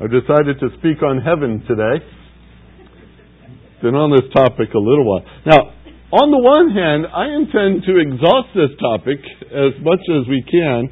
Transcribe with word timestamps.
I've 0.00 0.08
decided 0.08 0.56
to 0.64 0.72
speak 0.80 1.04
on 1.04 1.20
heaven 1.20 1.60
today. 1.68 2.00
Been 3.84 3.92
on 3.92 4.08
this 4.08 4.32
topic 4.32 4.72
a 4.72 4.80
little 4.80 5.04
while. 5.04 5.24
Now, 5.44 5.60
on 6.16 6.32
the 6.32 6.40
one 6.40 6.72
hand, 6.72 7.04
I 7.04 7.28
intend 7.36 7.84
to 7.84 8.00
exhaust 8.00 8.48
this 8.56 8.72
topic 8.80 9.20
as 9.52 9.76
much 9.84 10.00
as 10.08 10.24
we 10.24 10.40
can. 10.48 10.88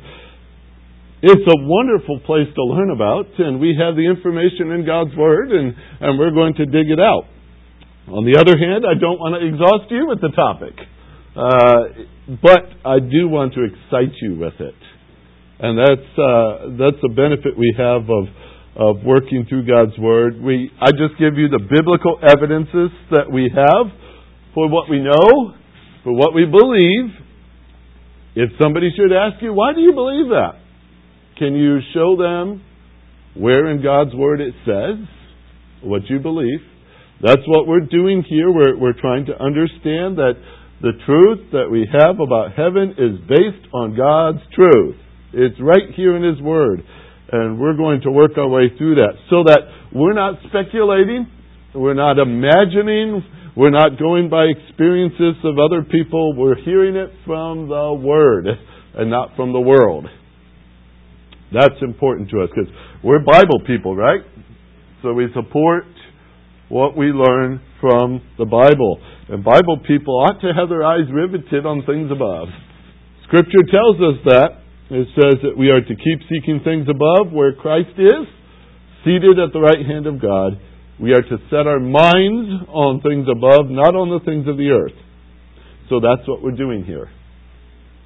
It's 1.25 1.41
a 1.41 1.59
wonderful 1.65 2.21
place 2.29 2.53
to 2.53 2.63
learn 2.69 2.93
about, 2.93 3.33
and 3.41 3.57
we 3.57 3.73
have 3.81 3.97
the 3.97 4.05
information 4.05 4.77
in 4.77 4.84
God's 4.84 5.16
Word, 5.16 5.56
and, 5.56 5.72
and 6.04 6.20
we're 6.20 6.36
going 6.36 6.52
to 6.61 6.68
dig 6.68 6.93
it 6.93 7.00
out. 7.00 7.25
On 8.12 8.29
the 8.29 8.36
other 8.36 8.61
hand, 8.61 8.84
I 8.84 8.93
don't 8.93 9.16
want 9.16 9.40
to 9.40 9.43
exhaust 9.43 9.88
you 9.88 10.04
with 10.04 10.20
the 10.20 10.36
topic. 10.36 10.77
Uh, 11.32 12.36
but 12.45 12.77
I 12.84 13.00
do 13.00 13.25
want 13.32 13.56
to 13.56 13.64
excite 13.64 14.12
you 14.20 14.36
with 14.36 14.61
it. 14.61 14.80
And 15.64 15.80
that's, 15.80 16.12
uh, 16.12 16.77
that's 16.77 17.00
a 17.00 17.12
benefit 17.16 17.56
we 17.56 17.72
have 17.80 18.04
of 18.04 18.29
of 18.79 19.03
working 19.05 19.45
through 19.49 19.67
God's 19.67 19.99
Word. 19.99 20.41
We, 20.41 20.71
I 20.81 20.93
just 20.93 21.19
give 21.19 21.35
you 21.35 21.49
the 21.49 21.59
biblical 21.59 22.19
evidences 22.23 22.95
that 23.11 23.27
we 23.31 23.50
have 23.53 23.91
for 24.55 24.71
what 24.71 24.89
we 24.89 25.00
know, 25.00 25.55
for 26.05 26.14
what 26.14 26.32
we 26.32 26.46
believe. 26.46 27.11
If 28.36 28.50
somebody 28.63 28.91
should 28.95 29.13
ask 29.13 29.43
you, 29.43 29.53
why 29.53 29.75
do 29.75 29.81
you 29.81 29.93
believe 29.93 30.31
that? 30.31 30.63
Can 31.39 31.55
you 31.55 31.79
show 31.93 32.17
them 32.17 32.62
where 33.34 33.67
in 33.67 33.83
God's 33.83 34.14
Word 34.14 34.41
it 34.41 34.55
says 34.64 35.05
what 35.83 36.03
you 36.08 36.20
believe? 36.20 36.61
That's 37.20 37.42
what 37.47 37.67
we're 37.67 37.86
doing 37.86 38.22
here. 38.28 38.50
We're, 38.50 38.78
we're 38.78 39.00
trying 39.00 39.27
to 39.27 39.33
understand 39.42 40.19
that 40.19 40.34
the 40.81 40.92
truth 41.05 41.50
that 41.50 41.69
we 41.69 41.89
have 41.91 42.20
about 42.20 42.55
heaven 42.55 42.95
is 42.95 43.19
based 43.28 43.67
on 43.75 43.97
God's 43.97 44.39
truth. 44.55 44.95
It's 45.33 45.61
right 45.61 45.91
here 45.97 46.17
in 46.17 46.22
His 46.22 46.41
Word. 46.41 46.84
And 47.31 47.61
we're 47.61 47.77
going 47.77 48.00
to 48.03 48.11
work 48.11 48.33
our 48.39 48.48
way 48.48 48.70
through 48.78 48.97
that 48.97 49.12
so 49.28 49.45
that 49.45 49.59
we're 49.92 50.14
not 50.14 50.34
speculating, 50.48 51.27
we're 51.75 51.95
not 51.95 52.19
imagining, 52.19 53.22
we're 53.56 53.70
not 53.70 53.98
going 53.98 54.30
by 54.30 54.44
experiences 54.44 55.34
of 55.44 55.58
other 55.58 55.83
people. 55.83 56.34
We're 56.36 56.56
hearing 56.62 56.97
it 56.97 57.11
from 57.27 57.69
the 57.69 57.92
Word 57.92 58.47
and 58.94 59.11
not 59.11 59.36
from 59.36 59.52
the 59.52 59.61
world. 59.61 60.06
That's 61.52 61.80
important 61.83 62.30
to 62.30 62.42
us 62.42 62.50
because 62.55 62.72
we're 63.02 63.19
Bible 63.19 63.61
people, 63.67 63.97
right? 63.97 64.20
So 65.02 65.12
we 65.12 65.27
support 65.34 65.84
what 66.69 66.97
we 66.97 67.06
learn 67.06 67.61
from 67.80 68.20
the 68.39 68.45
Bible. 68.45 69.00
And 69.28 69.45
Bible 69.45 69.80
people 69.86 70.14
ought 70.20 70.41
to 70.41 70.52
have 70.55 70.69
their 70.69 70.84
eyes 70.84 71.08
riveted 71.12 71.64
on 71.64 71.84
things 71.84 72.11
above. 72.11 72.48
Scripture 73.24 73.64
tells 73.70 73.97
us 73.97 74.20
that 74.27 74.48
it 74.91 75.08
says 75.14 75.36
that 75.44 75.56
we 75.56 75.69
are 75.69 75.81
to 75.81 75.94
keep 75.94 76.20
seeking 76.28 76.61
things 76.64 76.89
above 76.89 77.33
where 77.33 77.53
Christ 77.53 77.92
is, 77.98 78.25
seated 79.05 79.39
at 79.39 79.53
the 79.53 79.61
right 79.61 79.84
hand 79.84 80.06
of 80.06 80.20
God. 80.20 80.56
We 81.00 81.12
are 81.12 81.22
to 81.22 81.36
set 81.50 81.69
our 81.69 81.78
minds 81.78 82.67
on 82.69 83.00
things 83.05 83.28
above, 83.30 83.69
not 83.69 83.95
on 83.95 84.08
the 84.11 84.25
things 84.25 84.48
of 84.48 84.56
the 84.56 84.72
earth. 84.72 84.97
So 85.89 86.00
that's 86.00 86.27
what 86.27 86.42
we're 86.42 86.56
doing 86.56 86.84
here. 86.84 87.11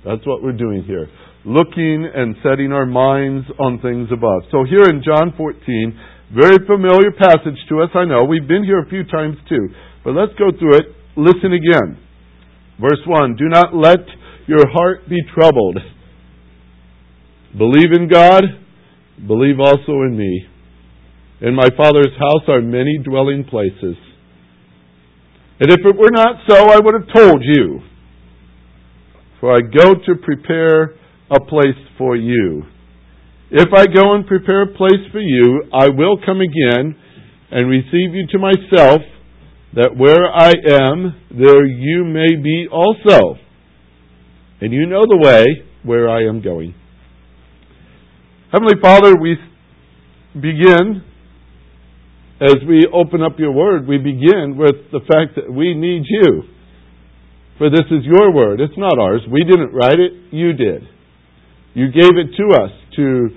That's 0.05 0.27
what 0.27 0.43
we're 0.43 0.59
doing 0.59 0.83
here. 0.83 1.09
Looking 1.45 2.07
and 2.11 2.37
setting 2.43 2.73
our 2.73 2.87
minds 2.87 3.47
on 3.59 3.81
things 3.81 4.11
above. 4.13 4.43
So 4.51 4.67
here 4.67 4.91
in 4.91 5.03
John 5.07 5.35
14, 5.37 6.35
very 6.35 6.59
familiar 6.67 7.15
passage 7.15 7.59
to 7.71 7.83
us, 7.83 7.91
I 7.95 8.05
know. 8.05 8.25
We've 8.25 8.47
been 8.47 8.65
here 8.65 8.83
a 8.83 8.89
few 8.89 9.05
times 9.05 9.37
too. 9.49 9.69
But 10.05 10.15
let's 10.15 10.33
go 10.39 10.51
through 10.51 10.83
it. 10.83 10.87
Listen 11.17 11.55
again. 11.55 11.99
Verse 12.81 13.03
1 13.07 13.37
Do 13.37 13.49
not 13.49 13.75
let 13.75 14.03
your 14.47 14.67
heart 14.69 15.09
be 15.09 15.19
troubled. 15.35 15.79
Believe 17.57 17.93
in 17.93 18.09
God, 18.09 18.45
believe 19.27 19.61
also 19.61 20.03
in 20.03 20.17
me. 20.17 20.47
In 21.41 21.55
my 21.55 21.69
Father's 21.77 22.17
house 22.19 22.49
are 22.49 22.63
many 22.63 22.99
dwelling 23.05 23.45
places. 23.45 23.97
And 25.61 25.71
if 25.71 25.81
it 25.85 25.97
were 25.97 26.11
not 26.11 26.37
so, 26.49 26.71
I 26.71 26.79
would 26.83 26.95
have 26.95 27.15
told 27.15 27.43
you. 27.45 27.81
For 29.41 29.55
I 29.55 29.61
go 29.61 29.95
to 29.95 30.15
prepare 30.23 30.95
a 31.31 31.41
place 31.41 31.79
for 31.99 32.17
you. 32.17 32.63
If 33.51 33.69
I 33.77 33.87
go 33.87 34.15
and 34.15 34.27
prepare 34.27 34.63
a 34.63 34.75
place 34.75 35.05
for 35.11 35.21
you, 35.21 35.65
I 35.75 35.89
will 35.89 36.17
come 36.25 36.41
again 36.41 36.97
and 37.51 37.69
receive 37.69 38.15
you 38.15 38.27
to 38.33 38.39
myself, 38.39 39.03
that 39.75 39.97
where 39.97 40.33
I 40.33 40.51
am, 40.51 41.15
there 41.31 41.67
you 41.67 42.05
may 42.05 42.35
be 42.43 42.67
also. 42.73 43.37
And 44.61 44.73
you 44.73 44.87
know 44.87 45.03
the 45.03 45.21
way 45.23 45.45
where 45.83 46.09
I 46.09 46.29
am 46.29 46.41
going. 46.41 46.75
Heavenly 48.53 48.75
Father, 48.83 49.17
we 49.17 49.39
begin, 50.35 51.01
as 52.39 52.57
we 52.69 52.85
open 52.93 53.23
up 53.23 53.39
your 53.39 53.51
word, 53.51 53.89
we 53.89 53.97
begin 53.97 54.59
with 54.59 54.93
the 54.93 55.01
fact 55.09 55.37
that 55.37 55.51
we 55.51 55.73
need 55.73 56.03
you. 56.07 56.43
For 57.57 57.71
this 57.71 57.89
is 57.91 58.05
your 58.05 58.31
word. 58.31 58.61
It's 58.61 58.77
not 58.77 58.99
ours. 58.99 59.23
We 59.27 59.43
didn't 59.45 59.73
write 59.73 59.99
it. 59.99 60.35
You 60.35 60.53
did. 60.53 60.83
You 61.73 61.87
gave 61.93 62.13
it 62.13 62.37
to 62.37 62.63
us 62.63 62.71
to 62.97 63.29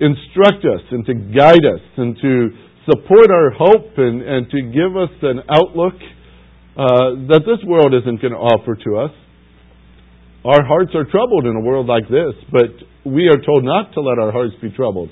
instruct 0.00 0.66
us 0.66 0.84
and 0.90 1.06
to 1.06 1.14
guide 1.14 1.64
us 1.64 1.80
and 1.96 2.14
to 2.20 2.48
support 2.92 3.30
our 3.30 3.50
hope 3.56 3.96
and, 3.96 4.20
and 4.20 4.50
to 4.50 4.60
give 4.60 4.94
us 5.00 5.16
an 5.22 5.40
outlook 5.48 5.94
uh, 6.76 7.24
that 7.32 7.40
this 7.46 7.64
world 7.66 7.94
isn't 7.94 8.20
going 8.20 8.34
to 8.34 8.38
offer 8.38 8.76
to 8.84 8.98
us. 8.98 9.12
Our 10.44 10.64
hearts 10.64 10.92
are 10.94 11.04
troubled 11.04 11.46
in 11.46 11.56
a 11.56 11.60
world 11.60 11.86
like 11.86 12.08
this, 12.08 12.34
but 12.52 12.70
we 13.04 13.26
are 13.26 13.44
told 13.44 13.64
not 13.64 13.92
to 13.94 14.00
let 14.00 14.18
our 14.18 14.30
hearts 14.30 14.54
be 14.62 14.70
troubled 14.70 15.10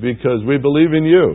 because 0.00 0.40
we 0.46 0.56
believe 0.56 0.94
in 0.94 1.04
you. 1.04 1.34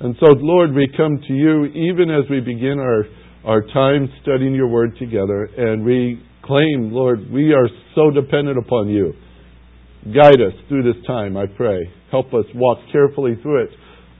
And 0.00 0.16
so, 0.20 0.32
Lord, 0.32 0.74
we 0.74 0.88
come 0.96 1.18
to 1.26 1.32
you 1.32 1.64
even 1.66 2.10
as 2.10 2.28
we 2.28 2.40
begin 2.40 2.78
our, 2.78 3.04
our 3.44 3.62
time 3.72 4.08
studying 4.22 4.54
your 4.54 4.68
word 4.68 4.96
together, 4.98 5.48
and 5.56 5.84
we 5.84 6.22
claim, 6.44 6.90
Lord, 6.92 7.30
we 7.30 7.52
are 7.52 7.68
so 7.94 8.10
dependent 8.10 8.58
upon 8.58 8.88
you. 8.88 9.14
Guide 10.12 10.40
us 10.40 10.52
through 10.68 10.82
this 10.82 11.02
time, 11.06 11.36
I 11.36 11.46
pray. 11.46 11.80
Help 12.10 12.34
us 12.34 12.44
walk 12.54 12.78
carefully 12.92 13.36
through 13.42 13.64
it, 13.64 13.70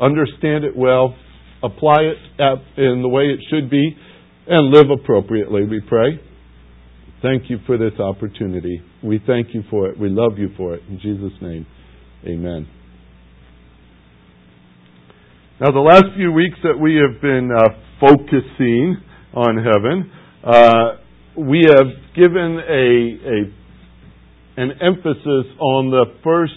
understand 0.00 0.64
it 0.64 0.76
well, 0.76 1.14
apply 1.62 1.98
it 2.00 2.18
in 2.76 3.02
the 3.02 3.08
way 3.08 3.24
it 3.24 3.40
should 3.50 3.68
be, 3.68 3.96
and 4.46 4.72
live 4.72 4.90
appropriately, 4.90 5.64
we 5.64 5.80
pray. 5.88 6.20
Thank 7.26 7.50
you 7.50 7.58
for 7.66 7.76
this 7.76 7.98
opportunity. 7.98 8.80
We 9.02 9.20
thank 9.26 9.48
you 9.52 9.64
for 9.68 9.88
it. 9.88 9.98
We 9.98 10.08
love 10.08 10.38
you 10.38 10.50
for 10.56 10.76
it. 10.76 10.82
In 10.88 11.00
Jesus' 11.00 11.32
name, 11.42 11.66
amen. 12.24 12.68
Now, 15.60 15.72
the 15.72 15.80
last 15.80 16.04
few 16.14 16.30
weeks 16.30 16.56
that 16.62 16.78
we 16.78 16.94
have 17.02 17.20
been 17.20 17.50
uh, 17.50 17.64
focusing 17.98 18.98
on 19.34 19.56
heaven, 19.56 20.12
uh, 20.44 21.42
we 21.42 21.66
have 21.66 22.14
given 22.14 22.60
a, 22.62 23.18
a, 23.26 24.62
an 24.62 24.70
emphasis 24.80 25.50
on 25.58 25.90
the 25.90 26.04
first 26.22 26.52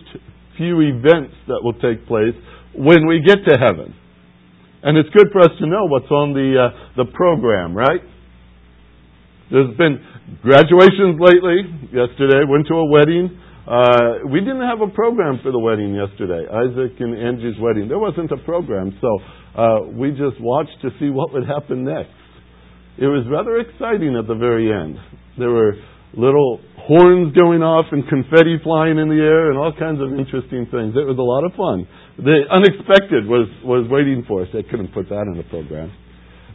few 0.56 0.82
events 0.82 1.34
that 1.48 1.62
will 1.64 1.80
take 1.82 2.06
place 2.06 2.36
when 2.76 3.08
we 3.08 3.24
get 3.26 3.40
to 3.48 3.58
heaven. 3.58 3.96
And 4.84 5.00
it's 5.00 5.10
good 5.10 5.30
for 5.32 5.42
us 5.42 5.52
to 5.62 5.66
know 5.66 5.86
what's 5.86 6.12
on 6.12 6.34
the, 6.34 6.70
uh, 6.70 7.04
the 7.04 7.12
program, 7.12 7.76
right? 7.76 8.02
There's 9.50 9.76
been 9.78 10.06
graduations 10.42 11.20
lately. 11.20 11.90
Yesterday, 11.92 12.46
went 12.48 12.68
to 12.68 12.76
a 12.76 12.86
wedding. 12.86 13.40
Uh, 13.70 14.26
we 14.32 14.40
didn't 14.40 14.66
have 14.66 14.82
a 14.82 14.90
program 14.90 15.40
for 15.44 15.52
the 15.52 15.60
wedding 15.60 15.94
yesterday, 15.94 16.42
Isaac 16.50 16.98
and 17.00 17.14
Angie's 17.14 17.60
wedding. 17.62 17.88
There 17.88 18.00
wasn't 18.00 18.32
a 18.32 18.38
program, 18.42 18.98
so 18.98 19.10
uh, 19.54 19.80
we 19.94 20.10
just 20.10 20.42
watched 20.42 20.74
to 20.82 20.90
see 21.00 21.10
what 21.10 21.34
would 21.34 21.46
happen 21.46 21.86
next. 21.86 22.18
It 22.98 23.06
was 23.06 23.30
rather 23.30 23.62
exciting 23.62 24.18
at 24.18 24.26
the 24.26 24.34
very 24.34 24.74
end. 24.74 24.98
There 25.38 25.52
were 25.52 25.78
little 26.18 26.60
horns 26.90 27.38
going 27.38 27.62
off 27.62 27.86
and 27.94 28.02
confetti 28.10 28.58
flying 28.66 28.98
in 28.98 29.08
the 29.08 29.22
air 29.22 29.54
and 29.54 29.58
all 29.62 29.70
kinds 29.78 30.02
of 30.02 30.18
interesting 30.18 30.66
things. 30.74 30.98
It 30.98 31.06
was 31.06 31.22
a 31.22 31.24
lot 31.24 31.46
of 31.46 31.54
fun. 31.54 31.86
The 32.18 32.50
unexpected 32.50 33.30
was, 33.30 33.46
was 33.62 33.86
waiting 33.88 34.26
for 34.26 34.42
us. 34.42 34.50
They 34.50 34.66
couldn't 34.66 34.92
put 34.98 35.08
that 35.14 35.30
in 35.30 35.38
the 35.38 35.46
program. 35.46 35.94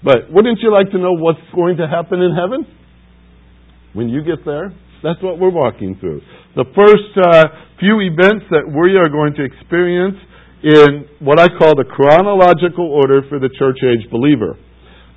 But 0.03 0.35
wouldn't 0.35 0.59
you 0.61 0.75
like 0.75 0.91
to 0.91 0.99
know 0.99 1.15
what's 1.15 1.47
going 1.55 1.79
to 1.79 1.87
happen 1.87 2.19
in 2.19 2.35
heaven? 2.35 2.67
When 3.94 4.08
you 4.08 4.23
get 4.23 4.44
there, 4.44 4.75
that's 5.02 5.23
what 5.23 5.38
we're 5.38 5.55
walking 5.55 5.96
through. 6.00 6.20
The 6.56 6.64
first 6.75 7.11
uh, 7.19 7.44
few 7.81 8.00
events 8.00 8.46
that 8.50 8.67
we 8.69 8.96
are 8.96 9.08
going 9.08 9.35
to 9.35 9.44
experience 9.44 10.17
in 10.62 11.08
what 11.20 11.38
I 11.38 11.49
call 11.49 11.75
the 11.76 11.85
chronological 11.85 12.88
order 12.91 13.23
for 13.29 13.38
the 13.38 13.50
church 13.58 13.79
age 13.82 14.11
believer. 14.11 14.56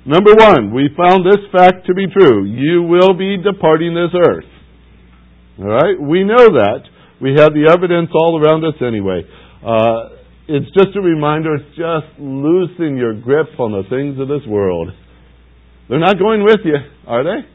Number 0.04 0.32
one, 0.36 0.72
we 0.72 0.88
found 0.96 1.24
this 1.24 1.40
fact 1.52 1.86
to 1.86 1.94
be 1.94 2.06
true. 2.06 2.44
You 2.44 2.82
will 2.82 3.14
be 3.14 3.36
departing 3.36 3.94
this 3.94 4.12
earth. 4.14 4.48
All 5.58 5.68
right? 5.68 6.00
We 6.00 6.24
know 6.24 6.52
that. 6.52 6.80
We 7.20 7.34
have 7.36 7.52
the 7.52 7.68
evidence 7.68 8.10
all 8.14 8.38
around 8.38 8.64
us 8.64 8.78
anyway. 8.80 9.22
Uh, 9.64 10.16
it's 10.48 10.70
just 10.72 10.96
a 10.96 11.00
reminder, 11.00 11.58
just 11.76 12.18
loosen 12.18 12.96
your 12.96 13.14
grip 13.20 13.58
on 13.58 13.72
the 13.72 13.82
things 13.90 14.20
of 14.20 14.28
this 14.28 14.46
world. 14.46 14.88
They're 15.88 15.98
not 15.98 16.18
going 16.18 16.44
with 16.44 16.60
you, 16.64 16.76
are 17.06 17.24
they? 17.24 17.48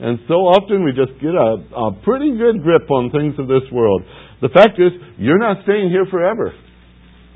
And 0.00 0.18
so 0.28 0.48
often 0.48 0.84
we 0.84 0.96
just 0.96 1.12
get 1.20 1.36
a, 1.36 1.60
a 1.76 1.92
pretty 2.00 2.32
good 2.32 2.64
grip 2.64 2.88
on 2.90 3.12
things 3.12 3.36
of 3.36 3.48
this 3.48 3.68
world. 3.70 4.00
The 4.40 4.48
fact 4.48 4.80
is, 4.80 4.96
you're 5.18 5.38
not 5.38 5.62
staying 5.64 5.90
here 5.90 6.06
forever. 6.10 6.52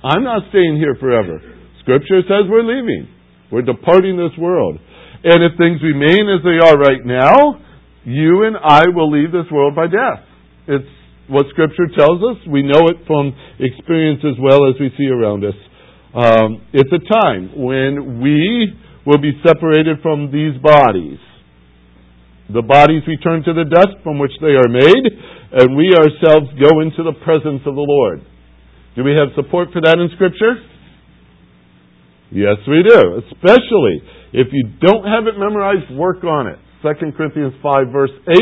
I'm 0.02 0.24
not 0.24 0.48
staying 0.48 0.76
here 0.80 0.96
forever. 0.98 1.40
Scripture 1.80 2.24
says 2.24 2.48
we're 2.48 2.64
leaving. 2.64 3.08
We're 3.52 3.68
departing 3.68 4.16
this 4.16 4.32
world. 4.40 4.80
And 5.24 5.44
if 5.44 5.56
things 5.56 5.80
remain 5.84 6.24
as 6.32 6.40
they 6.40 6.56
are 6.56 6.76
right 6.76 7.04
now, 7.04 7.60
you 8.04 8.44
and 8.44 8.56
I 8.56 8.84
will 8.88 9.12
leave 9.12 9.32
this 9.32 9.50
world 9.52 9.76
by 9.76 9.86
death. 9.86 10.24
It's 10.66 10.88
what 11.28 11.46
Scripture 11.50 11.88
tells 11.96 12.20
us. 12.24 12.36
We 12.48 12.62
know 12.62 12.88
it 12.88 13.04
from 13.06 13.36
experience 13.60 14.20
as 14.24 14.40
well 14.40 14.68
as 14.68 14.80
we 14.80 14.90
see 14.96 15.08
around 15.08 15.44
us. 15.44 15.56
Um, 16.14 16.64
it's 16.72 16.92
a 16.92 17.12
time 17.12 17.52
when 17.56 18.20
we 18.20 18.72
will 19.04 19.20
be 19.20 19.32
separated 19.44 19.98
from 20.02 20.32
these 20.32 20.60
bodies. 20.62 21.18
The 22.52 22.60
bodies 22.60 23.02
return 23.08 23.42
to 23.44 23.54
the 23.56 23.64
dust 23.64 23.96
from 24.04 24.18
which 24.18 24.36
they 24.40 24.52
are 24.52 24.68
made, 24.68 25.04
and 25.56 25.76
we 25.76 25.96
ourselves 25.96 26.52
go 26.60 26.84
into 26.84 27.00
the 27.00 27.16
presence 27.24 27.64
of 27.64 27.72
the 27.72 27.88
Lord. 27.88 28.20
Do 28.96 29.02
we 29.02 29.16
have 29.16 29.32
support 29.34 29.72
for 29.72 29.80
that 29.80 29.96
in 29.96 30.12
Scripture? 30.14 30.60
Yes, 32.30 32.60
we 32.68 32.84
do. 32.84 33.24
Especially 33.30 34.02
if 34.36 34.48
you 34.52 34.68
don't 34.80 35.08
have 35.08 35.24
it 35.26 35.38
memorized, 35.38 35.90
work 35.96 36.22
on 36.24 36.48
it. 36.48 36.58
2 36.82 37.12
Corinthians 37.16 37.54
5, 37.62 37.86
verse 37.92 38.12
8. 38.28 38.36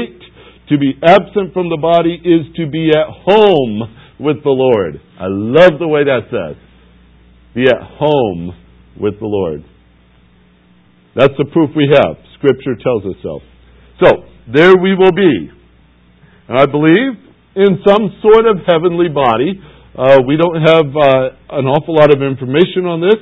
To 0.70 0.78
be 0.78 0.94
absent 1.02 1.52
from 1.52 1.68
the 1.68 1.78
body 1.80 2.16
is 2.16 2.48
to 2.56 2.66
be 2.70 2.90
at 2.90 3.06
home 3.06 3.86
with 4.18 4.42
the 4.42 4.50
Lord. 4.50 5.00
I 5.20 5.26
love 5.28 5.78
the 5.78 5.88
way 5.88 6.04
that 6.04 6.26
says. 6.30 6.56
Be 7.54 7.64
at 7.64 7.82
home 7.98 8.56
with 8.98 9.20
the 9.20 9.26
Lord. 9.26 9.62
That's 11.14 11.34
the 11.36 11.44
proof 11.52 11.70
we 11.76 11.86
have. 11.92 12.16
Scripture 12.38 12.74
tells 12.82 13.04
us 13.04 13.20
so. 13.22 13.40
So, 14.02 14.26
there 14.52 14.74
we 14.74 14.94
will 14.98 15.12
be. 15.14 15.50
And 16.48 16.58
I 16.58 16.66
believe 16.66 17.14
in 17.54 17.78
some 17.86 18.10
sort 18.18 18.50
of 18.50 18.66
heavenly 18.66 19.08
body. 19.08 19.60
Uh, 19.94 20.18
we 20.26 20.36
don't 20.40 20.58
have 20.58 20.88
uh, 20.90 21.60
an 21.60 21.68
awful 21.68 21.94
lot 21.94 22.10
of 22.10 22.24
information 22.24 22.88
on 22.88 23.04
this, 23.04 23.20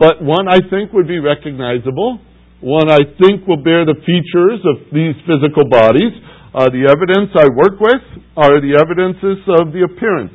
but 0.00 0.18
one 0.24 0.48
I 0.48 0.58
think 0.66 0.92
would 0.92 1.06
be 1.06 1.20
recognizable. 1.20 2.18
One 2.60 2.90
I 2.90 3.04
think 3.20 3.46
will 3.46 3.62
bear 3.62 3.84
the 3.84 4.00
features 4.02 4.64
of 4.64 4.88
these 4.90 5.14
physical 5.28 5.68
bodies. 5.68 6.10
Uh, 6.56 6.72
the 6.72 6.88
evidence 6.88 7.30
I 7.36 7.46
work 7.52 7.78
with 7.78 8.02
are 8.40 8.58
the 8.58 8.80
evidences 8.80 9.44
of 9.60 9.70
the 9.76 9.84
appearance 9.84 10.34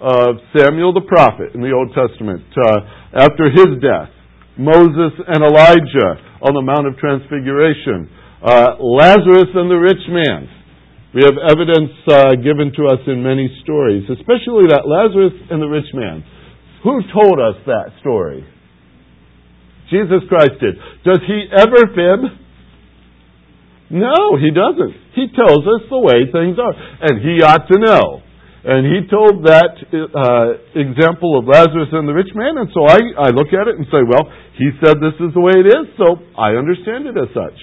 of 0.00 0.36
Samuel 0.56 0.92
the 0.92 1.04
prophet 1.04 1.52
in 1.54 1.60
the 1.60 1.72
Old 1.72 1.90
Testament 1.92 2.44
uh, 2.54 3.26
after 3.26 3.50
his 3.50 3.80
death, 3.82 4.12
Moses 4.56 5.12
and 5.26 5.42
Elijah 5.42 6.38
on 6.44 6.54
the 6.54 6.62
Mount 6.62 6.86
of 6.86 6.94
Transfiguration, 7.00 8.06
uh, 8.44 8.76
Lazarus 8.78 9.48
and 9.56 9.72
the 9.72 9.80
rich 9.80 10.04
man. 10.12 10.52
We 11.16 11.22
have 11.24 11.38
evidence 11.40 11.94
uh, 12.10 12.36
given 12.36 12.74
to 12.76 12.92
us 12.92 13.00
in 13.06 13.22
many 13.22 13.48
stories, 13.62 14.04
especially 14.10 14.68
that 14.68 14.84
Lazarus 14.84 15.32
and 15.48 15.62
the 15.62 15.70
rich 15.70 15.88
man. 15.94 16.20
Who 16.82 17.00
told 17.08 17.40
us 17.40 17.56
that 17.64 17.96
story? 18.00 18.44
Jesus 19.88 20.26
Christ 20.28 20.60
did. 20.60 20.76
Does 21.06 21.22
he 21.24 21.48
ever 21.56 21.88
fib? 21.96 22.20
No, 23.94 24.36
he 24.36 24.50
doesn't. 24.50 24.92
He 25.14 25.30
tells 25.32 25.64
us 25.64 25.86
the 25.88 26.02
way 26.02 26.28
things 26.28 26.58
are. 26.58 26.74
And 27.08 27.22
he 27.22 27.40
ought 27.40 27.64
to 27.70 27.78
know. 27.78 28.20
And 28.64 28.84
he 28.84 29.08
told 29.08 29.44
that 29.44 29.76
uh, 29.92 30.56
example 30.74 31.38
of 31.38 31.44
Lazarus 31.46 31.92
and 31.92 32.08
the 32.08 32.16
rich 32.16 32.32
man, 32.34 32.56
and 32.56 32.68
so 32.72 32.84
I, 32.88 33.28
I 33.28 33.28
look 33.28 33.52
at 33.52 33.68
it 33.68 33.76
and 33.76 33.84
say, 33.92 34.00
well, 34.04 34.24
he 34.56 34.72
said 34.80 35.00
this 35.04 35.16
is 35.20 35.32
the 35.32 35.40
way 35.40 35.52
it 35.60 35.68
is, 35.68 35.94
so 36.00 36.16
I 36.36 36.56
understand 36.56 37.06
it 37.06 37.16
as 37.16 37.28
such. 37.36 37.56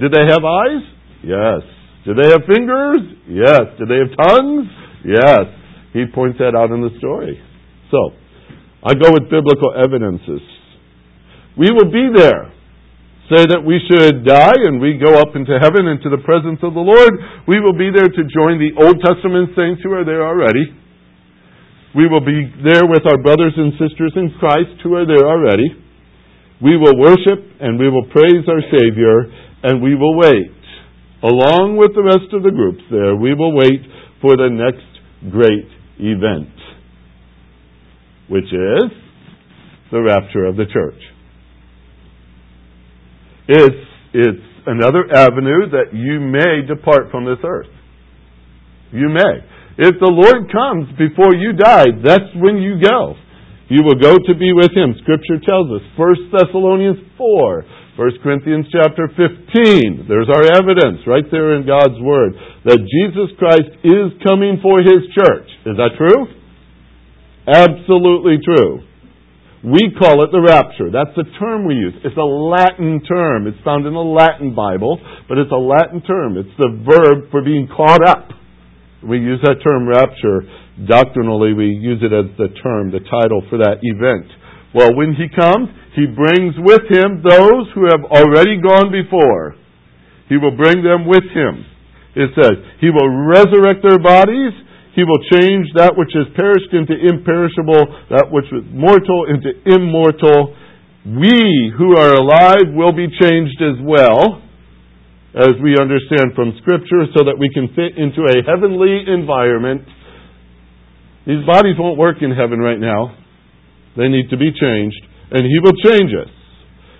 Did 0.00 0.12
they 0.12 0.26
have 0.30 0.44
eyes? 0.46 0.84
Yes. 1.22 1.62
Did 2.06 2.16
they 2.16 2.30
have 2.30 2.46
fingers? 2.46 3.02
Yes. 3.26 3.74
Did 3.78 3.88
they 3.90 3.98
have 3.98 4.14
tongues? 4.14 4.66
Yes. 5.04 5.44
He 5.92 6.06
points 6.14 6.38
that 6.38 6.54
out 6.54 6.70
in 6.70 6.80
the 6.80 6.94
story. 6.98 7.36
So, 7.90 8.14
I 8.84 8.94
go 8.94 9.10
with 9.10 9.26
biblical 9.26 9.74
evidences. 9.74 10.40
We 11.58 11.74
will 11.74 11.90
be 11.90 12.14
there. 12.14 12.54
Say 13.28 13.44
that 13.44 13.60
we 13.60 13.76
should 13.84 14.24
die 14.24 14.56
and 14.56 14.80
we 14.80 14.96
go 14.96 15.20
up 15.20 15.36
into 15.36 15.58
heaven 15.60 15.84
into 15.84 16.08
the 16.08 16.22
presence 16.24 16.64
of 16.64 16.72
the 16.72 16.80
Lord. 16.80 17.12
We 17.44 17.60
will 17.60 17.76
be 17.76 17.92
there 17.92 18.08
to 18.08 18.22
join 18.24 18.56
the 18.56 18.72
Old 18.78 18.96
Testament 19.04 19.52
saints 19.52 19.84
who 19.84 19.92
are 19.92 20.06
there 20.06 20.24
already. 20.24 20.72
We 21.92 22.08
will 22.08 22.24
be 22.24 22.48
there 22.64 22.88
with 22.88 23.04
our 23.04 23.20
brothers 23.20 23.52
and 23.58 23.76
sisters 23.76 24.16
in 24.16 24.32
Christ 24.40 24.80
who 24.80 24.96
are 24.96 25.04
there 25.04 25.28
already. 25.28 25.76
We 26.62 26.80
will 26.80 26.96
worship 26.96 27.42
and 27.60 27.76
we 27.76 27.90
will 27.90 28.06
praise 28.08 28.48
our 28.48 28.64
Savior 28.72 29.28
and 29.62 29.82
we 29.82 29.94
will 29.94 30.16
wait. 30.16 30.54
Along 31.22 31.76
with 31.76 31.94
the 31.94 32.02
rest 32.02 32.32
of 32.32 32.42
the 32.42 32.50
groups 32.50 32.82
there, 32.90 33.16
we 33.16 33.34
will 33.34 33.52
wait 33.52 33.82
for 34.20 34.36
the 34.36 34.48
next 34.50 34.86
great 35.32 35.66
event, 35.98 36.54
which 38.28 38.44
is 38.44 38.90
the 39.90 40.02
rapture 40.02 40.44
of 40.44 40.56
the 40.56 40.66
church. 40.72 41.02
It's, 43.48 43.86
it's 44.14 44.48
another 44.66 45.10
avenue 45.10 45.70
that 45.72 45.90
you 45.92 46.20
may 46.20 46.66
depart 46.66 47.10
from 47.10 47.24
this 47.24 47.38
earth. 47.42 47.72
You 48.92 49.08
may. 49.08 49.42
If 49.78 49.94
the 50.00 50.10
Lord 50.10 50.50
comes 50.52 50.90
before 50.98 51.34
you 51.34 51.52
die, 51.54 51.86
that's 52.04 52.30
when 52.36 52.58
you 52.58 52.80
go. 52.82 53.14
You 53.68 53.82
will 53.84 54.00
go 54.00 54.16
to 54.16 54.34
be 54.34 54.52
with 54.52 54.72
Him. 54.72 54.94
Scripture 55.02 55.40
tells 55.44 55.68
us. 55.70 55.84
1 55.96 56.32
Thessalonians 56.32 56.98
4, 57.16 57.64
1 57.98 58.22
Corinthians 58.22 58.70
chapter 58.70 59.10
15. 59.10 60.06
There's 60.06 60.30
our 60.30 60.46
evidence 60.54 61.02
right 61.02 61.26
there 61.34 61.58
in 61.58 61.66
God's 61.66 61.98
Word 61.98 62.30
that 62.62 62.78
Jesus 62.78 63.34
Christ 63.42 63.74
is 63.82 64.14
coming 64.22 64.62
for 64.62 64.78
His 64.78 65.02
church. 65.18 65.50
Is 65.66 65.74
that 65.74 65.98
true? 65.98 66.30
Absolutely 67.50 68.38
true. 68.38 68.86
We 69.66 69.90
call 69.98 70.22
it 70.22 70.30
the 70.30 70.38
rapture. 70.38 70.94
That's 70.94 71.10
the 71.18 71.26
term 71.42 71.66
we 71.66 71.74
use. 71.74 71.98
It's 72.06 72.14
a 72.14 72.22
Latin 72.22 73.02
term. 73.02 73.50
It's 73.50 73.58
found 73.66 73.82
in 73.82 73.98
the 73.98 74.06
Latin 74.14 74.54
Bible, 74.54 75.02
but 75.26 75.42
it's 75.42 75.50
a 75.50 75.58
Latin 75.58 75.98
term. 76.06 76.38
It's 76.38 76.54
the 76.54 76.78
verb 76.86 77.34
for 77.34 77.42
being 77.42 77.66
caught 77.66 78.06
up. 78.06 78.30
We 79.02 79.18
use 79.18 79.42
that 79.42 79.58
term 79.58 79.90
rapture. 79.90 80.46
Doctrinally, 80.86 81.50
we 81.50 81.74
use 81.74 81.98
it 82.06 82.14
as 82.14 82.30
the 82.38 82.54
term, 82.62 82.94
the 82.94 83.02
title 83.02 83.42
for 83.50 83.58
that 83.58 83.82
event. 83.82 84.30
Well, 84.70 84.94
when 84.94 85.18
he 85.18 85.26
comes, 85.34 85.66
he 85.98 86.06
brings 86.06 86.54
with 86.62 86.86
him 86.86 87.26
those 87.26 87.66
who 87.74 87.90
have 87.90 88.06
already 88.06 88.62
gone 88.62 88.94
before. 88.94 89.58
He 90.30 90.38
will 90.38 90.54
bring 90.54 90.86
them 90.86 91.10
with 91.10 91.26
him. 91.34 91.66
It 92.14 92.30
says, 92.38 92.54
He 92.80 92.90
will 92.90 93.10
resurrect 93.26 93.82
their 93.82 93.98
bodies 93.98 94.54
he 94.98 95.06
will 95.06 95.22
change 95.30 95.70
that 95.78 95.94
which 95.94 96.10
is 96.10 96.26
perished 96.34 96.74
into 96.74 96.90
imperishable, 96.90 97.86
that 98.10 98.34
which 98.34 98.50
is 98.50 98.66
mortal 98.74 99.30
into 99.30 99.54
immortal. 99.62 100.58
We 101.06 101.70
who 101.70 101.94
are 101.94 102.18
alive 102.18 102.74
will 102.74 102.90
be 102.90 103.06
changed 103.06 103.62
as 103.62 103.78
well, 103.78 104.42
as 105.38 105.54
we 105.62 105.78
understand 105.78 106.34
from 106.34 106.50
Scripture, 106.58 107.06
so 107.14 107.30
that 107.30 107.38
we 107.38 107.46
can 107.54 107.70
fit 107.78 107.94
into 107.94 108.26
a 108.26 108.42
heavenly 108.42 109.06
environment. 109.06 109.86
These 111.30 111.46
bodies 111.46 111.78
won't 111.78 111.94
work 111.94 112.18
in 112.18 112.34
heaven 112.34 112.58
right 112.58 112.82
now. 112.82 113.14
They 113.94 114.10
need 114.10 114.34
to 114.34 114.36
be 114.36 114.50
changed. 114.50 114.98
And 115.30 115.42
He 115.42 115.58
will 115.60 115.76
change 115.84 116.10
us. 116.14 116.32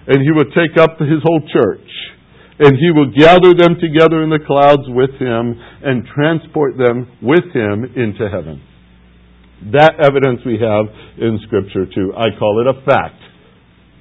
And 0.09 0.23
He 0.23 0.33
will 0.33 0.51
take 0.53 0.77
up 0.79 0.99
His 0.99 1.23
whole 1.23 1.43
church 1.53 1.89
and 2.59 2.77
he 2.77 2.91
will 2.91 3.11
gather 3.15 3.55
them 3.55 3.79
together 3.79 4.23
in 4.23 4.31
the 4.31 4.43
clouds 4.45 4.83
with 4.89 5.15
him 5.21 5.55
and 5.83 6.05
transport 6.15 6.77
them 6.77 7.07
with 7.23 7.47
him 7.55 7.87
into 7.95 8.29
heaven. 8.29 8.61
That 9.73 9.95
evidence 10.03 10.41
we 10.45 10.59
have 10.59 10.87
in 11.19 11.39
Scripture 11.47 11.87
too. 11.87 12.13
I 12.17 12.37
call 12.39 12.63
it 12.63 12.67
a 12.67 12.85
fact. 12.85 13.21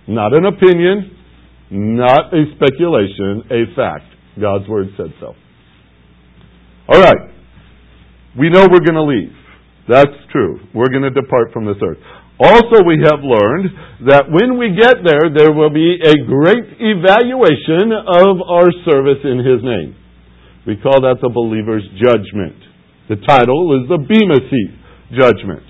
Not 0.07 0.33
an 0.33 0.45
opinion, 0.45 1.17
not 1.69 2.33
a 2.33 2.45
speculation, 2.55 3.43
a 3.51 3.75
fact. 3.75 4.05
God's 4.39 4.67
Word 4.67 4.87
said 4.97 5.13
so. 5.19 5.33
All 6.89 7.01
right. 7.01 7.33
We 8.39 8.49
know 8.49 8.61
we're 8.61 8.85
going 8.85 8.93
to 8.93 9.03
leave. 9.03 9.33
That's 9.89 10.13
true. 10.31 10.59
We're 10.73 10.89
going 10.89 11.03
to 11.03 11.09
depart 11.09 11.51
from 11.53 11.65
this 11.65 11.77
earth. 11.83 11.97
Also, 12.37 12.85
we 12.85 13.01
have 13.01 13.25
learned 13.25 14.05
that 14.05 14.29
when 14.29 14.61
we 14.61 14.77
get 14.77 15.01
there, 15.01 15.33
there 15.33 15.49
will 15.49 15.73
be 15.73 15.97
a 15.97 16.13
great 16.21 16.69
evaluation 16.77 17.89
of 17.89 18.45
our 18.45 18.69
service 18.85 19.25
in 19.25 19.41
His 19.41 19.65
name. 19.65 19.97
We 20.69 20.77
call 20.77 21.01
that 21.01 21.17
the 21.17 21.33
believer's 21.33 21.87
judgment. 21.97 22.61
The 23.09 23.17
title 23.25 23.81
is 23.81 23.89
the 23.89 23.97
Bema 23.97 24.37
Seat 24.53 24.71
Judgment. 25.17 25.65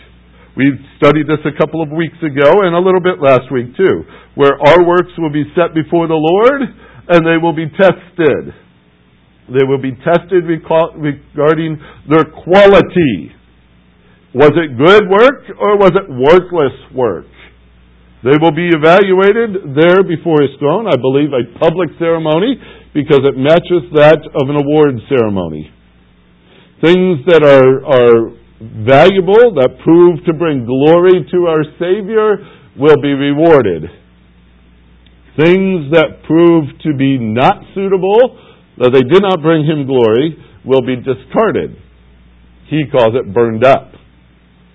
We 0.58 0.74
studied 0.98 1.30
this 1.30 1.40
a 1.46 1.56
couple 1.56 1.80
of 1.80 1.94
weeks 1.94 2.18
ago 2.20 2.66
and 2.66 2.76
a 2.76 2.82
little 2.84 3.00
bit 3.00 3.22
last 3.22 3.48
week 3.48 3.78
too, 3.78 4.04
where 4.36 4.58
our 4.60 4.84
works 4.84 5.14
will 5.16 5.32
be 5.32 5.46
set 5.56 5.72
before 5.72 6.10
the 6.10 6.20
Lord 6.20 6.66
and 7.08 7.22
they 7.24 7.38
will 7.38 7.56
be 7.56 7.70
tested. 7.78 8.52
They 9.48 9.64
will 9.64 9.80
be 9.80 9.96
tested 10.04 10.44
regarding 10.50 11.80
their 12.10 12.26
quality 12.44 13.37
was 14.38 14.54
it 14.54 14.78
good 14.78 15.10
work 15.10 15.50
or 15.58 15.82
was 15.82 15.98
it 15.98 16.06
worthless 16.06 16.78
work? 16.94 17.26
They 18.22 18.38
will 18.38 18.54
be 18.54 18.70
evaluated 18.70 19.74
there 19.74 20.06
before 20.06 20.42
his 20.46 20.54
throne. 20.62 20.86
I 20.86 20.98
believe 20.98 21.34
a 21.34 21.58
public 21.58 21.90
ceremony 21.98 22.58
because 22.94 23.26
it 23.26 23.38
matches 23.38 23.90
that 23.98 24.22
of 24.22 24.46
an 24.50 24.58
award 24.58 25.02
ceremony. 25.10 25.70
Things 26.82 27.26
that 27.26 27.42
are, 27.42 27.82
are 27.82 28.38
valuable, 28.62 29.58
that 29.58 29.82
prove 29.82 30.22
to 30.26 30.34
bring 30.34 30.66
glory 30.66 31.26
to 31.34 31.38
our 31.50 31.66
Savior, 31.82 32.38
will 32.78 33.02
be 33.02 33.14
rewarded. 33.14 33.90
Things 35.38 35.94
that 35.94 36.26
prove 36.26 36.66
to 36.86 36.94
be 36.98 37.18
not 37.18 37.62
suitable, 37.74 38.38
that 38.78 38.94
they 38.94 39.06
did 39.06 39.22
not 39.22 39.42
bring 39.42 39.66
him 39.66 39.86
glory, 39.86 40.38
will 40.66 40.82
be 40.82 40.98
discarded. 40.98 41.78
He 42.70 42.84
calls 42.92 43.14
it 43.14 43.34
burned 43.34 43.64
up. 43.64 43.94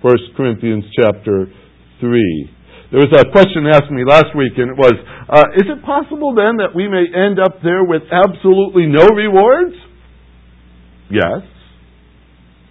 1 0.02 0.36
Corinthians 0.36 0.84
chapter 0.98 1.46
3. 2.00 2.50
There 2.90 3.00
was 3.00 3.14
a 3.14 3.24
question 3.32 3.64
asked 3.70 3.88
me 3.88 4.04
last 4.04 4.34
week, 4.36 4.52
and 4.58 4.68
it 4.68 4.76
was, 4.76 4.92
uh, 5.30 5.48
is 5.56 5.64
it 5.64 5.80
possible 5.86 6.34
then 6.34 6.60
that 6.60 6.74
we 6.74 6.90
may 6.90 7.06
end 7.08 7.40
up 7.40 7.62
there 7.62 7.86
with 7.86 8.02
absolutely 8.10 8.90
no 8.90 9.06
rewards? 9.14 9.78
Yes. 11.08 11.46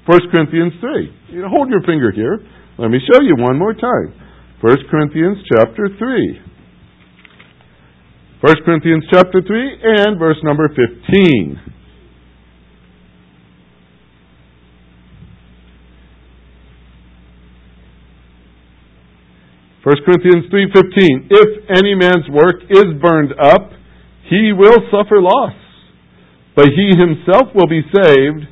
1 0.06 0.20
Corinthians 0.30 0.74
3. 0.78 1.34
You 1.34 1.42
know, 1.42 1.50
hold 1.50 1.70
your 1.70 1.82
finger 1.88 2.12
here. 2.12 2.38
Let 2.78 2.92
me 2.92 3.00
show 3.08 3.24
you 3.24 3.40
one 3.40 3.58
more 3.58 3.74
time. 3.74 4.14
1 4.62 4.78
Corinthians 4.92 5.38
chapter 5.56 5.88
3. 5.88 6.42
1 8.42 8.56
Corinthians 8.66 9.06
chapter 9.10 9.42
3 9.42 9.78
and 9.82 10.20
verse 10.20 10.38
number 10.44 10.68
15. 10.68 11.81
First 19.84 20.02
Corinthians 20.06 20.46
3:15 20.52 21.28
If 21.30 21.50
any 21.78 21.96
man's 21.96 22.30
work 22.30 22.62
is 22.70 22.94
burned 23.02 23.34
up 23.40 23.72
he 24.30 24.54
will 24.54 24.78
suffer 24.92 25.22
loss 25.22 25.54
but 26.56 26.68
he 26.68 26.96
himself 26.98 27.54
will 27.56 27.68
be 27.68 27.82
saved 27.94 28.48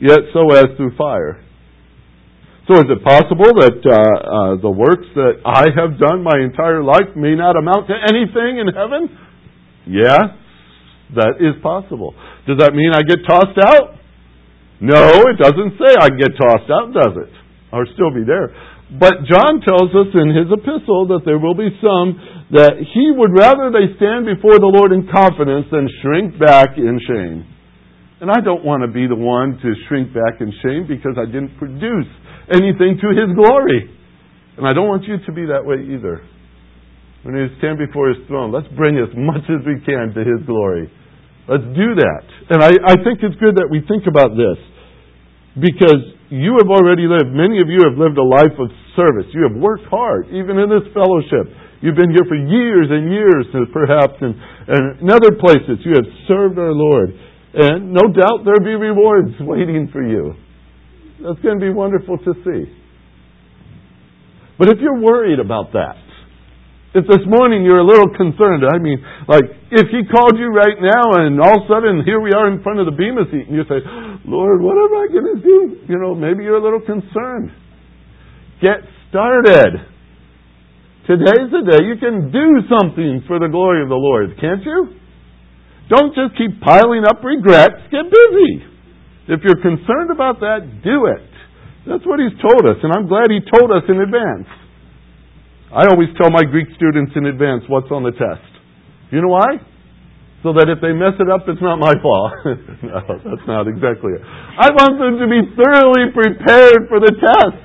yet 0.00 0.20
so 0.32 0.50
as 0.52 0.66
through 0.76 0.96
fire 0.96 1.42
so 2.68 2.76
is 2.84 2.88
it 2.92 3.00
possible 3.00 3.48
that 3.64 3.80
uh, 3.80 3.96
uh, 3.96 4.60
the 4.60 4.68
works 4.68 5.08
that 5.16 5.40
I 5.40 5.72
have 5.72 5.96
done 5.96 6.20
my 6.20 6.36
entire 6.36 6.84
life 6.84 7.16
may 7.16 7.32
not 7.32 7.56
amount 7.56 7.88
to 7.88 7.96
anything 7.96 8.60
in 8.60 8.68
heaven? 8.68 9.08
Yes, 9.88 10.36
that 11.16 11.40
is 11.40 11.56
possible. 11.64 12.12
Does 12.44 12.60
that 12.60 12.76
mean 12.76 12.92
I 12.92 13.00
get 13.08 13.24
tossed 13.24 13.56
out? 13.56 13.96
No, 14.84 15.00
it 15.32 15.40
doesn't 15.40 15.80
say 15.80 15.96
I 15.96 16.12
get 16.12 16.36
tossed 16.36 16.68
out, 16.68 16.92
does 16.92 17.16
it? 17.24 17.32
I'll 17.72 17.88
still 17.96 18.12
be 18.12 18.28
there. 18.28 18.52
But 18.88 19.28
John 19.28 19.60
tells 19.60 19.92
us 19.92 20.08
in 20.16 20.32
his 20.32 20.48
epistle 20.48 21.12
that 21.12 21.28
there 21.28 21.36
will 21.36 21.52
be 21.52 21.68
some 21.84 22.16
that 22.56 22.80
he 22.80 23.12
would 23.12 23.36
rather 23.36 23.68
they 23.68 23.92
stand 24.00 24.24
before 24.24 24.56
the 24.56 24.72
Lord 24.72 24.96
in 24.96 25.04
confidence 25.12 25.68
than 25.68 25.84
shrink 26.00 26.40
back 26.40 26.80
in 26.80 26.96
shame. 27.04 27.44
And 28.24 28.32
I 28.32 28.40
don't 28.40 28.64
want 28.64 28.80
to 28.82 28.90
be 28.90 29.04
the 29.04 29.18
one 29.18 29.60
to 29.60 29.68
shrink 29.86 30.16
back 30.16 30.40
in 30.40 30.48
shame 30.64 30.88
because 30.88 31.20
I 31.20 31.28
didn't 31.28 31.60
produce 31.60 32.08
anything 32.48 32.96
to 32.96 33.08
His 33.12 33.28
glory. 33.36 33.92
And 34.56 34.64
I 34.64 34.72
don't 34.72 34.88
want 34.88 35.04
you 35.04 35.20
to 35.20 35.32
be 35.36 35.44
that 35.52 35.62
way 35.68 35.84
either. 35.84 36.24
When 37.22 37.36
we 37.36 37.46
stand 37.60 37.76
before 37.76 38.08
His 38.08 38.24
throne, 38.24 38.50
let's 38.50 38.66
bring 38.72 38.96
as 38.96 39.12
much 39.12 39.44
as 39.52 39.60
we 39.68 39.84
can 39.84 40.16
to 40.16 40.24
His 40.24 40.40
glory. 40.48 40.88
Let's 41.44 41.68
do 41.76 41.92
that. 41.92 42.24
And 42.56 42.64
I, 42.64 42.72
I 42.88 42.96
think 43.04 43.20
it's 43.20 43.36
good 43.36 43.60
that 43.60 43.68
we 43.68 43.84
think 43.84 44.08
about 44.08 44.32
this 44.32 44.56
because 45.60 46.17
you 46.28 46.60
have 46.60 46.68
already 46.68 47.08
lived, 47.08 47.32
many 47.32 47.60
of 47.60 47.68
you 47.72 47.80
have 47.88 47.96
lived 47.96 48.20
a 48.20 48.24
life 48.24 48.52
of 48.60 48.68
service. 48.92 49.26
You 49.32 49.48
have 49.48 49.56
worked 49.56 49.88
hard, 49.88 50.28
even 50.28 50.60
in 50.60 50.68
this 50.68 50.84
fellowship. 50.92 51.48
You've 51.80 51.96
been 51.96 52.10
here 52.10 52.26
for 52.28 52.36
years 52.36 52.88
and 52.90 53.08
years, 53.08 53.46
perhaps, 53.72 54.18
and, 54.20 54.34
and 54.68 55.00
in 55.00 55.08
other 55.08 55.32
places. 55.40 55.80
You 55.86 55.96
have 55.96 56.08
served 56.26 56.58
our 56.58 56.72
Lord. 56.74 57.14
And 57.54 57.92
no 57.92 58.12
doubt 58.12 58.44
there'll 58.44 58.66
be 58.66 58.76
rewards 58.76 59.32
waiting 59.40 59.88
for 59.92 60.02
you. 60.04 60.34
That's 61.22 61.40
going 61.40 61.58
to 61.58 61.64
be 61.64 61.72
wonderful 61.72 62.18
to 62.18 62.32
see. 62.44 62.62
But 64.58 64.68
if 64.68 64.78
you're 64.80 65.00
worried 65.00 65.38
about 65.38 65.72
that, 65.72 65.96
if 66.94 67.06
this 67.06 67.22
morning 67.26 67.62
you're 67.62 67.84
a 67.84 67.86
little 67.86 68.08
concerned, 68.10 68.64
I 68.64 68.78
mean, 68.78 68.98
like, 69.28 69.44
if 69.70 69.86
he 69.92 70.02
called 70.08 70.34
you 70.40 70.48
right 70.48 70.80
now 70.80 71.20
and 71.20 71.38
all 71.38 71.62
of 71.62 71.68
a 71.68 71.68
sudden 71.68 72.02
here 72.04 72.18
we 72.18 72.32
are 72.32 72.50
in 72.50 72.62
front 72.62 72.80
of 72.80 72.86
the 72.86 72.96
Bema 72.96 73.28
seat 73.30 73.46
and 73.46 73.54
you 73.54 73.62
say, 73.68 73.78
Lord, 74.24 74.60
what 74.60 74.76
am 74.76 74.92
I 74.94 75.06
going 75.12 75.36
to 75.36 75.42
do? 75.42 75.60
You 75.88 75.98
know, 75.98 76.14
maybe 76.14 76.44
you're 76.44 76.58
a 76.58 76.62
little 76.62 76.80
concerned. 76.80 77.50
Get 78.60 78.82
started. 79.08 79.86
Today's 81.06 81.48
the 81.48 81.64
day 81.64 81.86
you 81.86 81.96
can 81.96 82.30
do 82.30 82.46
something 82.68 83.24
for 83.26 83.38
the 83.38 83.48
glory 83.48 83.82
of 83.82 83.88
the 83.88 83.96
Lord, 83.96 84.36
can't 84.40 84.60
you? 84.62 84.98
Don't 85.88 86.12
just 86.12 86.36
keep 86.36 86.60
piling 86.60 87.04
up 87.08 87.24
regrets. 87.24 87.80
Get 87.88 88.04
busy. 88.12 88.60
If 89.28 89.40
you're 89.44 89.60
concerned 89.60 90.12
about 90.12 90.40
that, 90.40 90.84
do 90.84 91.08
it. 91.08 91.28
That's 91.88 92.04
what 92.04 92.20
he's 92.20 92.36
told 92.36 92.68
us, 92.68 92.76
and 92.84 92.92
I'm 92.92 93.08
glad 93.08 93.32
he 93.32 93.40
told 93.40 93.72
us 93.72 93.88
in 93.88 93.96
advance. 93.96 94.48
I 95.72 95.88
always 95.88 96.08
tell 96.20 96.28
my 96.28 96.44
Greek 96.44 96.68
students 96.76 97.12
in 97.16 97.24
advance 97.24 97.64
what's 97.68 97.88
on 97.90 98.02
the 98.02 98.12
test. 98.12 98.44
You 99.10 99.22
know 99.22 99.32
why? 99.32 99.56
So 100.46 100.54
that 100.54 100.70
if 100.70 100.78
they 100.78 100.94
mess 100.94 101.18
it 101.18 101.26
up, 101.26 101.50
it's 101.50 101.58
not 101.58 101.82
my 101.82 101.98
fault. 101.98 102.30
no, 102.86 102.98
that's 103.26 103.46
not 103.50 103.66
exactly 103.66 104.14
it. 104.14 104.22
I 104.22 104.70
want 104.70 104.94
them 105.02 105.18
to 105.18 105.26
be 105.26 105.42
thoroughly 105.58 106.14
prepared 106.14 106.86
for 106.86 107.02
the 107.02 107.10
test. 107.10 107.58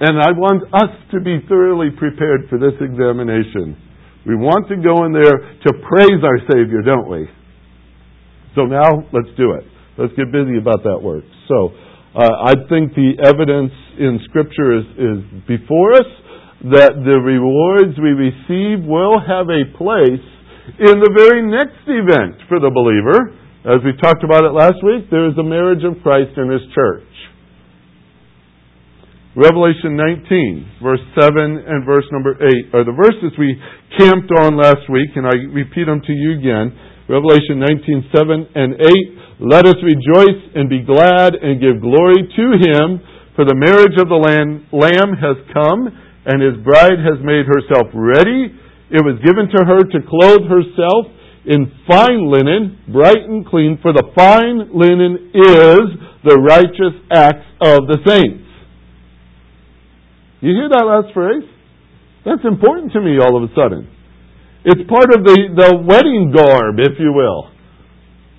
And 0.00 0.16
I 0.16 0.32
want 0.32 0.64
us 0.72 0.94
to 1.12 1.20
be 1.20 1.44
thoroughly 1.44 1.90
prepared 1.92 2.48
for 2.48 2.56
this 2.56 2.72
examination. 2.80 3.76
We 4.24 4.36
want 4.36 4.68
to 4.72 4.76
go 4.80 5.04
in 5.04 5.12
there 5.12 5.36
to 5.36 5.70
praise 5.84 6.22
our 6.24 6.40
Savior, 6.48 6.80
don't 6.80 7.10
we? 7.10 7.28
So 8.54 8.64
now 8.64 9.04
let's 9.12 9.32
do 9.36 9.52
it. 9.60 9.68
Let's 9.98 10.14
get 10.14 10.32
busy 10.32 10.56
about 10.56 10.84
that 10.88 11.02
work. 11.02 11.24
So 11.48 11.74
uh, 12.16 12.48
I 12.48 12.54
think 12.70 12.94
the 12.94 13.20
evidence 13.20 13.72
in 13.98 14.20
Scripture 14.24 14.78
is, 14.78 14.86
is 14.96 15.18
before 15.44 16.00
us 16.00 16.10
that 16.72 16.96
the 17.04 17.18
rewards 17.20 17.98
we 18.00 18.16
receive 18.16 18.86
will 18.86 19.20
have 19.20 19.52
a 19.52 19.66
place 19.76 20.24
in 20.76 21.00
the 21.00 21.12
very 21.16 21.40
next 21.40 21.80
event 21.88 22.44
for 22.48 22.60
the 22.60 22.68
believer. 22.68 23.32
As 23.64 23.80
we 23.84 23.96
talked 23.96 24.22
about 24.24 24.44
it 24.44 24.52
last 24.52 24.78
week, 24.84 25.08
there 25.10 25.28
is 25.28 25.34
the 25.34 25.44
marriage 25.44 25.82
of 25.84 26.00
Christ 26.04 26.36
and 26.36 26.52
His 26.52 26.62
church. 26.76 27.08
Revelation 29.36 29.94
19, 29.94 30.82
verse 30.82 31.04
7 31.14 31.32
and 31.38 31.86
verse 31.86 32.06
number 32.10 32.34
8 32.34 32.74
are 32.74 32.82
the 32.82 32.96
verses 32.96 33.30
we 33.38 33.54
camped 33.94 34.32
on 34.40 34.58
last 34.58 34.82
week, 34.90 35.14
and 35.14 35.26
I 35.26 35.36
repeat 35.54 35.86
them 35.86 36.02
to 36.02 36.12
you 36.12 36.38
again. 36.42 36.74
Revelation 37.06 37.62
19, 37.62 38.10
7 38.12 38.58
and 38.58 38.74
8. 38.76 39.46
Let 39.46 39.64
us 39.70 39.78
rejoice 39.78 40.42
and 40.58 40.66
be 40.66 40.82
glad 40.82 41.38
and 41.38 41.62
give 41.62 41.78
glory 41.78 42.26
to 42.26 42.46
him, 42.58 42.98
for 43.38 43.46
the 43.46 43.54
marriage 43.54 43.94
of 44.02 44.10
the 44.10 44.18
Lamb 44.18 45.12
has 45.22 45.38
come, 45.54 45.86
and 46.26 46.42
his 46.42 46.58
bride 46.66 46.98
has 46.98 47.22
made 47.22 47.46
herself 47.46 47.94
ready. 47.94 48.50
It 48.90 49.04
was 49.04 49.20
given 49.20 49.52
to 49.52 49.60
her 49.64 49.84
to 49.84 49.98
clothe 50.08 50.48
herself 50.48 51.12
in 51.44 51.72
fine 51.88 52.28
linen, 52.28 52.80
bright 52.92 53.24
and 53.24 53.44
clean, 53.46 53.78
for 53.80 53.92
the 53.92 54.08
fine 54.16 54.72
linen 54.72 55.32
is 55.32 55.84
the 56.24 56.36
righteous 56.40 56.96
acts 57.12 57.46
of 57.60 57.88
the 57.88 58.00
saints. 58.08 58.44
You 60.40 60.52
hear 60.52 60.68
that 60.68 60.84
last 60.84 61.12
phrase? 61.12 61.44
That's 62.24 62.44
important 62.44 62.92
to 62.92 63.00
me 63.00 63.18
all 63.18 63.36
of 63.36 63.50
a 63.50 63.54
sudden. 63.54 63.88
It's 64.64 64.84
part 64.90 65.08
of 65.14 65.24
the, 65.24 65.36
the 65.56 65.70
wedding 65.84 66.32
garb, 66.34 66.76
if 66.80 66.98
you 66.98 67.12
will. 67.12 67.48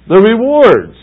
The 0.07 0.21
rewards, 0.21 0.97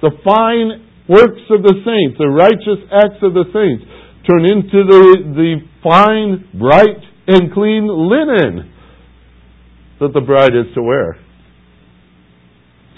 the 0.00 0.10
fine 0.24 0.86
works 1.08 1.42
of 1.50 1.62
the 1.62 1.76
saints, 1.82 2.18
the 2.18 2.30
righteous 2.30 2.82
acts 2.90 3.22
of 3.22 3.34
the 3.34 3.46
saints, 3.50 3.84
turn 4.26 4.46
into 4.46 4.86
the, 4.86 5.02
the 5.34 5.52
fine, 5.82 6.46
bright, 6.58 7.02
and 7.32 7.52
clean 7.52 7.88
linen 7.88 8.72
that 10.00 10.12
the 10.12 10.20
bride 10.20 10.54
is 10.54 10.72
to 10.74 10.82
wear. 10.82 11.16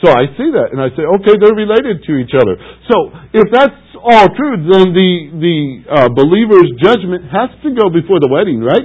So 0.03 0.13
I 0.13 0.29
see 0.37 0.53
that 0.53 0.75
and 0.75 0.81
I 0.81 0.93
say, 0.93 1.05
okay, 1.07 1.35
they're 1.41 1.57
related 1.57 2.05
to 2.05 2.13
each 2.21 2.37
other. 2.37 2.61
So 2.93 2.97
if 3.33 3.49
that's 3.49 3.81
all 4.05 4.29
true, 4.37 4.61
then 4.69 4.93
the, 4.93 5.13
the 5.41 5.59
uh, 5.89 6.09
believer's 6.13 6.69
judgment 6.77 7.25
has 7.33 7.49
to 7.65 7.73
go 7.73 7.89
before 7.89 8.21
the 8.21 8.29
wedding, 8.29 8.61
right? 8.61 8.85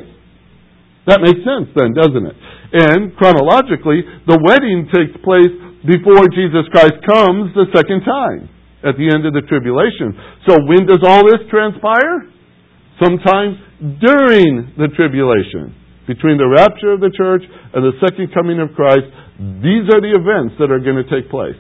That 1.12 1.20
makes 1.20 1.42
sense 1.44 1.74
then, 1.76 1.92
doesn't 1.92 2.24
it? 2.24 2.38
And 2.72 3.18
chronologically, 3.18 4.06
the 4.30 4.40
wedding 4.40 4.88
takes 4.94 5.16
place 5.26 5.52
before 5.84 6.24
Jesus 6.32 6.70
Christ 6.72 7.02
comes 7.04 7.52
the 7.58 7.68
second 7.74 8.06
time 8.06 8.48
at 8.86 8.96
the 8.96 9.12
end 9.12 9.26
of 9.26 9.34
the 9.36 9.44
tribulation. 9.50 10.16
So 10.48 10.56
when 10.70 10.86
does 10.86 11.04
all 11.04 11.26
this 11.28 11.44
transpire? 11.50 12.32
Sometime 13.00 13.56
during 14.04 14.76
the 14.76 14.92
tribulation. 14.96 15.76
Between 16.04 16.42
the 16.42 16.50
rapture 16.50 16.92
of 16.92 17.00
the 17.00 17.14
church 17.14 17.46
and 17.46 17.86
the 17.86 17.96
second 18.02 18.34
coming 18.34 18.60
of 18.60 18.74
Christ, 18.76 19.08
these 19.64 19.88
are 19.94 20.02
the 20.04 20.12
events 20.18 20.58
that 20.60 20.68
are 20.68 20.82
going 20.82 21.00
to 21.00 21.08
take 21.08 21.32
place. 21.32 21.60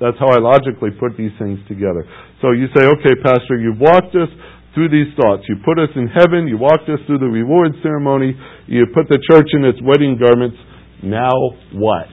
That's 0.00 0.16
how 0.16 0.30
I 0.30 0.40
logically 0.40 0.94
put 0.96 1.18
these 1.18 1.34
things 1.36 1.58
together. 1.68 2.06
So 2.40 2.54
you 2.54 2.70
say, 2.72 2.86
okay, 2.86 3.14
Pastor, 3.18 3.58
you've 3.58 3.82
walked 3.82 4.14
us 4.16 4.30
through 4.72 4.88
these 4.88 5.10
thoughts. 5.18 5.42
You 5.50 5.58
put 5.66 5.78
us 5.78 5.90
in 5.94 6.08
heaven, 6.08 6.48
you 6.48 6.56
walked 6.56 6.88
us 6.88 6.98
through 7.06 7.18
the 7.18 7.30
reward 7.30 7.74
ceremony, 7.82 8.34
you 8.66 8.86
put 8.94 9.06
the 9.10 9.20
church 9.30 9.50
in 9.52 9.64
its 9.64 9.78
wedding 9.82 10.18
garments. 10.18 10.56
Now 11.02 11.34
what? 11.74 12.10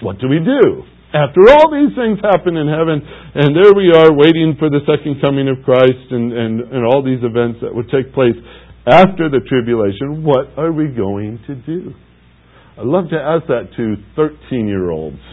What 0.00 0.18
do 0.18 0.28
we 0.28 0.40
do 0.40 0.86
After 1.16 1.48
all 1.48 1.72
these 1.72 1.96
things 1.96 2.20
happen 2.20 2.60
in 2.60 2.68
heaven, 2.68 3.00
and 3.00 3.56
there 3.56 3.72
we 3.72 3.88
are 3.88 4.12
waiting 4.12 4.52
for 4.60 4.68
the 4.68 4.84
second 4.84 5.16
coming 5.24 5.48
of 5.48 5.64
Christ 5.64 6.12
and, 6.12 6.28
and, 6.28 6.60
and 6.60 6.84
all 6.84 7.00
these 7.00 7.24
events 7.24 7.64
that 7.64 7.72
would 7.72 7.88
take 7.88 8.12
place 8.12 8.36
after 8.84 9.32
the 9.32 9.40
tribulation, 9.48 10.22
what 10.22 10.52
are 10.60 10.72
we 10.72 10.92
going 10.92 11.40
to 11.48 11.54
do? 11.56 11.96
I 12.76 12.84
love 12.84 13.08
to 13.08 13.16
ask 13.16 13.48
that 13.48 13.72
to 13.80 13.96
13 14.14 14.68
year 14.68 14.90
olds. 14.90 15.24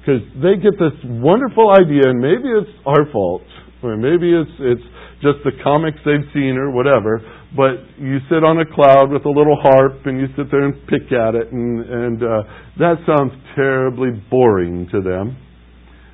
Because 0.00 0.26
they 0.42 0.58
get 0.58 0.74
this 0.74 0.98
wonderful 1.04 1.70
idea, 1.70 2.10
and 2.10 2.18
maybe 2.18 2.50
it's 2.50 2.74
our 2.82 3.06
fault, 3.12 3.46
or 3.84 3.96
maybe 3.96 4.34
it's, 4.34 4.50
it's 4.58 4.86
just 5.22 5.38
the 5.44 5.54
comics 5.62 5.98
they've 6.04 6.26
seen 6.34 6.58
or 6.58 6.72
whatever, 6.72 7.22
but 7.56 7.82
you 7.98 8.18
sit 8.30 8.44
on 8.46 8.60
a 8.60 8.66
cloud 8.66 9.10
with 9.10 9.26
a 9.26 9.28
little 9.28 9.58
harp 9.60 10.06
and 10.06 10.20
you 10.20 10.26
sit 10.36 10.50
there 10.50 10.64
and 10.64 10.74
pick 10.86 11.10
at 11.10 11.34
it, 11.34 11.50
and, 11.50 11.80
and 11.82 12.22
uh, 12.22 12.42
that 12.78 13.02
sounds 13.06 13.32
terribly 13.56 14.10
boring 14.30 14.86
to 14.92 15.00
them. 15.02 15.36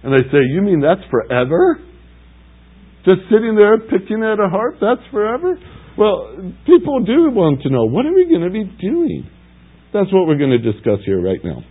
And 0.03 0.13
they 0.13 0.25
say, 0.33 0.41
You 0.49 0.63
mean 0.63 0.81
that's 0.81 1.05
forever? 1.11 1.79
Just 3.05 3.21
sitting 3.31 3.55
there 3.55 3.79
picking 3.79 4.25
at 4.25 4.41
a 4.41 4.49
harp, 4.49 4.77
that's 4.81 5.05
forever? 5.11 5.59
Well, 5.97 6.53
people 6.67 7.05
do 7.05 7.31
want 7.31 7.63
to 7.63 7.71
know 7.71 7.85
what 7.85 8.05
are 8.05 8.13
we 8.13 8.29
going 8.29 8.43
to 8.43 8.51
be 8.51 8.65
doing? 8.81 9.29
That's 9.93 10.13
what 10.13 10.27
we're 10.27 10.39
going 10.39 10.51
to 10.51 10.61
discuss 10.61 11.01
here 11.05 11.23
right 11.23 11.41
now. 11.45 11.63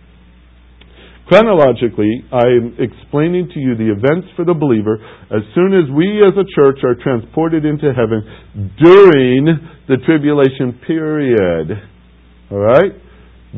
Chronologically, 1.26 2.22
I'm 2.30 2.78
explaining 2.78 3.50
to 3.50 3.58
you 3.58 3.74
the 3.74 3.90
events 3.90 4.30
for 4.36 4.44
the 4.44 4.54
believer 4.54 4.94
as 5.26 5.42
soon 5.58 5.74
as 5.74 5.90
we 5.90 6.22
as 6.22 6.38
a 6.38 6.46
church 6.54 6.78
are 6.86 6.94
transported 7.02 7.64
into 7.64 7.90
heaven 7.90 8.22
during 8.78 9.50
the 9.90 9.98
tribulation 10.06 10.78
period. 10.86 11.82
Alright? 12.46 12.94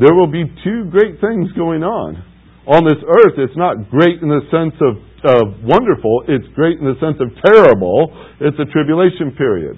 There 0.00 0.16
will 0.16 0.32
be 0.32 0.48
two 0.64 0.88
great 0.88 1.20
things 1.20 1.52
going 1.52 1.84
on. 1.84 2.24
On 2.64 2.84
this 2.88 3.04
earth, 3.04 3.36
it's 3.36 3.56
not 3.56 3.90
great 3.92 4.16
in 4.24 4.28
the 4.32 4.48
sense 4.48 4.76
of, 4.80 4.96
of 5.28 5.60
wonderful, 5.60 6.24
it's 6.28 6.48
great 6.56 6.80
in 6.80 6.88
the 6.88 6.96
sense 7.04 7.20
of 7.20 7.28
terrible. 7.52 8.16
It's 8.40 8.56
a 8.56 8.68
tribulation 8.72 9.36
period. 9.36 9.76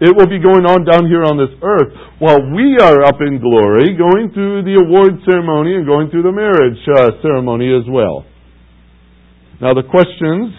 It 0.00 0.16
will 0.16 0.32
be 0.32 0.40
going 0.40 0.64
on 0.64 0.88
down 0.88 1.04
here 1.12 1.28
on 1.28 1.36
this 1.36 1.52
earth 1.60 1.92
while 2.24 2.40
we 2.40 2.80
are 2.80 3.04
up 3.04 3.20
in 3.20 3.36
glory, 3.36 3.92
going 4.00 4.32
through 4.32 4.64
the 4.64 4.80
award 4.80 5.20
ceremony 5.28 5.76
and 5.76 5.84
going 5.84 6.08
through 6.08 6.24
the 6.24 6.32
marriage 6.32 6.80
uh, 6.96 7.20
ceremony 7.20 7.68
as 7.68 7.84
well. 7.84 8.24
Now, 9.60 9.76
the 9.76 9.84
questions 9.84 10.56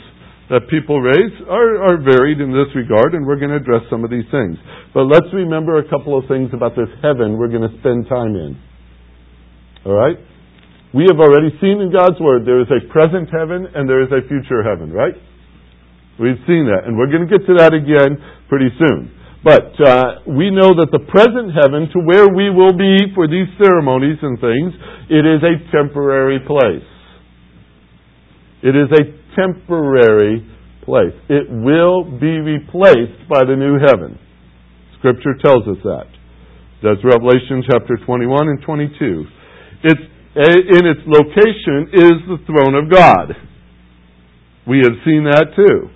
that 0.54 0.70
people 0.70 1.02
raise 1.02 1.34
are, 1.50 1.82
are 1.90 1.98
varied 1.98 2.38
in 2.38 2.54
this 2.54 2.70
regard, 2.78 3.18
and 3.18 3.26
we're 3.26 3.42
going 3.42 3.50
to 3.50 3.58
address 3.58 3.82
some 3.90 4.06
of 4.06 4.14
these 4.14 4.30
things. 4.30 4.62
But 4.94 5.10
let's 5.10 5.32
remember 5.34 5.82
a 5.82 5.90
couple 5.90 6.14
of 6.14 6.30
things 6.30 6.54
about 6.54 6.78
this 6.78 6.92
heaven 7.02 7.42
we're 7.42 7.50
going 7.50 7.66
to 7.66 7.74
spend 7.82 8.06
time 8.06 8.38
in. 8.38 8.62
All 9.90 9.98
right? 9.98 10.22
We 10.94 11.10
have 11.10 11.18
already 11.18 11.50
seen 11.58 11.82
in 11.82 11.90
God's 11.90 12.20
Word 12.22 12.46
there 12.46 12.62
is 12.62 12.70
a 12.70 12.84
present 12.94 13.34
heaven 13.34 13.66
and 13.74 13.90
there 13.90 14.04
is 14.04 14.12
a 14.14 14.22
future 14.28 14.62
heaven, 14.62 14.94
right? 14.94 15.16
We've 16.20 16.42
seen 16.46 16.70
that, 16.70 16.86
and 16.86 16.94
we're 16.94 17.10
going 17.10 17.26
to 17.26 17.32
get 17.32 17.48
to 17.48 17.58
that 17.58 17.74
again 17.74 18.22
pretty 18.46 18.70
soon. 18.78 19.18
But 19.44 19.74
uh, 19.82 20.22
we 20.30 20.54
know 20.54 20.78
that 20.78 20.94
the 20.94 21.02
present 21.10 21.50
heaven, 21.58 21.90
to 21.94 22.00
where 22.06 22.30
we 22.30 22.54
will 22.54 22.78
be 22.78 23.10
for 23.18 23.26
these 23.26 23.50
ceremonies 23.58 24.22
and 24.22 24.38
things, 24.38 24.70
it 25.10 25.26
is 25.26 25.42
a 25.42 25.58
temporary 25.74 26.38
place. 26.46 26.86
It 28.62 28.78
is 28.78 28.94
a 28.94 29.04
temporary 29.34 30.46
place. 30.86 31.18
It 31.30 31.50
will 31.50 32.06
be 32.06 32.38
replaced 32.38 33.26
by 33.30 33.42
the 33.42 33.58
new 33.58 33.82
heaven. 33.82 34.20
Scripture 35.00 35.34
tells 35.42 35.66
us 35.66 35.82
that. 35.84 36.06
That's 36.84 37.02
Revelation 37.02 37.66
chapter 37.66 37.98
21 38.06 38.48
and 38.48 38.62
22. 38.62 39.26
It's, 39.84 40.02
in 40.38 40.86
its 40.86 41.02
location 41.10 41.90
is 41.94 42.18
the 42.30 42.38
throne 42.46 42.76
of 42.78 42.92
God. 42.92 43.34
We 44.68 44.78
have 44.86 45.02
seen 45.04 45.26
that 45.26 45.54
too. 45.56 45.90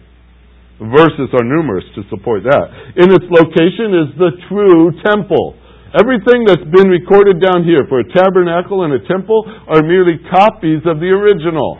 Verses 0.76 1.32
are 1.32 1.48
numerous 1.48 1.88
to 1.96 2.04
support 2.12 2.44
that. 2.44 2.68
In 3.00 3.08
its 3.08 3.24
location 3.32 3.96
is 3.96 4.10
the 4.20 4.32
true 4.52 4.92
temple. 5.08 5.56
Everything 5.96 6.44
that's 6.44 6.68
been 6.68 6.92
recorded 6.92 7.40
down 7.40 7.64
here 7.64 7.88
for 7.88 8.04
a 8.04 8.08
tabernacle 8.12 8.84
and 8.84 8.92
a 8.92 9.08
temple 9.08 9.48
are 9.48 9.80
merely 9.88 10.20
copies 10.28 10.84
of 10.84 11.00
the 11.00 11.08
original. 11.16 11.80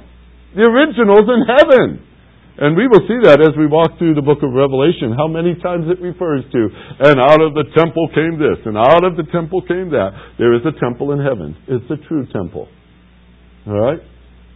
The 0.56 0.64
original's 0.64 1.28
in 1.28 1.44
heaven. 1.44 2.08
And 2.56 2.80
we 2.80 2.88
will 2.88 3.04
see 3.04 3.20
that 3.28 3.44
as 3.44 3.52
we 3.60 3.68
walk 3.68 4.00
through 4.00 4.16
the 4.16 4.24
book 4.24 4.40
of 4.40 4.56
Revelation, 4.56 5.12
how 5.12 5.28
many 5.28 5.60
times 5.60 5.92
it 5.92 6.00
refers 6.00 6.48
to, 6.56 6.62
and 7.04 7.20
out 7.20 7.44
of 7.44 7.52
the 7.52 7.68
temple 7.76 8.08
came 8.16 8.40
this, 8.40 8.64
and 8.64 8.80
out 8.80 9.04
of 9.04 9.20
the 9.20 9.28
temple 9.28 9.60
came 9.68 9.92
that. 9.92 10.16
There 10.40 10.56
is 10.56 10.64
a 10.64 10.72
temple 10.80 11.12
in 11.12 11.20
heaven. 11.20 11.52
It's 11.68 11.92
a 11.92 12.00
true 12.08 12.24
temple. 12.32 12.72
All 13.68 13.76
right? 13.76 14.00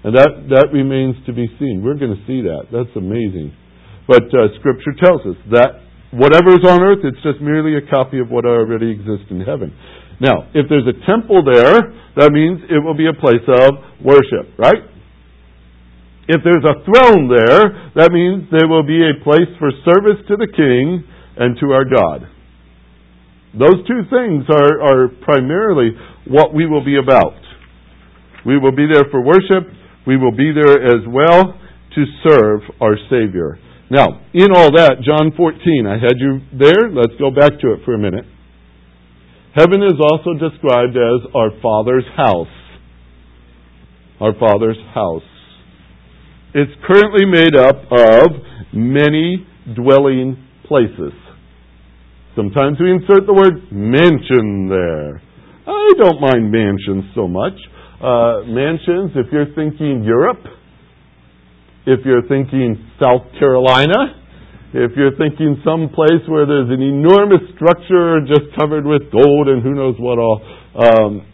And 0.08 0.16
that, 0.16 0.48
that 0.56 0.72
remains 0.72 1.20
to 1.28 1.36
be 1.36 1.52
seen. 1.60 1.84
We're 1.84 2.00
going 2.00 2.16
to 2.16 2.24
see 2.24 2.48
that. 2.48 2.72
That's 2.72 2.96
amazing. 2.96 3.52
But 4.10 4.26
uh, 4.34 4.50
Scripture 4.58 4.98
tells 4.98 5.22
us 5.22 5.38
that 5.54 5.86
whatever 6.10 6.58
is 6.58 6.66
on 6.66 6.82
earth, 6.82 7.06
it's 7.06 7.22
just 7.22 7.38
merely 7.46 7.78
a 7.78 7.86
copy 7.94 8.18
of 8.18 8.34
what 8.34 8.42
already 8.42 8.90
exists 8.90 9.30
in 9.30 9.46
heaven. 9.46 9.70
Now, 10.18 10.50
if 10.58 10.66
there's 10.66 10.90
a 10.90 10.98
temple 11.06 11.46
there, 11.46 11.78
that 12.18 12.34
means 12.34 12.66
it 12.74 12.82
will 12.82 12.98
be 12.98 13.06
a 13.06 13.14
place 13.14 13.46
of 13.46 13.78
worship, 14.02 14.58
right? 14.58 14.82
If 16.28 16.42
there's 16.42 16.66
a 16.66 16.82
throne 16.90 17.30
there, 17.30 17.94
that 18.02 18.10
means 18.10 18.50
there 18.50 18.68
will 18.68 18.84
be 18.86 18.98
a 18.98 19.22
place 19.24 19.50
for 19.62 19.70
service 19.86 20.18
to 20.28 20.36
the 20.42 20.50
king 20.58 21.06
and 21.38 21.58
to 21.62 21.72
our 21.72 21.86
God. 21.86 22.26
Those 23.54 23.86
two 23.86 24.10
things 24.10 24.46
are, 24.50 24.82
are 24.82 25.08
primarily 25.22 25.94
what 26.28 26.54
we 26.54 26.66
will 26.66 26.84
be 26.84 26.98
about. 26.98 27.38
We 28.46 28.58
will 28.58 28.76
be 28.76 28.86
there 28.92 29.06
for 29.10 29.22
worship. 29.22 29.70
We 30.06 30.18
will 30.18 30.36
be 30.36 30.52
there 30.54 30.82
as 30.98 31.06
well 31.08 31.54
to 31.94 32.02
serve 32.26 32.62
our 32.82 32.98
Savior. 33.10 33.58
Now, 33.90 34.22
in 34.34 34.52
all 34.54 34.72
that, 34.78 35.02
John 35.02 35.32
14, 35.36 35.88
I 35.88 35.98
had 35.98 36.20
you 36.20 36.42
there. 36.54 36.94
Let's 36.94 37.18
go 37.20 37.32
back 37.32 37.60
to 37.60 37.74
it 37.74 37.80
for 37.86 37.96
a 37.96 37.98
minute. 37.98 38.26
Heaven 39.56 39.82
is 39.82 39.98
also 40.00 40.34
described 40.38 40.96
as 40.96 41.26
our 41.34 41.50
Father's 41.62 42.06
house. 42.16 42.54
Our 44.22 44.34
Father's 44.40 44.78
house. 44.94 45.26
It's 46.54 46.72
currently 46.86 47.26
made 47.26 47.56
up 47.56 47.78
of 47.90 48.30
many 48.74 49.48
dwelling 49.76 50.38
places. 50.68 51.14
Sometimes 52.36 52.78
we 52.80 52.92
insert 52.92 53.26
the 53.26 53.34
word 53.34 53.72
mansion 53.72 54.70
there. 54.70 55.22
I 55.66 55.90
don't 55.98 56.22
mind 56.22 56.52
mansions 56.52 57.06
so 57.16 57.28
much. 57.28 57.58
Uh, 58.02 58.46
mansions, 58.46 59.12
if 59.16 59.28
you're 59.32 59.54
thinking 59.56 60.04
Europe, 60.06 60.46
if 61.86 62.06
you're 62.06 62.28
thinking 62.28 62.92
South 63.02 63.24
Carolina, 63.40 64.20
if 64.74 64.92
you're 64.96 65.18
thinking 65.18 65.62
some 65.66 65.90
place 65.90 66.22
where 66.28 66.46
there's 66.46 66.70
an 66.70 66.82
enormous 66.82 67.42
structure 67.56 68.22
just 68.28 68.54
covered 68.60 68.86
with 68.86 69.12
gold 69.12 69.48
and 69.48 69.64
who 69.64 69.74
knows 69.74 69.96
what 69.98 70.20
all, 70.20 70.42
um, 70.76 71.26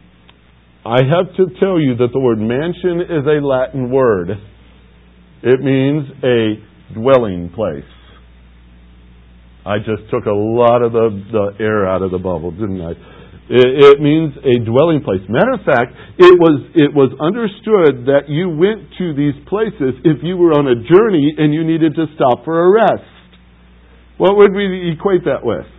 I 0.86 1.02
have 1.04 1.36
to 1.36 1.60
tell 1.60 1.80
you 1.80 1.96
that 1.98 2.10
the 2.14 2.20
word 2.20 2.40
mansion 2.40 3.02
is 3.02 3.26
a 3.26 3.46
Latin 3.46 3.92
word. 3.92 4.30
It 5.44 5.60
means 5.60 6.06
a 6.24 6.94
dwelling 6.94 7.52
place. 7.54 7.84
I 9.66 9.80
just 9.80 10.10
took 10.12 10.26
a 10.26 10.34
lot 10.34 10.84
of 10.84 10.92
the, 10.92 11.24
the 11.32 11.64
air 11.64 11.88
out 11.88 12.04
of 12.04 12.12
the 12.12 12.20
bubble, 12.20 12.52
didn't 12.52 12.80
I? 12.82 12.94
It 13.48 14.02
means 14.02 14.34
a 14.42 14.58
dwelling 14.66 15.06
place. 15.06 15.22
Matter 15.30 15.54
of 15.54 15.62
fact, 15.62 15.94
it 16.18 16.34
was, 16.34 16.66
it 16.74 16.90
was 16.90 17.14
understood 17.22 18.10
that 18.10 18.26
you 18.26 18.50
went 18.50 18.90
to 18.98 19.14
these 19.14 19.38
places 19.46 20.02
if 20.02 20.26
you 20.26 20.34
were 20.34 20.58
on 20.58 20.66
a 20.66 20.74
journey 20.82 21.30
and 21.38 21.54
you 21.54 21.62
needed 21.62 21.94
to 21.94 22.10
stop 22.18 22.42
for 22.42 22.58
a 22.58 22.70
rest. 22.74 23.06
What 24.18 24.38
would 24.38 24.50
we 24.50 24.90
equate 24.98 25.30
that 25.30 25.46
with? 25.46 25.70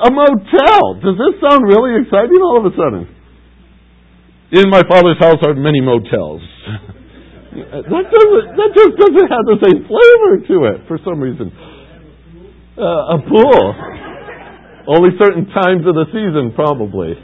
A 0.00 0.08
motel. 0.08 0.96
Does 1.04 1.20
this 1.20 1.36
sound 1.44 1.68
really 1.68 2.00
exciting 2.00 2.40
all 2.40 2.64
of 2.64 2.72
a 2.72 2.72
sudden? 2.72 3.04
In 4.56 4.70
my 4.72 4.80
father's 4.88 5.20
house 5.20 5.44
are 5.44 5.52
many 5.52 5.84
motels. 5.84 6.40
that 7.52 8.06
doesn't 8.08 8.46
that 8.56 8.70
just 8.72 8.94
doesn't 8.96 9.28
have 9.28 9.44
the 9.44 9.58
same 9.60 9.84
flavor 9.84 10.32
to 10.48 10.56
it 10.72 10.88
for 10.88 10.96
some 11.04 11.20
reason. 11.20 11.52
Uh, 12.80 13.14
a 13.14 13.18
pool. 13.28 14.09
Only 14.86 15.10
certain 15.18 15.46
times 15.46 15.84
of 15.86 15.94
the 15.94 16.06
season, 16.12 16.52
probably. 16.54 17.14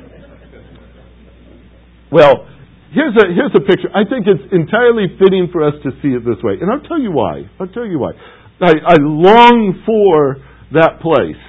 Well, 2.13 2.47
here's 2.93 3.17
a, 3.17 3.27
here's 3.35 3.55
a 3.55 3.65
picture. 3.65 3.89
I 3.95 4.09
think 4.09 4.27
it's 4.27 4.53
entirely 4.53 5.13
fitting 5.19 5.49
for 5.53 5.67
us 5.67 5.75
to 5.83 5.91
see 6.03 6.15
it 6.15 6.25
this 6.25 6.43
way. 6.43 6.59
And 6.61 6.71
I'll 6.71 6.87
tell 6.87 7.01
you 7.01 7.13
why. 7.13 7.49
I'll 7.59 7.73
tell 7.73 7.87
you 7.87 7.99
why. 7.99 8.13
I, 8.61 8.73
I 8.87 8.97
long 9.01 9.83
for 9.85 10.37
that 10.73 11.01
place. 11.01 11.41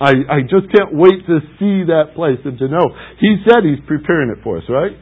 I, 0.00 0.40
I 0.40 0.40
just 0.48 0.72
can't 0.72 0.96
wait 0.96 1.26
to 1.28 1.40
see 1.60 1.84
that 1.92 2.16
place 2.16 2.40
and 2.44 2.56
to 2.58 2.68
know. 2.68 2.88
He 3.20 3.36
said 3.44 3.64
he's 3.64 3.84
preparing 3.86 4.30
it 4.30 4.42
for 4.42 4.56
us, 4.56 4.64
right? 4.68 4.92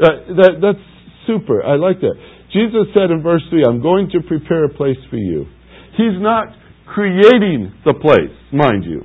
Uh, 0.00 0.34
that, 0.42 0.52
that's 0.58 0.84
super. 1.26 1.62
I 1.62 1.76
like 1.76 2.00
that. 2.00 2.14
Jesus 2.52 2.90
said 2.94 3.10
in 3.10 3.22
verse 3.22 3.42
3, 3.50 3.64
I'm 3.64 3.80
going 3.80 4.10
to 4.10 4.20
prepare 4.26 4.64
a 4.64 4.68
place 4.68 4.98
for 5.10 5.16
you. 5.16 5.46
He's 5.96 6.18
not 6.18 6.48
creating 6.86 7.72
the 7.84 7.94
place, 7.94 8.34
mind 8.52 8.84
you. 8.84 9.02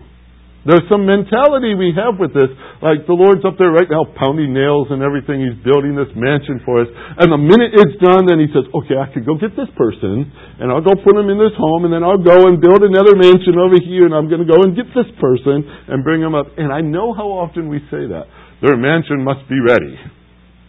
There's 0.70 0.86
some 0.86 1.10
mentality 1.10 1.74
we 1.74 1.98
have 1.98 2.22
with 2.22 2.30
this, 2.30 2.54
like 2.86 3.10
the 3.10 3.18
Lord's 3.18 3.42
up 3.42 3.58
there 3.58 3.74
right 3.74 3.90
now 3.90 4.06
pounding 4.14 4.54
nails 4.54 4.94
and 4.94 5.02
everything. 5.02 5.42
He's 5.42 5.58
building 5.66 5.98
this 5.98 6.14
mansion 6.14 6.62
for 6.62 6.86
us. 6.86 6.90
And 6.94 7.34
the 7.34 7.42
minute 7.42 7.74
it's 7.74 7.98
done, 7.98 8.30
then 8.30 8.38
He 8.38 8.46
says, 8.54 8.70
okay, 8.70 8.94
I 9.02 9.10
could 9.10 9.26
go 9.26 9.34
get 9.34 9.58
this 9.58 9.74
person, 9.74 10.30
and 10.62 10.70
I'll 10.70 10.86
go 10.86 10.94
put 10.94 11.18
him 11.18 11.26
in 11.34 11.42
this 11.42 11.58
home, 11.58 11.90
and 11.90 11.92
then 11.92 12.06
I'll 12.06 12.22
go 12.22 12.46
and 12.46 12.62
build 12.62 12.86
another 12.86 13.18
mansion 13.18 13.58
over 13.58 13.82
here, 13.82 14.06
and 14.06 14.14
I'm 14.14 14.30
going 14.30 14.46
to 14.46 14.50
go 14.50 14.62
and 14.62 14.78
get 14.78 14.94
this 14.94 15.10
person 15.18 15.66
and 15.66 16.06
bring 16.06 16.22
him 16.22 16.38
up. 16.38 16.54
And 16.54 16.70
I 16.70 16.86
know 16.86 17.18
how 17.18 17.34
often 17.34 17.66
we 17.66 17.82
say 17.90 18.06
that. 18.06 18.30
Their 18.62 18.78
mansion 18.78 19.26
must 19.26 19.50
be 19.50 19.58
ready. 19.58 19.98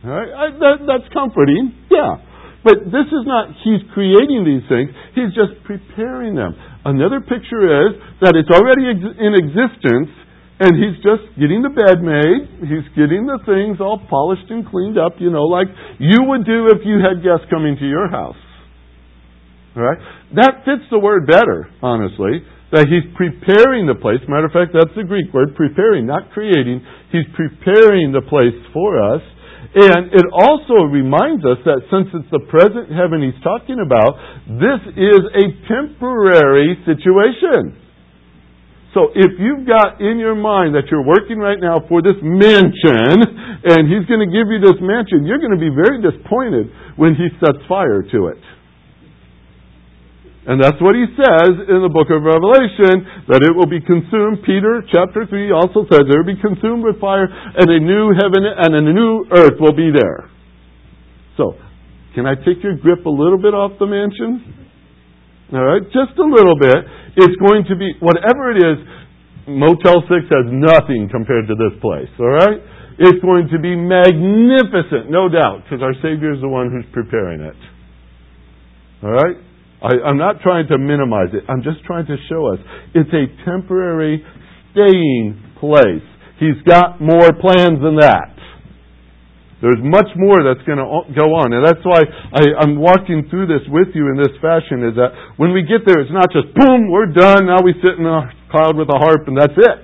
All 0.08 0.16
right? 0.16 0.32
I, 0.32 0.44
that, 0.56 0.76
that's 0.88 1.12
comforting. 1.12 1.76
Yeah. 1.92 2.24
But 2.64 2.88
this 2.88 3.08
is 3.08 3.24
not, 3.24 3.52
he's 3.64 3.80
creating 3.92 4.44
these 4.44 4.64
things, 4.68 4.92
he's 5.12 5.32
just 5.32 5.60
preparing 5.64 6.34
them. 6.36 6.56
Another 6.84 7.20
picture 7.20 7.68
is 7.88 8.00
that 8.24 8.32
it's 8.36 8.48
already 8.48 8.88
ex- 8.88 9.16
in 9.20 9.32
existence, 9.36 10.10
and 10.60 10.76
he's 10.76 10.96
just 11.04 11.28
getting 11.36 11.60
the 11.60 11.72
bed 11.72 12.00
made, 12.00 12.68
he's 12.68 12.88
getting 12.96 13.28
the 13.28 13.40
things 13.44 13.80
all 13.80 14.00
polished 14.08 14.48
and 14.48 14.64
cleaned 14.68 14.96
up, 14.96 15.16
you 15.20 15.28
know, 15.28 15.44
like 15.44 15.68
you 16.00 16.24
would 16.28 16.44
do 16.44 16.68
if 16.72 16.84
you 16.84 17.00
had 17.00 17.24
guests 17.24 17.48
coming 17.48 17.76
to 17.80 17.86
your 17.88 18.08
house. 18.08 18.40
Right? 19.76 19.98
That 20.36 20.64
fits 20.64 20.84
the 20.90 20.98
word 20.98 21.26
better, 21.26 21.68
honestly. 21.80 22.44
That 22.72 22.86
he's 22.86 23.06
preparing 23.18 23.90
the 23.90 23.98
place. 23.98 24.22
Matter 24.28 24.46
of 24.46 24.54
fact, 24.54 24.70
that's 24.70 24.94
the 24.94 25.02
Greek 25.02 25.32
word, 25.34 25.56
preparing, 25.58 26.06
not 26.06 26.30
creating. 26.30 26.84
He's 27.10 27.26
preparing 27.34 28.12
the 28.14 28.22
place 28.22 28.54
for 28.72 29.00
us. 29.02 29.22
And 29.70 30.10
it 30.10 30.26
also 30.34 30.90
reminds 30.90 31.46
us 31.46 31.62
that 31.62 31.86
since 31.94 32.10
it's 32.10 32.30
the 32.34 32.42
present 32.50 32.90
heaven 32.90 33.22
he's 33.22 33.38
talking 33.42 33.78
about, 33.78 34.18
this 34.58 34.82
is 34.98 35.22
a 35.30 35.46
temporary 35.70 36.74
situation. 36.82 37.78
So 38.90 39.14
if 39.14 39.38
you've 39.38 39.70
got 39.70 40.02
in 40.02 40.18
your 40.18 40.34
mind 40.34 40.74
that 40.74 40.90
you're 40.90 41.06
working 41.06 41.38
right 41.38 41.62
now 41.62 41.78
for 41.86 42.02
this 42.02 42.18
mansion, 42.18 43.14
and 43.62 43.86
he's 43.86 44.02
going 44.10 44.26
to 44.26 44.30
give 44.34 44.50
you 44.50 44.58
this 44.58 44.82
mansion, 44.82 45.22
you're 45.22 45.38
going 45.38 45.54
to 45.54 45.62
be 45.62 45.70
very 45.70 46.02
disappointed 46.02 46.74
when 46.98 47.14
he 47.14 47.30
sets 47.38 47.62
fire 47.70 48.02
to 48.02 48.34
it. 48.34 48.42
And 50.50 50.58
that's 50.58 50.82
what 50.82 50.98
he 50.98 51.06
says 51.14 51.62
in 51.70 51.78
the 51.78 51.92
book 51.94 52.10
of 52.10 52.26
Revelation, 52.26 53.06
that 53.30 53.38
it 53.46 53.54
will 53.54 53.70
be 53.70 53.78
consumed. 53.78 54.42
Peter 54.42 54.82
chapter 54.90 55.22
3 55.22 55.54
also 55.54 55.86
says 55.86 56.02
it 56.02 56.16
will 56.18 56.26
be 56.26 56.42
consumed 56.42 56.82
with 56.82 56.98
fire, 56.98 57.30
and 57.30 57.70
a 57.70 57.78
new 57.78 58.10
heaven 58.18 58.42
and 58.42 58.74
a 58.74 58.82
new 58.82 59.30
earth 59.30 59.62
will 59.62 59.78
be 59.78 59.94
there. 59.94 60.26
So, 61.38 61.54
can 62.18 62.26
I 62.26 62.34
take 62.34 62.66
your 62.66 62.74
grip 62.82 63.06
a 63.06 63.14
little 63.14 63.38
bit 63.38 63.54
off 63.54 63.78
the 63.78 63.86
mansion? 63.86 64.42
All 65.54 65.62
right, 65.62 65.86
just 65.94 66.18
a 66.18 66.26
little 66.26 66.58
bit. 66.58 66.82
It's 67.14 67.38
going 67.38 67.70
to 67.70 67.78
be, 67.78 67.94
whatever 68.02 68.50
it 68.50 68.58
is, 68.58 68.78
Motel 69.46 70.02
6 70.02 70.10
has 70.34 70.46
nothing 70.50 71.06
compared 71.14 71.46
to 71.46 71.54
this 71.54 71.78
place, 71.78 72.10
all 72.18 72.26
right? 72.26 72.58
It's 72.98 73.22
going 73.22 73.46
to 73.54 73.58
be 73.62 73.78
magnificent, 73.78 75.14
no 75.14 75.30
doubt, 75.30 75.62
because 75.62 75.78
our 75.78 75.94
Savior 76.02 76.34
is 76.34 76.42
the 76.42 76.50
one 76.50 76.74
who's 76.74 76.90
preparing 76.90 77.38
it. 77.38 77.60
All 79.06 79.14
right? 79.14 79.38
I, 79.82 79.96
I'm 80.04 80.18
not 80.18 80.40
trying 80.42 80.68
to 80.68 80.78
minimize 80.78 81.32
it. 81.32 81.44
I'm 81.48 81.62
just 81.62 81.84
trying 81.84 82.06
to 82.06 82.16
show 82.28 82.52
us 82.52 82.58
it's 82.94 83.10
a 83.10 83.24
temporary 83.44 84.24
staying 84.72 85.40
place. 85.58 86.04
He's 86.38 86.60
got 86.66 87.00
more 87.00 87.32
plans 87.36 87.80
than 87.80 87.96
that. 88.00 88.36
There's 89.60 89.80
much 89.84 90.08
more 90.16 90.40
that's 90.40 90.64
going 90.64 90.80
to 90.80 90.88
go 91.12 91.36
on. 91.36 91.52
And 91.52 91.60
that's 91.60 91.84
why 91.84 92.00
I, 92.32 92.64
I'm 92.64 92.80
walking 92.80 93.28
through 93.28 93.44
this 93.44 93.60
with 93.68 93.92
you 93.92 94.08
in 94.08 94.16
this 94.16 94.32
fashion 94.40 94.80
is 94.88 94.96
that 94.96 95.12
when 95.36 95.52
we 95.52 95.68
get 95.68 95.84
there, 95.84 96.00
it's 96.00 96.12
not 96.12 96.32
just, 96.32 96.48
boom, 96.56 96.88
we're 96.88 97.12
done. 97.12 97.44
Now 97.44 97.60
we 97.60 97.76
sit 97.84 98.00
in 98.00 98.08
a 98.08 98.32
cloud 98.48 98.80
with 98.80 98.88
a 98.88 98.96
harp 98.96 99.28
and 99.28 99.36
that's 99.36 99.52
it. 99.52 99.80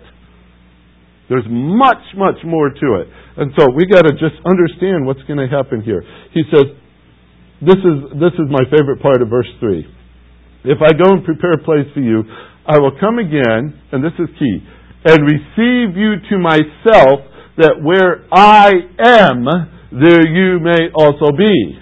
There's 1.29 1.45
much, 1.49 2.01
much 2.17 2.41
more 2.41 2.73
to 2.73 2.89
it. 3.05 3.07
And 3.37 3.53
so 3.59 3.69
we 3.69 3.85
got 3.85 4.09
to 4.09 4.17
just 4.17 4.41
understand 4.49 5.05
what's 5.05 5.21
going 5.29 5.45
to 5.45 5.51
happen 5.51 5.85
here. 5.85 6.01
He 6.33 6.41
says, 6.49 6.73
this 7.61 7.81
is, 7.81 7.97
this 8.21 8.35
is 8.37 8.47
my 8.51 8.65
favorite 8.69 9.01
part 9.01 9.23
of 9.23 9.29
verse 9.29 9.49
3. 9.61 9.87
If 10.65 10.79
I 10.83 10.93
go 10.93 11.15
and 11.15 11.25
prepare 11.25 11.55
a 11.55 11.65
place 11.65 11.87
for 11.95 12.01
you, 12.01 12.25
I 12.67 12.79
will 12.79 12.99
come 12.99 13.19
again, 13.19 13.73
and 13.93 14.03
this 14.03 14.17
is 14.19 14.29
key, 14.39 14.59
and 15.07 15.23
receive 15.23 15.95
you 15.95 16.19
to 16.31 16.37
myself, 16.39 17.23
that 17.57 17.81
where 17.81 18.27
I 18.29 18.69
am, 19.01 19.47
there 19.95 20.27
you 20.27 20.61
may 20.61 20.93
also 20.93 21.33
be. 21.33 21.79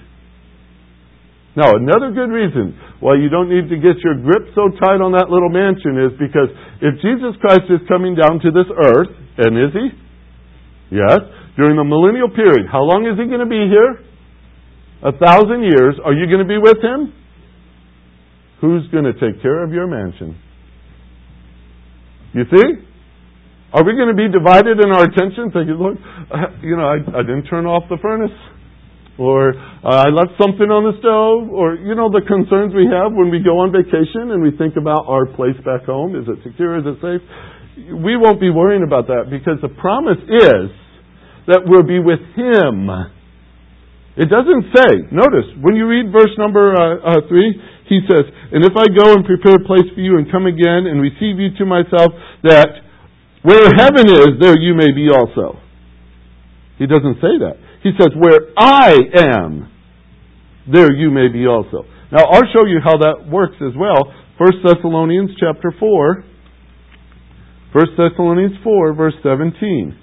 Now, 1.57 1.75
another 1.75 2.11
good 2.15 2.31
reason 2.31 2.79
why 3.01 3.17
you 3.17 3.29
don't 3.31 3.51
need 3.51 3.71
to 3.71 3.79
get 3.79 3.99
your 4.03 4.19
grip 4.23 4.55
so 4.55 4.71
tight 4.79 5.03
on 5.03 5.15
that 5.15 5.31
little 5.31 5.51
mansion 5.51 5.99
is 6.03 6.13
because 6.19 6.51
if 6.83 6.99
Jesus 7.03 7.35
Christ 7.41 7.67
is 7.71 7.83
coming 7.87 8.15
down 8.15 8.39
to 8.43 8.51
this 8.55 8.67
earth, 8.71 9.11
and 9.39 9.59
is 9.59 9.73
he? 9.75 9.87
Yes. 10.95 11.19
During 11.57 11.79
the 11.79 11.87
millennial 11.87 12.31
period, 12.31 12.67
how 12.71 12.83
long 12.83 13.07
is 13.07 13.19
he 13.19 13.27
going 13.27 13.43
to 13.43 13.51
be 13.51 13.67
here? 13.71 14.03
A 15.05 15.13
thousand 15.13 15.63
years, 15.63 16.01
are 16.03 16.13
you 16.13 16.27
going 16.27 16.41
to 16.41 16.49
be 16.49 16.57
with 16.57 16.81
him? 16.81 17.13
Who's 18.61 18.89
going 18.89 19.05
to 19.05 19.13
take 19.13 19.43
care 19.43 19.63
of 19.63 19.71
your 19.71 19.87
mansion? 19.87 20.41
You 22.33 22.45
see? 22.49 22.89
Are 23.75 23.85
we 23.85 23.93
going 23.99 24.09
to 24.09 24.17
be 24.17 24.33
divided 24.33 24.81
in 24.81 24.89
our 24.95 25.05
attention, 25.05 25.53
thinking, 25.53 25.77
look, 25.77 25.99
you 26.63 26.77
know, 26.79 26.89
I, 26.89 27.21
I 27.21 27.21
didn't 27.21 27.45
turn 27.51 27.67
off 27.67 27.85
the 27.91 27.99
furnace, 28.01 28.33
or 29.19 29.53
uh, 29.53 30.09
I 30.09 30.09
left 30.09 30.41
something 30.41 30.71
on 30.73 30.89
the 30.89 30.97
stove, 31.03 31.53
or, 31.53 31.77
you 31.77 31.93
know, 31.95 32.09
the 32.09 32.25
concerns 32.25 32.73
we 32.73 32.89
have 32.89 33.13
when 33.13 33.29
we 33.29 33.45
go 33.45 33.61
on 33.61 33.75
vacation 33.75 34.33
and 34.33 34.41
we 34.41 34.57
think 34.57 34.81
about 34.81 35.05
our 35.05 35.27
place 35.27 35.59
back 35.67 35.85
home. 35.85 36.17
Is 36.17 36.25
it 36.31 36.41
secure? 36.47 36.79
Is 36.81 36.87
it 36.87 36.99
safe? 37.05 37.23
We 37.93 38.17
won't 38.17 38.41
be 38.41 38.49
worrying 38.49 38.87
about 38.87 39.11
that 39.11 39.29
because 39.29 39.59
the 39.61 39.75
promise 39.75 40.23
is 40.23 40.71
that 41.51 41.67
we'll 41.67 41.87
be 41.87 41.99
with 41.99 42.23
Him 42.39 42.89
it 44.17 44.31
doesn't 44.31 44.71
say. 44.71 45.11
Notice, 45.11 45.51
when 45.59 45.75
you 45.75 45.91
read 45.91 46.13
verse 46.13 46.31
number 46.39 46.71
uh, 46.71 47.19
uh, 47.19 47.29
3, 47.29 47.91
he 47.91 47.99
says, 48.07 48.25
And 48.53 48.63
if 48.63 48.77
I 48.79 48.87
go 48.87 49.13
and 49.13 49.27
prepare 49.27 49.59
a 49.59 49.67
place 49.67 49.91
for 49.95 50.01
you 50.01 50.19
and 50.19 50.31
come 50.31 50.47
again 50.47 50.87
and 50.87 51.03
receive 51.03 51.43
you 51.43 51.51
to 51.59 51.67
myself, 51.67 52.15
that 52.47 52.85
where 53.43 53.67
heaven 53.75 54.07
is, 54.07 54.39
there 54.41 54.55
you 54.59 54.75
may 54.75 54.95
be 54.95 55.11
also. 55.11 55.59
He 56.79 56.87
doesn't 56.87 57.19
say 57.19 57.43
that. 57.43 57.59
He 57.83 57.91
says, 57.99 58.15
Where 58.15 58.55
I 58.57 58.97
am, 59.35 59.71
there 60.71 60.95
you 60.95 61.11
may 61.11 61.29
be 61.29 61.47
also. 61.47 61.85
Now, 62.11 62.25
I'll 62.31 62.49
show 62.55 62.65
you 62.65 62.79
how 62.83 62.97
that 62.97 63.27
works 63.29 63.57
as 63.61 63.75
well. 63.77 64.15
1 64.39 64.51
Thessalonians 64.65 65.31
chapter 65.39 65.75
4. 65.79 66.25
1 67.73 67.87
Thessalonians 67.99 68.55
4, 68.63 68.95
verse 68.95 69.15
17. 69.23 69.99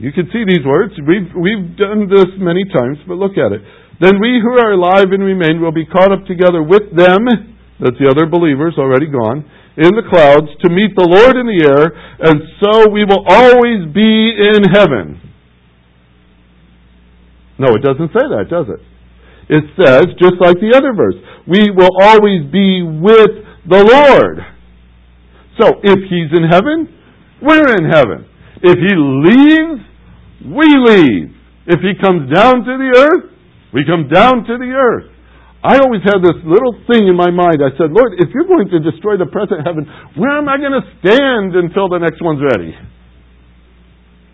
You 0.00 0.12
can 0.16 0.32
see 0.32 0.48
these 0.48 0.64
words. 0.64 0.96
We've, 0.96 1.28
we've 1.36 1.76
done 1.76 2.08
this 2.08 2.32
many 2.40 2.64
times, 2.72 2.96
but 3.04 3.20
look 3.20 3.36
at 3.36 3.52
it. 3.52 3.60
Then 4.00 4.16
we 4.16 4.40
who 4.40 4.56
are 4.56 4.72
alive 4.72 5.12
and 5.12 5.20
remain 5.20 5.60
will 5.60 5.76
be 5.76 5.84
caught 5.84 6.08
up 6.08 6.24
together 6.24 6.64
with 6.64 6.88
them, 6.96 7.28
that's 7.76 8.00
the 8.00 8.08
other 8.08 8.24
believers 8.24 8.80
already 8.80 9.12
gone, 9.12 9.44
in 9.76 9.92
the 9.92 10.08
clouds 10.08 10.48
to 10.64 10.72
meet 10.72 10.96
the 10.96 11.04
Lord 11.04 11.36
in 11.36 11.44
the 11.44 11.60
air, 11.68 11.92
and 12.16 12.40
so 12.64 12.88
we 12.88 13.04
will 13.04 13.28
always 13.28 13.92
be 13.92 14.40
in 14.40 14.64
heaven. 14.72 15.20
No, 17.60 17.68
it 17.76 17.84
doesn't 17.84 18.08
say 18.16 18.24
that, 18.24 18.48
does 18.48 18.72
it? 18.72 18.80
It 19.52 19.64
says, 19.76 20.16
just 20.16 20.40
like 20.40 20.56
the 20.64 20.72
other 20.72 20.96
verse, 20.96 21.20
we 21.44 21.68
will 21.68 21.92
always 22.00 22.48
be 22.48 22.80
with 22.80 23.44
the 23.68 23.84
Lord. 23.84 24.40
So, 25.60 25.76
if 25.84 26.00
He's 26.08 26.32
in 26.32 26.48
heaven, 26.48 26.88
we're 27.42 27.76
in 27.76 27.84
heaven. 27.84 28.24
If 28.62 28.80
He 28.80 28.96
leaves, 28.96 29.89
we 30.44 30.66
leave. 30.66 31.36
If 31.66 31.80
he 31.84 31.94
comes 32.00 32.32
down 32.32 32.64
to 32.64 32.74
the 32.78 32.90
earth, 32.96 33.30
we 33.72 33.84
come 33.86 34.08
down 34.08 34.44
to 34.48 34.54
the 34.58 34.72
earth. 34.74 35.12
I 35.62 35.76
always 35.76 36.00
had 36.00 36.24
this 36.24 36.40
little 36.40 36.72
thing 36.88 37.04
in 37.04 37.14
my 37.14 37.28
mind. 37.28 37.60
I 37.60 37.76
said, 37.76 37.92
Lord, 37.92 38.16
if 38.16 38.32
you're 38.32 38.48
going 38.48 38.72
to 38.72 38.80
destroy 38.80 39.20
the 39.20 39.28
present 39.28 39.60
heaven, 39.60 39.84
where 40.16 40.40
am 40.40 40.48
I 40.48 40.56
going 40.56 40.72
to 40.72 40.86
stand 41.04 41.52
until 41.52 41.92
the 41.92 42.00
next 42.00 42.24
one's 42.24 42.40
ready? 42.40 42.72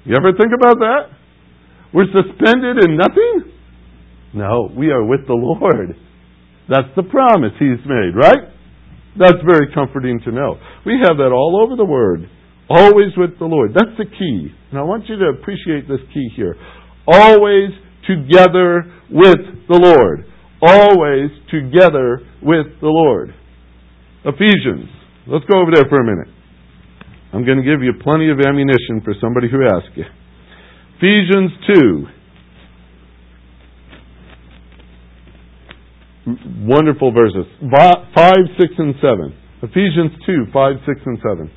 You 0.07 0.15
ever 0.15 0.31
think 0.39 0.55
about 0.55 0.79
that? 0.79 1.11
We're 1.93 2.07
suspended 2.15 2.79
in 2.87 2.97
nothing? 2.97 3.53
No, 4.35 4.71
we 4.71 4.91
are 4.95 5.03
with 5.03 5.27
the 5.27 5.35
Lord. 5.35 5.99
That's 6.69 6.95
the 6.95 7.03
promise 7.03 7.53
He's 7.59 7.83
made, 7.83 8.15
right? 8.15 8.55
That's 9.19 9.43
very 9.43 9.75
comforting 9.75 10.21
to 10.25 10.31
know. 10.31 10.61
We 10.85 11.01
have 11.03 11.17
that 11.19 11.33
all 11.35 11.59
over 11.61 11.75
the 11.75 11.85
Word. 11.85 12.31
Always 12.69 13.17
with 13.17 13.39
the 13.39 13.45
Lord. 13.45 13.73
That's 13.75 13.97
the 13.97 14.07
key. 14.07 14.53
And 14.71 14.79
I 14.79 14.83
want 14.83 15.09
you 15.09 15.17
to 15.17 15.27
appreciate 15.39 15.87
this 15.89 16.01
key 16.13 16.29
here. 16.35 16.57
Always 17.07 17.71
together 18.07 18.93
with 19.11 19.39
the 19.69 19.79
Lord. 19.79 20.27
Always 20.61 21.31
together 21.51 22.21
with 22.43 22.67
the 22.81 22.89
Lord. 22.89 23.35
Ephesians. 24.25 24.91
Let's 25.29 25.45
go 25.47 25.61
over 25.61 25.71
there 25.73 25.85
for 25.89 26.01
a 26.01 26.05
minute. 26.05 26.29
I'm 27.33 27.45
going 27.45 27.59
to 27.59 27.65
give 27.65 27.83
you 27.83 27.93
plenty 28.03 28.31
of 28.31 28.41
ammunition 28.41 29.01
for 29.05 29.15
somebody 29.21 29.49
who 29.49 29.63
asks 29.65 29.95
you. 29.95 30.05
Ephesians 30.99 31.53
2. 36.27 36.67
Wonderful 36.67 37.13
verses. 37.13 37.47
5, 37.61 38.03
6, 38.59 38.73
and 38.79 38.95
7. 39.01 39.35
Ephesians 39.63 40.13
2, 40.27 40.47
5, 40.53 40.73
6, 40.87 41.01
and 41.07 41.19
7. 41.23 41.51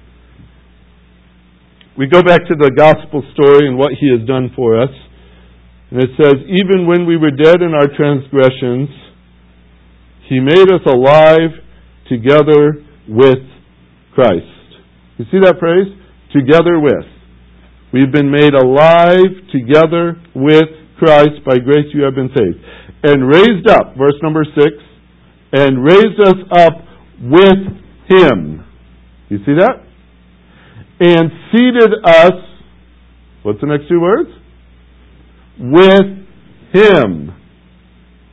We 2.00 2.08
go 2.08 2.24
back 2.24 2.48
to 2.48 2.56
the 2.56 2.72
gospel 2.72 3.22
story 3.36 3.68
and 3.68 3.78
what 3.78 3.92
he 3.92 4.08
has 4.16 4.26
done 4.26 4.56
for 4.56 4.82
us. 4.82 4.96
And 5.92 6.00
it 6.00 6.16
says, 6.16 6.36
Even 6.48 6.88
when 6.88 7.06
we 7.06 7.18
were 7.18 7.36
dead 7.36 7.60
in 7.60 7.76
our 7.76 7.92
transgressions, 7.92 8.88
he 10.32 10.40
made 10.40 10.72
us 10.72 10.80
alive 10.88 11.60
together 12.08 12.88
with 13.04 13.44
Christ. 14.16 14.80
You 15.18 15.26
see 15.28 15.44
that 15.44 15.60
phrase? 15.60 15.92
Together 16.32 16.80
with. 16.80 17.04
We've 17.92 18.14
been 18.14 18.32
made 18.32 18.54
alive 18.56 19.36
together 19.52 20.24
with 20.34 20.72
Christ. 21.00 21.44
By 21.46 21.58
grace 21.60 21.92
you 21.94 22.04
have 22.08 22.16
been 22.16 22.32
saved. 22.32 22.64
And 23.04 23.28
raised 23.28 23.68
up, 23.68 24.00
verse 24.00 24.16
number 24.24 24.46
6, 24.46 24.72
and 25.52 25.84
raised 25.84 26.22
us 26.24 26.40
up 26.64 26.80
with 27.20 27.60
him. 28.08 28.64
You 29.28 29.40
see 29.40 29.60
that? 29.60 29.89
And 31.00 31.32
seated 31.52 31.94
us, 32.04 32.34
what's 33.44 33.62
the 33.62 33.68
next 33.68 33.88
two 33.88 34.02
words? 34.02 34.30
With 35.60 36.28
him. 36.74 37.34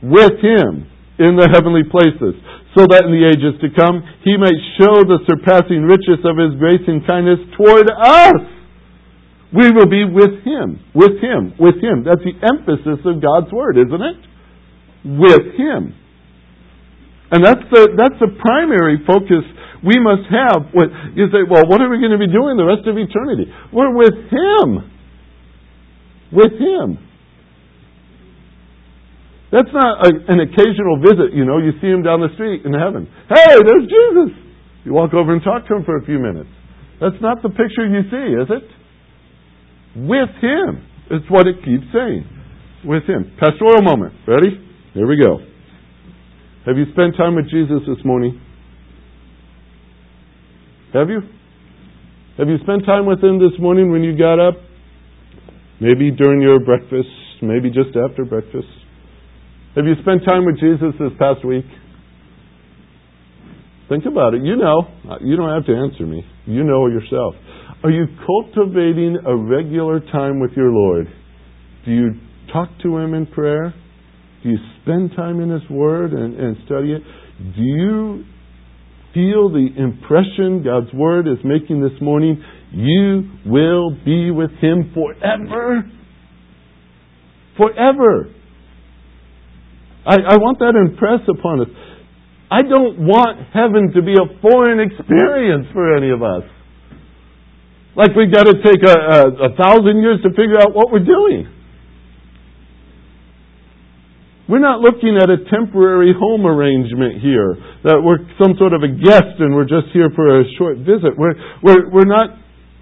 With 0.03 0.33
him 0.43 0.91
in 1.17 1.33
the 1.33 1.49
heavenly 1.49 1.81
places, 1.89 2.37
so 2.77 2.85
that 2.85 3.09
in 3.09 3.11
the 3.11 3.25
ages 3.25 3.57
to 3.65 3.73
come 3.73 4.05
he 4.21 4.37
might 4.37 4.57
show 4.77 5.01
the 5.01 5.17
surpassing 5.25 5.81
riches 5.81 6.21
of 6.21 6.37
his 6.37 6.53
grace 6.61 6.85
and 6.85 7.01
kindness 7.07 7.41
toward 7.57 7.89
us. 7.89 8.45
We 9.49 9.71
will 9.71 9.89
be 9.89 10.05
with 10.05 10.45
him, 10.45 10.83
with 10.93 11.17
him, 11.17 11.57
with 11.57 11.81
him. 11.81 12.05
That's 12.05 12.21
the 12.21 12.37
emphasis 12.37 13.01
of 13.07 13.23
God's 13.23 13.49
word, 13.49 13.81
isn't 13.81 14.03
it? 14.03 14.19
With 15.07 15.55
him. 15.57 15.95
And 17.31 17.43
that's 17.43 17.65
the, 17.71 17.95
that's 17.97 18.19
the 18.19 18.37
primary 18.37 19.01
focus 19.07 19.43
we 19.83 19.99
must 19.99 20.25
have. 20.29 20.73
What, 20.73 20.89
you 21.13 21.27
say, 21.29 21.45
well, 21.45 21.65
what 21.69 21.81
are 21.81 21.89
we 21.89 21.99
going 21.99 22.15
to 22.15 22.21
be 22.21 22.31
doing 22.31 22.57
the 22.57 22.65
rest 22.65 22.87
of 22.87 22.97
eternity? 22.97 23.49
We're 23.73 23.93
with 23.93 24.17
Him. 24.29 24.67
With 26.33 26.53
Him. 26.57 26.97
That's 29.51 29.71
not 29.71 30.05
a, 30.05 30.09
an 30.27 30.39
occasional 30.43 30.99
visit, 30.99 31.31
you 31.31 31.45
know, 31.45 31.57
you 31.59 31.71
see 31.79 31.87
Him 31.87 32.03
down 32.03 32.19
the 32.19 32.33
street 32.35 32.65
in 32.65 32.73
heaven. 32.73 33.07
Hey, 33.29 33.55
there's 33.63 33.87
Jesus! 33.87 34.35
You 34.83 34.93
walk 34.93 35.13
over 35.13 35.31
and 35.31 35.41
talk 35.43 35.67
to 35.67 35.75
Him 35.75 35.83
for 35.85 35.97
a 35.97 36.05
few 36.05 36.19
minutes. 36.19 36.49
That's 36.99 37.19
not 37.21 37.41
the 37.43 37.49
picture 37.49 37.87
you 37.87 38.03
see, 38.09 38.27
is 38.35 38.49
it? 38.51 38.67
With 39.95 40.33
Him. 40.41 40.83
It's 41.11 41.29
what 41.31 41.47
it 41.47 41.63
keeps 41.63 41.87
saying. 41.93 42.27
With 42.83 43.03
Him. 43.03 43.31
Pastoral 43.39 43.81
moment. 43.83 44.13
Ready? 44.27 44.59
Here 44.93 45.07
we 45.07 45.15
go. 45.21 45.39
Have 46.65 46.75
you 46.75 46.85
spent 46.91 47.15
time 47.15 47.35
with 47.35 47.49
Jesus 47.49 47.79
this 47.87 48.03
morning? 48.03 48.41
Have 50.93 51.09
you? 51.09 51.21
Have 52.37 52.47
you 52.47 52.57
spent 52.63 52.85
time 52.85 53.05
with 53.05 53.23
Him 53.23 53.39
this 53.39 53.59
morning 53.59 53.91
when 53.91 54.03
you 54.03 54.17
got 54.17 54.39
up? 54.39 54.55
Maybe 55.81 56.11
during 56.11 56.41
your 56.41 56.59
breakfast, 56.59 57.09
maybe 57.41 57.69
just 57.69 57.95
after 57.97 58.25
breakfast. 58.25 58.67
Have 59.75 59.85
you 59.85 59.93
spent 60.01 60.23
time 60.25 60.45
with 60.45 60.59
Jesus 60.59 60.93
this 60.99 61.11
past 61.19 61.45
week? 61.45 61.65
Think 63.89 64.05
about 64.05 64.33
it. 64.33 64.43
You 64.43 64.55
know. 64.55 64.87
You 65.21 65.35
don't 65.35 65.53
have 65.53 65.65
to 65.65 65.75
answer 65.75 66.05
me. 66.05 66.23
You 66.45 66.63
know 66.63 66.87
yourself. 66.87 67.35
Are 67.83 67.91
you 67.91 68.05
cultivating 68.25 69.17
a 69.25 69.35
regular 69.35 69.99
time 69.99 70.39
with 70.39 70.51
your 70.55 70.71
Lord? 70.71 71.07
Do 71.85 71.91
you 71.91 72.11
talk 72.51 72.69
to 72.83 72.97
Him 72.97 73.13
in 73.13 73.27
prayer? 73.27 73.73
Do 74.43 74.49
you 74.49 74.57
spend 74.81 75.11
time 75.15 75.41
in 75.41 75.49
His 75.49 75.69
Word 75.69 76.13
and, 76.13 76.35
and 76.35 76.57
study 76.65 76.93
it? 76.93 77.01
Do 77.55 77.61
you 77.61 78.25
feel 79.17 79.49
the 79.49 79.65
impression 79.73 80.61
God's 80.61 80.93
Word 80.93 81.27
is 81.27 81.41
making 81.43 81.81
this 81.81 81.97
morning? 81.99 82.43
You 82.71 83.25
will 83.49 83.89
be 84.05 84.29
with 84.29 84.51
Him 84.61 84.93
forever. 84.93 85.89
Forever. 87.57 88.29
I, 90.05 90.15
I 90.21 90.37
want 90.37 90.59
that 90.59 90.77
impressed 90.77 91.27
upon 91.27 91.61
us. 91.61 91.67
I 92.51 92.61
don't 92.61 93.01
want 93.01 93.41
heaven 93.49 93.91
to 93.97 94.01
be 94.05 94.13
a 94.13 94.39
foreign 94.39 94.79
experience 94.79 95.65
for 95.73 95.97
any 95.97 96.11
of 96.11 96.21
us. 96.21 96.45
Like 97.97 98.13
we've 98.15 98.31
got 98.31 98.45
to 98.45 98.53
take 98.61 98.85
a, 98.85 98.93
a, 98.93 99.49
a 99.49 99.55
thousand 99.57 99.97
years 100.05 100.21
to 100.21 100.29
figure 100.29 100.61
out 100.61 100.77
what 100.77 100.93
we're 100.93 101.03
doing. 101.03 101.49
We're 104.47 104.63
not 104.63 104.79
looking 104.79 105.19
at 105.19 105.27
a 105.27 105.43
temporary 105.51 106.15
home 106.15 106.47
arrangement 106.47 107.19
here, 107.19 107.59
that 107.83 107.99
we're 107.99 108.23
some 108.39 108.55
sort 108.55 108.71
of 108.71 108.79
a 108.79 108.87
guest 108.87 109.43
and 109.43 109.51
we're 109.51 109.67
just 109.67 109.91
here 109.91 110.07
for 110.15 110.39
a 110.39 110.47
short 110.55 110.79
visit. 110.87 111.19
We're, 111.19 111.35
we're, 111.59 111.91
we're 111.91 112.07
not, 112.07 112.31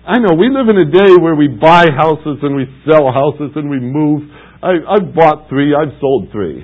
I 0.05 0.21
know, 0.21 0.37
we 0.37 0.53
live 0.53 0.69
in 0.69 0.77
a 0.77 0.85
day 0.85 1.17
where 1.17 1.33
we 1.33 1.49
buy 1.49 1.89
houses 1.89 2.37
and 2.45 2.53
we 2.53 2.69
sell 2.85 3.09
houses 3.09 3.49
and 3.57 3.65
we 3.65 3.81
move. 3.81 4.29
I, 4.61 4.77
I've 4.85 5.09
bought 5.17 5.49
three, 5.49 5.73
I've 5.73 5.97
sold 5.97 6.29
three. 6.29 6.61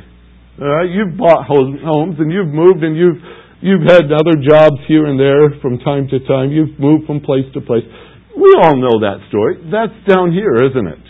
All 0.62 0.70
right? 0.70 0.86
You've 0.86 1.18
bought 1.18 1.50
homes 1.50 2.22
and 2.22 2.30
you've 2.30 2.54
moved 2.54 2.86
and 2.86 2.94
you've, 2.94 3.18
you've 3.66 3.90
had 3.90 4.06
other 4.06 4.38
jobs 4.38 4.86
here 4.86 5.10
and 5.10 5.18
there 5.18 5.50
from 5.66 5.82
time 5.82 6.14
to 6.14 6.22
time. 6.30 6.54
You've 6.54 6.78
moved 6.78 7.10
from 7.10 7.26
place 7.26 7.50
to 7.58 7.62
place. 7.62 7.90
We 8.38 8.54
all 8.62 8.78
know 8.78 9.02
that 9.02 9.26
story. 9.34 9.66
That's 9.74 9.98
down 10.06 10.30
here, 10.30 10.62
isn't 10.62 10.88
it? 10.88 11.06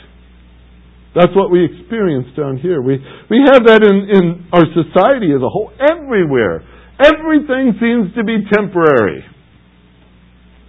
That's 1.14 1.36
what 1.36 1.52
we 1.52 1.68
experience 1.68 2.28
down 2.38 2.58
here. 2.58 2.82
We, 2.82 2.96
we 3.30 3.44
have 3.52 3.68
that 3.68 3.84
in, 3.84 4.08
in 4.08 4.48
our 4.56 4.64
society 4.72 5.36
as 5.36 5.44
a 5.44 5.52
whole, 5.52 5.72
everywhere. 5.76 6.64
Everything 7.04 7.76
seems 7.84 8.16
to 8.16 8.24
be 8.24 8.40
temporary. 8.48 9.26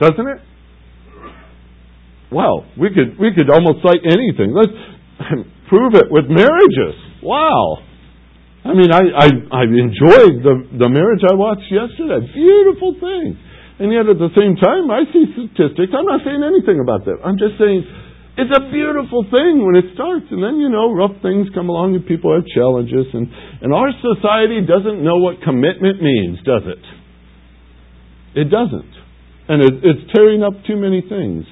Doesn't 0.01 0.27
it? 0.27 0.41
Well, 2.33 2.67
we 2.75 2.91
could, 2.91 3.21
we 3.21 3.31
could 3.37 3.51
almost 3.51 3.87
cite 3.87 4.03
anything. 4.03 4.51
Let's 4.51 4.75
prove 5.69 5.95
it 5.95 6.11
with 6.11 6.27
marriages. 6.27 6.97
Wow. 7.23 7.79
I 8.65 8.75
mean, 8.75 8.91
I, 8.91 9.03
I, 9.15 9.29
I 9.53 9.63
enjoyed 9.69 10.43
the, 10.43 10.55
the 10.75 10.91
marriage 10.91 11.23
I 11.23 11.35
watched 11.35 11.71
yesterday. 11.71 12.27
Beautiful 12.35 12.99
thing. 12.99 13.39
And 13.79 13.91
yet 13.95 14.11
at 14.11 14.19
the 14.19 14.31
same 14.35 14.59
time, 14.59 14.91
I 14.91 15.07
see 15.11 15.27
statistics. 15.35 15.91
I'm 15.95 16.07
not 16.07 16.23
saying 16.27 16.43
anything 16.43 16.83
about 16.83 17.07
that. 17.07 17.23
I'm 17.23 17.39
just 17.39 17.59
saying 17.59 17.83
it's 18.37 18.49
a 18.49 18.71
beautiful 18.73 19.25
thing 19.29 19.61
when 19.61 19.77
it 19.77 19.92
starts, 19.92 20.25
and 20.31 20.42
then, 20.42 20.57
you 20.57 20.73
know, 20.73 20.88
rough 20.92 21.21
things 21.21 21.49
come 21.55 21.68
along 21.68 21.95
and 21.95 22.07
people 22.07 22.33
have 22.33 22.49
challenges. 22.49 23.05
And, 23.12 23.29
and 23.61 23.75
our 23.75 23.92
society 23.92 24.64
doesn't 24.64 25.05
know 25.05 25.18
what 25.18 25.42
commitment 25.45 26.01
means, 26.01 26.38
does 26.40 26.64
it? 26.64 26.81
It 28.40 28.49
doesn't. 28.49 28.92
And 29.49 29.61
it, 29.61 29.75
it's 29.85 30.16
tearing 30.16 30.42
up 30.42 30.55
too 30.66 30.77
many 30.77 31.05
things. 31.05 31.45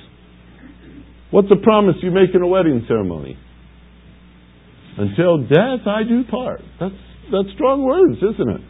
What's 1.31 1.49
the 1.49 1.61
promise 1.63 1.97
you 2.03 2.11
make 2.11 2.35
in 2.35 2.41
a 2.41 2.47
wedding 2.47 2.83
ceremony? 2.89 3.37
Until 4.97 5.45
death 5.45 5.87
I 5.87 6.03
do 6.09 6.25
part. 6.31 6.63
That's, 6.81 6.97
that's 7.31 7.55
strong 7.55 7.85
words, 7.85 8.17
isn't 8.19 8.51
it? 8.51 8.61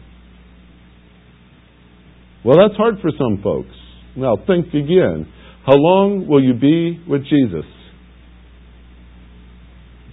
Well, 2.43 2.57
that's 2.57 2.75
hard 2.75 2.95
for 3.01 3.11
some 3.17 3.41
folks. 3.41 3.75
Now, 4.17 4.35
think 4.45 4.67
again. 4.73 5.31
How 5.65 5.75
long 5.75 6.27
will 6.27 6.43
you 6.43 6.53
be 6.53 6.99
with 7.07 7.23
Jesus? 7.23 7.65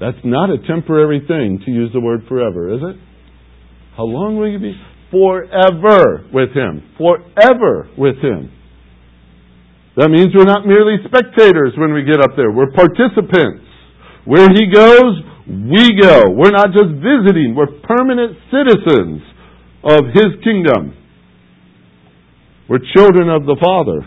That's 0.00 0.18
not 0.22 0.50
a 0.50 0.58
temporary 0.62 1.20
thing 1.26 1.60
to 1.66 1.70
use 1.70 1.90
the 1.92 2.00
word 2.00 2.22
forever, 2.28 2.74
is 2.74 2.80
it? 2.82 2.96
How 3.96 4.04
long 4.04 4.38
will 4.38 4.50
you 4.50 4.60
be? 4.60 4.74
Forever 5.10 6.26
with 6.32 6.54
Him. 6.54 6.94
Forever 6.96 7.90
with 7.98 8.14
Him. 8.22 8.54
That 9.96 10.10
means 10.10 10.30
we're 10.30 10.46
not 10.46 10.66
merely 10.66 11.02
spectators 11.02 11.74
when 11.74 11.92
we 11.92 12.06
get 12.06 12.22
up 12.22 12.38
there. 12.38 12.52
We're 12.52 12.70
participants. 12.70 13.66
Where 14.24 14.46
He 14.54 14.70
goes, 14.70 15.18
we 15.50 15.98
go. 15.98 16.30
We're 16.30 16.54
not 16.54 16.70
just 16.70 16.94
visiting. 17.02 17.58
We're 17.58 17.82
permanent 17.82 18.38
citizens 18.54 19.22
of 19.82 20.14
His 20.14 20.38
kingdom. 20.46 20.94
We're 22.70 22.84
children 22.94 23.28
of 23.30 23.46
the 23.46 23.58
Father. 23.58 24.06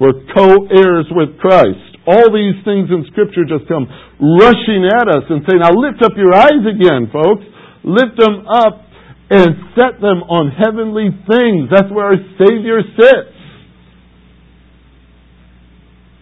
We're 0.00 0.26
co-heirs 0.34 1.06
with 1.12 1.38
Christ 1.38 1.89
all 2.10 2.34
these 2.34 2.58
things 2.66 2.90
in 2.90 3.06
Scripture 3.14 3.46
just 3.46 3.70
come 3.70 3.86
rushing 4.18 4.82
at 4.90 5.06
us 5.06 5.24
and 5.30 5.46
say, 5.46 5.54
now 5.62 5.70
lift 5.70 6.02
up 6.02 6.18
your 6.18 6.34
eyes 6.34 6.66
again, 6.66 7.06
folks. 7.14 7.46
Lift 7.86 8.18
them 8.18 8.44
up 8.50 8.82
and 9.30 9.54
set 9.78 10.02
them 10.02 10.26
on 10.26 10.50
heavenly 10.50 11.14
things. 11.30 11.70
That's 11.70 11.90
where 11.90 12.10
our 12.10 12.20
Savior 12.42 12.82
sits. 12.98 13.38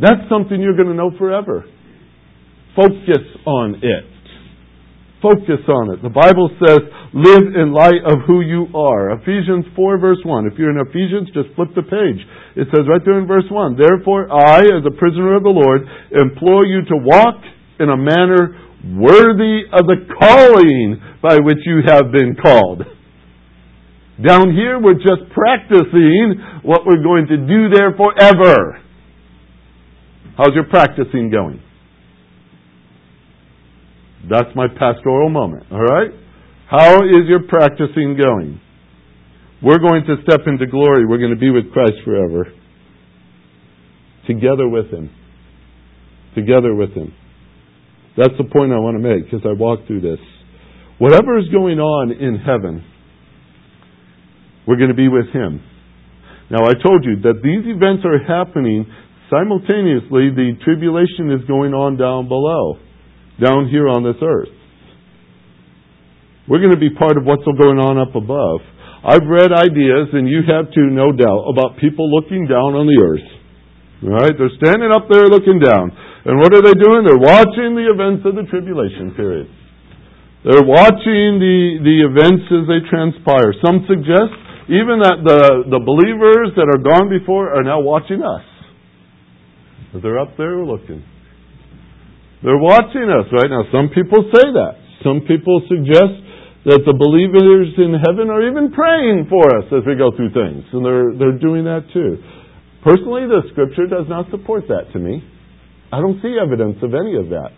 That's 0.01 0.29
something 0.31 0.61
you're 0.61 0.77
going 0.77 0.93
to 0.93 0.95
know 0.95 1.11
forever. 1.19 1.65
Focus 2.77 3.25
on 3.47 3.81
it. 3.83 4.18
Focus 5.19 5.67
on 5.67 5.95
it. 5.95 6.03
The 6.03 6.15
Bible 6.15 6.47
says, 6.63 6.79
live 7.11 7.51
in 7.59 7.75
light 7.75 8.07
of 8.07 8.23
who 8.27 8.41
you 8.41 8.71
are. 8.71 9.19
Ephesians 9.19 9.67
4 9.75 9.99
verse 9.99 10.23
1. 10.23 10.47
If 10.47 10.55
you're 10.59 10.71
in 10.71 10.79
Ephesians, 10.79 11.27
just 11.35 11.51
flip 11.59 11.75
the 11.75 11.83
page. 11.83 12.23
It 12.55 12.71
says 12.71 12.87
right 12.87 13.03
there 13.03 13.19
in 13.19 13.27
verse 13.27 13.47
1, 13.51 13.75
Therefore 13.75 14.31
I, 14.31 14.63
as 14.63 14.87
a 14.87 14.95
prisoner 14.95 15.35
of 15.35 15.43
the 15.43 15.51
Lord, 15.51 15.83
implore 16.15 16.65
you 16.65 16.87
to 16.87 16.97
walk 17.03 17.43
in 17.81 17.91
a 17.91 17.99
manner 17.99 18.55
worthy 18.95 19.67
of 19.75 19.91
the 19.91 20.07
calling 20.07 21.03
by 21.23 21.43
which 21.43 21.59
you 21.67 21.83
have 21.87 22.13
been 22.15 22.39
called. 22.39 22.83
Down 24.23 24.51
here, 24.55 24.79
we're 24.79 25.03
just 25.03 25.31
practicing 25.35 26.63
what 26.63 26.87
we're 26.87 27.03
going 27.03 27.27
to 27.27 27.37
do 27.39 27.75
there 27.75 27.95
forever. 27.95 28.83
How's 30.37 30.55
your 30.55 30.71
practicing 30.71 31.31
going? 31.31 31.63
That's 34.29 34.49
my 34.55 34.67
pastoral 34.69 35.29
moment, 35.29 35.65
all 35.71 35.83
right? 35.83 36.11
How 36.69 36.97
is 37.05 37.29
your 37.29 37.47
practicing 37.49 38.17
going? 38.19 38.61
We're 39.63 39.79
going 39.79 40.05
to 40.07 40.17
step 40.23 40.41
into 40.47 40.67
glory. 40.67 41.07
We're 41.07 41.19
going 41.19 41.35
to 41.35 41.41
be 41.41 41.51
with 41.51 41.73
Christ 41.73 41.95
forever. 42.05 42.47
Together 44.27 44.69
with 44.69 44.91
Him. 44.91 45.11
Together 46.35 46.75
with 46.75 46.91
Him. 46.93 47.15
That's 48.17 48.35
the 48.37 48.45
point 48.45 48.73
I 48.73 48.79
want 48.79 49.01
to 49.01 49.03
make 49.03 49.33
as 49.33 49.41
I 49.45 49.53
walk 49.59 49.87
through 49.87 50.03
this. 50.03 50.19
Whatever 50.99 51.39
is 51.39 51.49
going 51.49 51.79
on 51.79 52.11
in 52.13 52.39
heaven, 52.39 52.85
we're 54.67 54.77
going 54.77 54.91
to 54.91 54.99
be 54.99 55.09
with 55.09 55.33
Him. 55.33 55.63
Now, 56.51 56.65
I 56.65 56.75
told 56.75 57.05
you 57.05 57.21
that 57.23 57.41
these 57.43 57.65
events 57.65 58.05
are 58.05 58.19
happening 58.19 58.87
simultaneously. 59.31 60.31
The 60.35 60.59
tribulation 60.65 61.31
is 61.33 61.47
going 61.47 61.73
on 61.75 61.97
down 61.97 62.29
below, 62.29 62.79
down 63.41 63.69
here 63.71 63.89
on 63.89 64.03
this 64.03 64.19
earth. 64.23 64.53
We're 66.49 66.61
going 66.61 66.75
to 66.75 66.81
be 66.81 66.91
part 66.91 67.17
of 67.17 67.25
what's 67.25 67.45
going 67.45 67.79
on 67.79 68.01
up 68.01 68.17
above. 68.17 68.61
I've 69.05 69.29
read 69.29 69.53
ideas, 69.53 70.11
and 70.13 70.27
you 70.27 70.43
have 70.49 70.73
too, 70.75 70.91
no 70.91 71.13
doubt, 71.13 71.45
about 71.53 71.79
people 71.79 72.11
looking 72.11 72.49
down 72.49 72.75
on 72.75 72.89
the 72.89 72.99
earth. 72.99 73.29
Right? 74.03 74.35
They're 74.35 74.57
standing 74.59 74.91
up 74.91 75.11
there 75.11 75.27
looking 75.29 75.61
down. 75.61 75.91
And 76.25 76.39
what 76.41 76.55
are 76.55 76.63
they 76.63 76.75
doing? 76.75 77.07
They're 77.07 77.21
watching 77.21 77.79
the 77.79 77.87
events 77.91 78.27
of 78.27 78.35
the 78.35 78.47
tribulation 78.51 79.15
period. 79.15 79.47
They're 80.47 80.67
watching 80.67 81.39
the, 81.43 81.83
the 81.83 81.97
events 82.07 82.47
as 82.49 82.65
they 82.71 82.81
transpire. 82.89 83.53
Some 83.61 83.85
suggest 83.91 84.35
even 84.69 85.01
that 85.01 85.25
the, 85.25 85.65
the 85.73 85.81
believers 85.81 86.53
that 86.55 86.69
are 86.69 86.79
gone 86.79 87.09
before 87.09 87.57
are 87.57 87.65
now 87.65 87.81
watching 87.81 88.23
us. 88.23 88.45
They're 90.01 90.19
up 90.19 90.37
there 90.37 90.61
looking. 90.65 91.03
They're 92.43 92.61
watching 92.61 93.11
us 93.11 93.27
right 93.35 93.51
now. 93.51 93.67
Some 93.75 93.91
people 93.91 94.23
say 94.31 94.47
that. 94.55 94.75
Some 95.03 95.27
people 95.27 95.63
suggest 95.67 96.15
that 96.71 96.83
the 96.87 96.95
believers 96.95 97.75
in 97.79 97.95
heaven 97.99 98.31
are 98.31 98.47
even 98.47 98.71
praying 98.71 99.27
for 99.31 99.43
us 99.59 99.67
as 99.75 99.83
we 99.87 99.95
go 99.99 100.15
through 100.15 100.31
things. 100.35 100.63
And 100.71 100.85
they're, 100.85 101.11
they're 101.19 101.39
doing 101.39 101.65
that 101.67 101.87
too. 101.91 102.19
Personally, 102.83 103.27
the 103.27 103.43
scripture 103.51 103.87
does 103.91 104.07
not 104.07 104.31
support 104.31 104.71
that 104.71 104.93
to 104.95 104.99
me. 104.99 105.23
I 105.91 105.99
don't 105.99 106.21
see 106.23 106.37
evidence 106.39 106.79
of 106.83 106.95
any 106.95 107.19
of 107.19 107.31
that. 107.35 107.51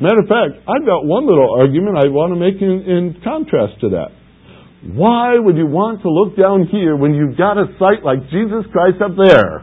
Matter 0.00 0.24
of 0.24 0.28
fact, 0.28 0.64
I've 0.64 0.86
got 0.86 1.04
one 1.04 1.28
little 1.28 1.52
argument 1.58 2.00
I 2.00 2.08
want 2.08 2.32
to 2.32 2.38
make 2.40 2.56
in, 2.62 2.88
in 2.88 3.20
contrast 3.20 3.80
to 3.84 4.00
that. 4.00 4.10
Why 4.96 5.38
would 5.38 5.56
you 5.56 5.66
want 5.66 6.02
to 6.02 6.10
look 6.10 6.34
down 6.34 6.66
here 6.72 6.96
when 6.96 7.14
you've 7.14 7.36
got 7.38 7.60
a 7.60 7.70
sight 7.78 8.02
like 8.02 8.24
Jesus 8.32 8.66
Christ 8.72 8.98
up 8.98 9.14
there? 9.14 9.62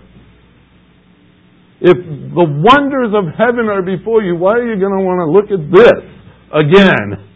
If 1.82 1.96
the 1.96 2.48
wonders 2.48 3.15
of 3.15 3.32
heaven 3.39 3.72
are 3.72 3.82
before 3.82 4.22
you, 4.22 4.36
why 4.36 4.60
are 4.60 4.68
you 4.68 4.80
going 4.80 4.96
to 4.96 5.04
want 5.04 5.24
to 5.24 5.30
look 5.32 5.48
at 5.48 5.63
this 5.72 6.04
again? 6.52 7.30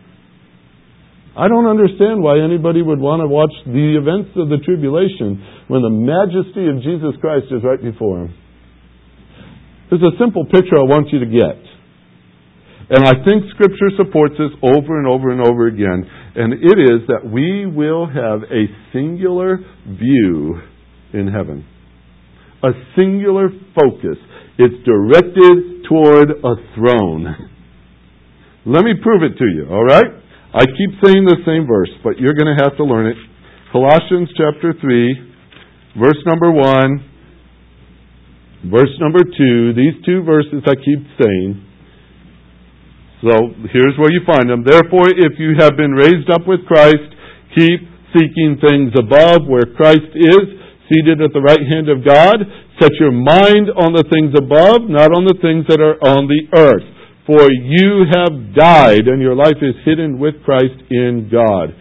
I 1.34 1.48
don't 1.48 1.66
understand 1.66 2.22
why 2.22 2.44
anybody 2.44 2.84
would 2.84 3.00
want 3.00 3.24
to 3.24 3.28
watch 3.28 3.54
the 3.66 3.98
events 3.98 4.38
of 4.38 4.54
the 4.54 4.62
tribulation 4.62 5.42
when 5.66 5.82
the 5.82 5.90
majesty 5.90 6.70
of 6.70 6.84
Jesus 6.84 7.18
Christ 7.24 7.50
is 7.50 7.64
right 7.64 7.82
before 7.82 8.28
him. 8.28 8.36
There's 9.90 10.04
a 10.04 10.18
simple 10.20 10.46
picture 10.46 10.78
I 10.78 10.86
want 10.86 11.10
you 11.10 11.20
to 11.20 11.30
get. 11.30 11.58
And 12.90 13.08
I 13.08 13.14
think 13.26 13.50
Scripture 13.56 13.96
supports 13.98 14.36
this 14.38 14.52
over 14.62 15.00
and 15.00 15.08
over 15.08 15.32
and 15.32 15.42
over 15.42 15.68
again. 15.68 16.06
And 16.36 16.54
it 16.54 16.78
is 16.78 17.08
that 17.08 17.26
we 17.26 17.66
will 17.66 18.06
have 18.06 18.44
a 18.52 18.68
singular 18.92 19.58
view 19.88 20.62
in 21.14 21.28
heaven, 21.32 21.66
a 22.62 22.72
singular 22.96 23.50
focus. 23.74 24.18
It's 24.58 24.76
directed 24.86 25.84
toward 25.90 26.32
a 26.32 26.56
throne. 26.76 27.50
Let 28.66 28.86
me 28.86 28.94
prove 29.02 29.24
it 29.24 29.38
to 29.38 29.46
you, 29.46 29.68
all 29.70 29.84
right? 29.84 30.06
I 30.54 30.66
keep 30.66 30.92
saying 31.04 31.26
the 31.26 31.38
same 31.46 31.68
verse, 31.68 31.90
but 32.04 32.20
you're 32.20 32.36
going 32.36 32.56
to 32.56 32.64
have 32.64 32.78
to 32.78 32.84
learn 32.84 33.08
it. 33.08 33.18
Colossians 33.72 34.30
chapter 34.38 34.74
3, 34.80 35.16
verse 36.00 36.24
number 36.26 36.52
1, 36.52 37.10
verse 38.70 39.00
number 39.02 39.24
2. 39.26 39.74
These 39.74 40.06
two 40.06 40.22
verses 40.24 40.64
I 40.66 40.76
keep 40.76 41.08
saying 41.20 41.64
so 43.24 43.56
here's 43.72 43.96
where 43.96 44.12
you 44.12 44.20
find 44.28 44.52
them. 44.52 44.68
Therefore, 44.68 45.08
if 45.08 45.40
you 45.40 45.56
have 45.58 45.80
been 45.80 45.96
raised 45.96 46.30
up 46.30 46.44
with 46.46 46.68
Christ, 46.68 47.08
keep 47.56 47.80
seeking 48.12 48.60
things 48.60 48.92
above 49.00 49.48
where 49.48 49.64
Christ 49.80 50.12
is, 50.12 50.44
seated 50.90 51.22
at 51.22 51.34
the 51.34 51.42
right 51.42 51.62
hand 51.62 51.90
of 51.90 52.04
God. 52.04 52.38
Set 52.80 52.92
your 53.00 53.12
mind 53.12 53.70
on 53.76 53.94
the 53.94 54.04
things 54.10 54.34
above, 54.38 54.90
not 54.90 55.12
on 55.12 55.26
the 55.26 55.38
things 55.42 55.66
that 55.68 55.80
are 55.80 56.00
on 56.02 56.28
the 56.28 56.44
earth. 56.58 56.88
For 57.26 57.48
you 57.52 58.04
have 58.12 58.56
died, 58.56 59.08
and 59.08 59.22
your 59.22 59.36
life 59.36 59.62
is 59.62 59.76
hidden 59.86 60.20
with 60.20 60.44
Christ 60.44 60.76
in 60.90 61.30
God. 61.32 61.76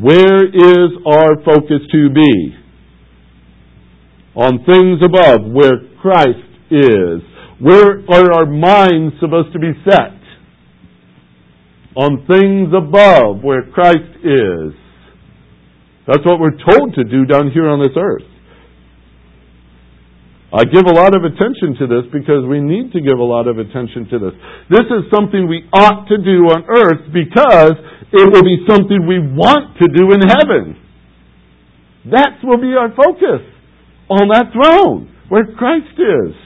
Where 0.00 0.44
is 0.44 0.90
our 1.06 1.40
focus 1.44 1.80
to 1.92 2.10
be? 2.10 2.34
On 4.36 4.64
things 4.66 5.00
above, 5.00 5.50
where 5.52 5.80
Christ 6.02 6.50
is. 6.70 7.22
Where 7.60 8.02
are 8.10 8.32
our 8.32 8.46
minds 8.46 9.14
supposed 9.20 9.52
to 9.52 9.58
be 9.58 9.72
set? 9.88 10.24
on 11.96 12.26
things 12.26 12.74
above 12.74 13.42
where 13.42 13.62
Christ 13.70 14.18
is. 14.22 14.74
That's 16.06 16.26
what 16.26 16.40
we're 16.40 16.58
told 16.58 16.94
to 16.94 17.04
do 17.04 17.24
down 17.24 17.50
here 17.52 17.68
on 17.68 17.80
this 17.80 17.96
earth. 17.96 18.26
I 20.54 20.62
give 20.62 20.86
a 20.86 20.94
lot 20.94 21.18
of 21.18 21.26
attention 21.26 21.74
to 21.82 21.90
this 21.90 22.06
because 22.14 22.46
we 22.46 22.62
need 22.62 22.94
to 22.94 23.02
give 23.02 23.18
a 23.18 23.26
lot 23.26 23.50
of 23.50 23.58
attention 23.58 24.06
to 24.14 24.16
this. 24.22 24.34
This 24.70 24.86
is 24.86 25.10
something 25.10 25.50
we 25.50 25.66
ought 25.74 26.06
to 26.06 26.18
do 26.22 26.46
on 26.46 26.62
earth 26.70 27.10
because 27.10 27.74
it 28.14 28.26
will 28.30 28.46
be 28.46 28.62
something 28.70 29.02
we 29.02 29.18
want 29.18 29.74
to 29.82 29.90
do 29.90 30.14
in 30.14 30.22
heaven. 30.22 30.78
That 32.14 32.38
will 32.46 32.62
be 32.62 32.70
our 32.78 32.94
focus 32.94 33.42
on 34.06 34.30
that 34.30 34.54
throne 34.54 35.10
where 35.26 35.42
Christ 35.58 35.98
is. 35.98 36.38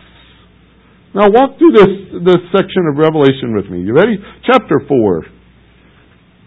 Now 1.12 1.28
walk 1.28 1.60
through 1.60 1.76
this, 1.76 1.92
this 2.24 2.40
section 2.56 2.88
of 2.88 2.96
Revelation 2.96 3.52
with 3.52 3.68
me. 3.68 3.84
You 3.84 3.92
ready? 3.92 4.16
Chapter 4.48 4.88
4. 4.88 5.36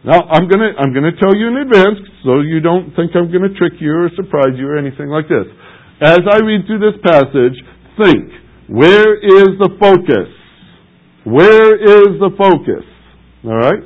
Now, 0.01 0.17
I'm 0.17 0.49
to 0.49 0.69
I'm 0.81 0.93
to 0.97 1.13
tell 1.21 1.37
you 1.37 1.53
in 1.53 1.61
advance 1.61 2.01
so 2.25 2.41
you 2.41 2.57
don't 2.57 2.89
think 2.97 3.13
I'm 3.13 3.29
to 3.29 3.53
trick 3.53 3.77
you 3.77 3.93
or 3.93 4.09
surprise 4.17 4.57
you 4.57 4.65
or 4.65 4.77
anything 4.77 5.13
like 5.13 5.29
this. 5.29 5.45
As 6.01 6.25
I 6.25 6.41
read 6.41 6.65
through 6.65 6.81
this 6.81 6.97
passage, 7.05 7.53
think, 8.01 8.33
where 8.65 9.13
is 9.21 9.53
the 9.61 9.69
focus? 9.77 10.33
Where 11.29 11.77
is 11.77 12.17
the 12.17 12.33
focus? 12.33 12.81
All 13.45 13.53
right? 13.53 13.85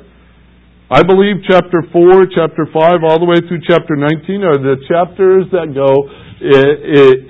I 0.88 1.02
believe 1.04 1.44
chapter 1.44 1.84
4, 1.92 2.32
chapter 2.32 2.64
5, 2.72 3.04
all 3.04 3.20
the 3.20 3.28
way 3.28 3.44
through 3.44 3.60
chapter 3.68 4.00
19 4.00 4.48
are 4.48 4.56
the 4.56 4.80
chapters 4.88 5.44
that 5.52 5.76
go 5.76 6.08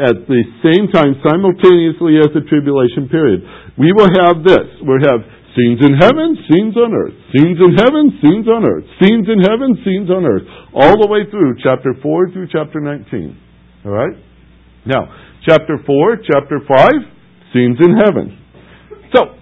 at 0.06 0.28
the 0.30 0.42
same 0.62 0.86
time 0.94 1.18
simultaneously 1.18 2.22
as 2.22 2.30
the 2.30 2.46
tribulation 2.46 3.10
period. 3.10 3.42
We 3.74 3.90
will 3.90 4.12
have 4.22 4.46
this. 4.46 4.70
We'll 4.86 5.02
have 5.02 5.26
Scenes 5.56 5.80
in 5.80 5.96
heaven, 5.96 6.36
scenes 6.52 6.76
on 6.76 6.92
earth. 6.92 7.16
Scenes 7.32 7.56
in 7.56 7.72
heaven, 7.80 8.12
scenes 8.20 8.44
on 8.44 8.62
earth. 8.68 8.84
Scenes 9.00 9.24
in 9.24 9.40
heaven, 9.40 9.72
scenes 9.82 10.10
on 10.12 10.28
earth. 10.28 10.44
All 10.76 11.00
the 11.00 11.08
way 11.08 11.24
through 11.30 11.56
chapter 11.64 11.96
4 12.02 12.30
through 12.30 12.48
chapter 12.52 12.78
19. 12.78 13.40
All 13.86 13.92
right? 13.92 14.12
Now, 14.86 15.10
chapter 15.42 15.82
4, 15.84 16.16
chapter 16.22 16.62
5, 16.62 17.50
scenes 17.52 17.78
in 17.82 17.98
heaven. 17.98 18.38
So, 19.14 19.34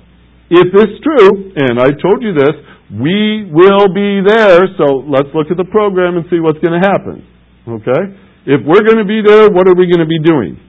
if 0.50 0.68
it's 0.72 0.98
true, 1.04 1.52
and 1.56 1.80
I 1.80 1.92
told 2.00 2.24
you 2.24 2.32
this, 2.32 2.56
we 2.92 3.48
will 3.52 3.92
be 3.92 4.24
there, 4.24 4.64
so 4.80 5.04
let's 5.04 5.28
look 5.36 5.48
at 5.50 5.56
the 5.56 5.68
program 5.68 6.16
and 6.16 6.24
see 6.28 6.40
what's 6.40 6.60
going 6.64 6.80
to 6.80 6.84
happen. 6.84 7.24
Okay? 7.68 8.02
If 8.44 8.60
we're 8.64 8.84
going 8.84 9.00
to 9.00 9.08
be 9.08 9.24
there, 9.24 9.48
what 9.48 9.68
are 9.68 9.76
we 9.76 9.88
going 9.88 10.04
to 10.04 10.08
be 10.08 10.20
doing? 10.20 10.60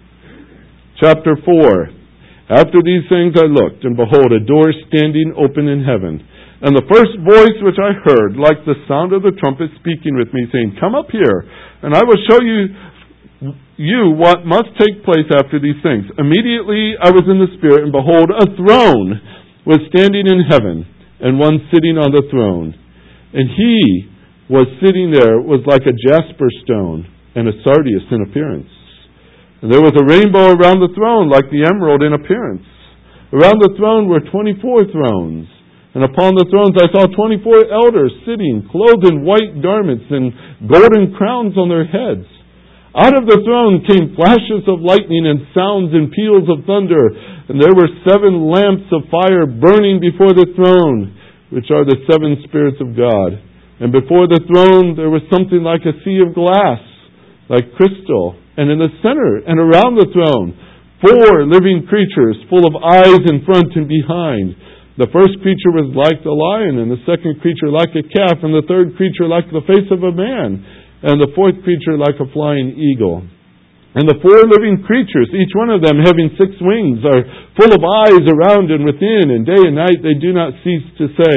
Chapter 1.00 1.36
4, 1.44 2.56
after 2.56 2.80
these 2.84 3.04
things 3.12 3.36
I 3.36 3.52
looked, 3.52 3.84
and 3.84 4.00
behold, 4.00 4.32
a 4.32 4.44
door 4.44 4.72
standing 4.88 5.36
open 5.36 5.68
in 5.68 5.84
heaven. 5.84 6.24
And 6.64 6.72
the 6.72 6.88
first 6.88 7.14
voice 7.20 7.58
which 7.62 7.76
I 7.76 7.92
heard, 8.00 8.40
like 8.40 8.64
the 8.64 8.80
sound 8.88 9.12
of 9.12 9.28
the 9.28 9.36
trumpet 9.36 9.76
speaking 9.76 10.16
with 10.16 10.32
me, 10.32 10.48
saying, 10.56 10.80
Come 10.80 10.96
up 10.96 11.12
here, 11.12 11.44
and 11.84 11.92
I 11.92 12.02
will 12.08 12.18
show 12.32 12.40
you 12.40 12.72
you 13.42 14.16
what 14.16 14.46
must 14.46 14.72
take 14.80 15.04
place 15.04 15.28
after 15.36 15.60
these 15.60 15.80
things. 15.84 16.08
Immediately 16.18 16.96
I 17.02 17.12
was 17.12 17.28
in 17.28 17.40
the 17.40 17.52
Spirit, 17.60 17.84
and 17.84 17.92
behold, 17.92 18.32
a 18.32 18.48
throne 18.56 19.20
was 19.66 19.84
standing 19.92 20.28
in 20.28 20.46
heaven, 20.48 20.86
and 21.20 21.40
one 21.40 21.68
sitting 21.74 21.98
on 21.98 22.12
the 22.12 22.24
throne. 22.32 22.74
And 23.34 23.50
he 23.52 24.08
was 24.48 24.70
sitting 24.80 25.12
there 25.12 25.42
was 25.42 25.66
like 25.66 25.84
a 25.84 25.98
jasper 26.08 26.48
stone 26.64 27.10
and 27.36 27.50
a 27.50 27.58
sardius 27.66 28.08
in 28.12 28.24
appearance. 28.24 28.72
And 29.62 29.74
there 29.74 29.82
was 29.82 29.98
a 29.98 30.08
rainbow 30.08 30.54
around 30.54 30.80
the 30.80 30.94
throne, 30.94 31.28
like 31.28 31.50
the 31.50 31.66
emerald 31.66 32.04
in 32.04 32.14
appearance. 32.14 32.64
Around 33.34 33.60
the 33.60 33.74
throne 33.76 34.08
were 34.08 34.22
24 34.22 34.94
thrones. 34.94 35.50
And 35.96 36.04
upon 36.04 36.36
the 36.36 36.48
thrones 36.52 36.76
I 36.76 36.92
saw 36.92 37.08
24 37.08 37.72
elders 37.72 38.12
sitting, 38.28 38.68
clothed 38.70 39.08
in 39.08 39.24
white 39.26 39.64
garments 39.64 40.06
and 40.12 40.32
golden 40.68 41.16
crowns 41.16 41.58
on 41.58 41.68
their 41.68 41.88
heads. 41.88 42.28
Out 42.96 43.12
of 43.12 43.28
the 43.28 43.44
throne 43.44 43.84
came 43.84 44.16
flashes 44.16 44.64
of 44.72 44.80
lightning 44.80 45.28
and 45.28 45.52
sounds 45.52 45.92
and 45.92 46.16
peals 46.16 46.48
of 46.48 46.64
thunder. 46.64 47.12
And 47.52 47.60
there 47.60 47.76
were 47.76 47.92
seven 48.08 48.48
lamps 48.48 48.88
of 48.96 49.12
fire 49.12 49.44
burning 49.44 50.00
before 50.00 50.32
the 50.32 50.48
throne, 50.56 51.12
which 51.52 51.68
are 51.76 51.84
the 51.84 52.00
seven 52.08 52.40
spirits 52.48 52.80
of 52.80 52.96
God. 52.96 53.36
And 53.84 53.92
before 53.92 54.32
the 54.32 54.40
throne 54.48 54.96
there 54.96 55.12
was 55.12 55.28
something 55.28 55.60
like 55.60 55.84
a 55.84 56.00
sea 56.08 56.24
of 56.24 56.32
glass, 56.32 56.80
like 57.52 57.76
crystal. 57.76 58.40
And 58.56 58.72
in 58.72 58.80
the 58.80 58.96
center 59.04 59.44
and 59.44 59.60
around 59.60 60.00
the 60.00 60.08
throne, 60.16 60.56
four 61.04 61.44
living 61.52 61.84
creatures 61.92 62.40
full 62.48 62.64
of 62.64 62.80
eyes 62.80 63.28
in 63.28 63.44
front 63.44 63.76
and 63.76 63.92
behind. 63.92 64.56
The 64.96 65.12
first 65.12 65.36
creature 65.44 65.76
was 65.76 65.92
like 65.92 66.24
the 66.24 66.32
lion, 66.32 66.80
and 66.80 66.88
the 66.88 67.04
second 67.04 67.44
creature 67.44 67.68
like 67.68 67.92
a 67.92 68.08
calf, 68.08 68.40
and 68.40 68.56
the 68.56 68.64
third 68.64 68.96
creature 68.96 69.28
like 69.28 69.44
the 69.52 69.68
face 69.68 69.92
of 69.92 70.08
a 70.08 70.16
man 70.16 70.64
and 71.06 71.22
the 71.22 71.30
fourth 71.38 71.62
creature 71.62 72.02
like 72.02 72.18
a 72.18 72.26
flying 72.34 72.74
eagle. 72.74 73.22
And 73.96 74.10
the 74.10 74.20
four 74.20 74.42
living 74.50 74.84
creatures, 74.84 75.32
each 75.32 75.54
one 75.56 75.70
of 75.70 75.80
them 75.80 76.04
having 76.04 76.34
six 76.36 76.52
wings, 76.60 77.00
are 77.06 77.24
full 77.56 77.72
of 77.72 77.80
eyes 77.80 78.26
around 78.28 78.74
and 78.74 78.84
within, 78.84 79.32
and 79.32 79.46
day 79.46 79.62
and 79.70 79.78
night 79.78 80.02
they 80.02 80.18
do 80.20 80.34
not 80.34 80.58
cease 80.66 80.84
to 81.00 81.08
say, 81.16 81.36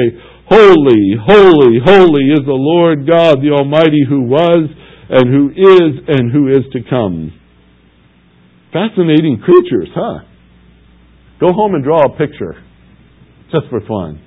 Holy, 0.49 1.15
holy, 1.15 1.77
holy 1.79 2.33
is 2.33 2.41
the 2.43 2.57
Lord 2.57 3.05
God, 3.07 3.39
the 3.39 3.53
Almighty, 3.53 4.01
who 4.09 4.25
was, 4.25 4.67
and 5.07 5.29
who 5.29 5.53
is, 5.53 6.01
and 6.09 6.33
who 6.33 6.49
is 6.49 6.65
to 6.73 6.81
come. 6.89 7.31
Fascinating 8.73 9.39
creatures, 9.45 9.89
huh? 9.93 10.25
Go 11.39 11.53
home 11.53 11.75
and 11.75 11.83
draw 11.83 12.03
a 12.03 12.17
picture, 12.17 12.57
just 13.53 13.69
for 13.69 13.79
fun. 13.87 14.19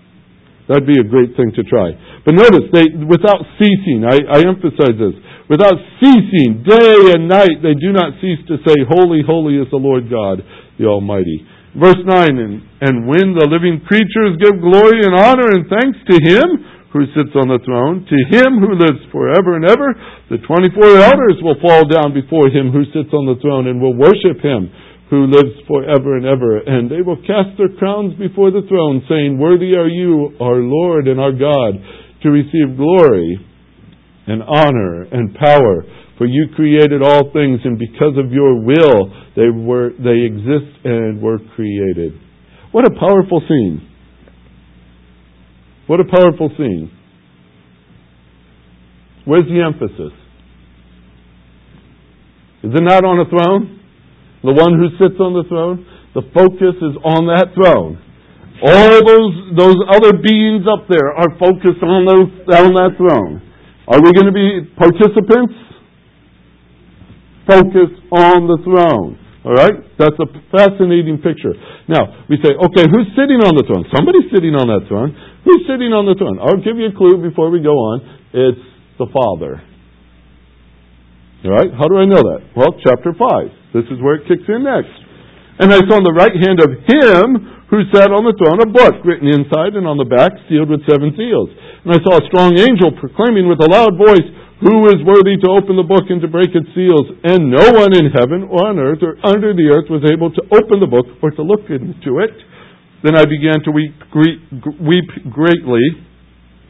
That'd 0.73 0.89
be 0.89 0.97
a 0.97 1.05
great 1.05 1.37
thing 1.37 1.53
to 1.53 1.63
try. 1.69 1.93
But 2.25 2.33
notice, 2.33 2.73
they, 2.73 2.89
without 3.05 3.45
ceasing, 3.61 4.09
I, 4.09 4.25
I 4.25 4.41
emphasize 4.41 4.97
this, 4.97 5.13
without 5.53 5.77
ceasing, 6.01 6.65
day 6.65 7.13
and 7.13 7.29
night, 7.29 7.61
they 7.61 7.77
do 7.77 7.93
not 7.93 8.17
cease 8.25 8.41
to 8.49 8.57
say, 8.65 8.89
Holy, 8.89 9.21
holy 9.21 9.61
is 9.61 9.69
the 9.69 9.77
Lord 9.77 10.09
God, 10.09 10.41
the 10.81 10.89
Almighty. 10.89 11.45
Verse 11.77 12.01
9, 12.01 12.09
and, 12.09 12.65
and 12.81 13.05
when 13.05 13.37
the 13.37 13.45
living 13.53 13.85
creatures 13.85 14.41
give 14.41 14.65
glory 14.65 15.05
and 15.05 15.13
honor 15.13 15.53
and 15.53 15.69
thanks 15.69 16.01
to 16.09 16.17
Him 16.25 16.49
who 16.97 17.05
sits 17.13 17.37
on 17.37 17.53
the 17.53 17.61
throne, 17.69 18.09
to 18.09 18.19
Him 18.33 18.57
who 18.57 18.73
lives 18.73 19.05
forever 19.13 19.61
and 19.61 19.69
ever, 19.69 19.93
the 20.33 20.41
24 20.41 20.73
elders 21.05 21.37
will 21.45 21.61
fall 21.61 21.85
down 21.85 22.17
before 22.17 22.49
Him 22.49 22.73
who 22.73 22.89
sits 22.97 23.13
on 23.13 23.29
the 23.29 23.37
throne 23.45 23.69
and 23.69 23.77
will 23.77 23.97
worship 23.97 24.41
Him 24.41 24.73
who 25.13 25.27
lives 25.27 25.61
forever 25.69 26.17
and 26.17 26.25
ever. 26.25 26.57
And 26.57 26.91
they 26.91 27.03
will 27.05 27.21
cast 27.21 27.59
their 27.59 27.69
crowns 27.77 28.17
before 28.19 28.51
the 28.51 28.65
throne, 28.67 29.05
saying, 29.11 29.37
Worthy 29.37 29.77
are 29.77 29.87
you, 29.87 30.33
our 30.41 30.57
Lord 30.57 31.07
and 31.07 31.21
our 31.21 31.33
God, 31.33 31.77
to 32.23 32.31
receive 32.31 32.79
glory 32.81 33.37
and 34.27 34.43
honor 34.43 35.03
and 35.13 35.35
power. 35.35 35.85
For 36.17 36.27
you 36.27 36.49
created 36.57 37.03
all 37.03 37.31
things, 37.31 37.61
and 37.63 37.79
because 37.79 38.17
of 38.17 38.33
your 38.33 38.59
will 38.65 39.13
they 39.37 39.51
were 39.53 39.91
they 39.99 40.25
exist 40.25 40.81
and 40.85 41.21
were 41.21 41.39
created. 41.57 42.13
What 42.71 42.87
a 42.87 42.99
powerful 42.99 43.43
scene. 43.47 43.87
What 45.89 46.01
a 46.01 46.05
powerful 46.05 46.49
scene. 46.57 46.91
Where's 49.27 49.45
the 49.45 49.61
emphasis? 49.61 50.17
Is 52.63 52.71
it 52.73 52.83
not 52.83 53.05
on 53.05 53.27
a 53.27 53.29
throne? 53.29 53.82
The 54.43 54.55
one 54.55 54.75
who 54.75 54.91
sits 54.99 55.19
on 55.23 55.39
the 55.39 55.47
throne? 55.47 55.87
The 56.15 56.27
focus 56.35 56.77
is 56.83 56.95
on 57.07 57.31
that 57.31 57.55
throne. 57.55 57.97
All 58.63 58.95
those 59.03 59.35
those 59.59 59.79
other 59.91 60.19
beings 60.19 60.67
up 60.71 60.87
there 60.87 61.11
are 61.11 61.35
focused 61.39 61.83
on 61.83 62.07
those 62.07 62.31
on 62.51 62.75
that 62.79 62.95
throne. 62.99 63.43
Are 63.91 63.99
we 63.99 64.11
going 64.15 64.31
to 64.31 64.35
be 64.35 64.67
participants? 64.79 65.55
Focus 67.47 67.91
on 68.15 68.47
the 68.47 68.59
throne. 68.63 69.19
All 69.43 69.55
right? 69.59 69.75
That's 69.99 70.15
a 70.23 70.29
fascinating 70.55 71.19
picture. 71.19 71.51
Now, 71.91 72.27
we 72.31 72.39
say, 72.39 72.55
okay, 72.55 72.87
who's 72.87 73.11
sitting 73.19 73.43
on 73.43 73.59
the 73.59 73.67
throne? 73.67 73.83
Somebody's 73.91 74.31
sitting 74.31 74.55
on 74.55 74.71
that 74.71 74.87
throne. 74.87 75.11
Who's 75.43 75.67
sitting 75.67 75.91
on 75.91 76.07
the 76.07 76.15
throne? 76.15 76.39
I'll 76.39 76.63
give 76.63 76.79
you 76.79 76.95
a 76.95 76.95
clue 76.95 77.19
before 77.19 77.51
we 77.51 77.59
go 77.59 77.75
on. 77.75 78.07
It's 78.31 78.63
the 79.03 79.11
Father. 79.11 79.59
Right? 81.43 81.75
How 81.75 81.91
do 81.91 81.99
I 81.99 82.07
know 82.07 82.23
that? 82.23 82.55
Well, 82.55 82.79
chapter 82.87 83.11
5. 83.11 83.75
This 83.75 83.87
is 83.91 83.99
where 83.99 84.23
it 84.23 84.31
kicks 84.31 84.47
in 84.47 84.63
next. 84.63 84.95
And 85.59 85.75
I 85.75 85.83
saw 85.91 85.99
on 85.99 86.07
the 86.07 86.15
right 86.15 86.33
hand 86.33 86.63
of 86.63 86.71
him 86.87 87.27
who 87.67 87.83
sat 87.91 88.15
on 88.15 88.23
the 88.23 88.37
throne 88.39 88.63
a 88.63 88.71
book 88.71 89.03
written 89.03 89.27
inside 89.27 89.75
and 89.75 89.89
on 89.89 89.99
the 89.99 90.07
back, 90.07 90.31
sealed 90.47 90.71
with 90.71 90.87
seven 90.87 91.11
seals. 91.19 91.51
And 91.83 91.91
I 91.91 91.99
saw 92.05 92.21
a 92.21 92.29
strong 92.31 92.55
angel 92.55 92.95
proclaiming 92.95 93.51
with 93.51 93.59
a 93.59 93.67
loud 93.67 93.99
voice, 93.99 94.29
Who 94.63 94.87
is 94.93 95.03
worthy 95.03 95.35
to 95.43 95.49
open 95.51 95.75
the 95.75 95.89
book 95.89 96.07
and 96.13 96.23
to 96.23 96.31
break 96.31 96.55
its 96.55 96.69
seals? 96.79 97.11
And 97.27 97.51
no 97.51 97.75
one 97.75 97.91
in 97.91 98.13
heaven 98.15 98.47
or 98.47 98.71
on 98.71 98.79
earth 98.79 99.03
or 99.03 99.19
under 99.27 99.51
the 99.51 99.67
earth 99.73 99.91
was 99.91 100.07
able 100.07 100.31
to 100.31 100.43
open 100.55 100.79
the 100.79 100.87
book 100.87 101.11
or 101.25 101.35
to 101.35 101.43
look 101.43 101.67
into 101.67 102.23
it. 102.23 102.37
Then 103.03 103.19
I 103.19 103.27
began 103.27 103.59
to 103.67 103.75
weep, 103.75 103.99
weep 104.79 105.11
greatly 105.27 106.07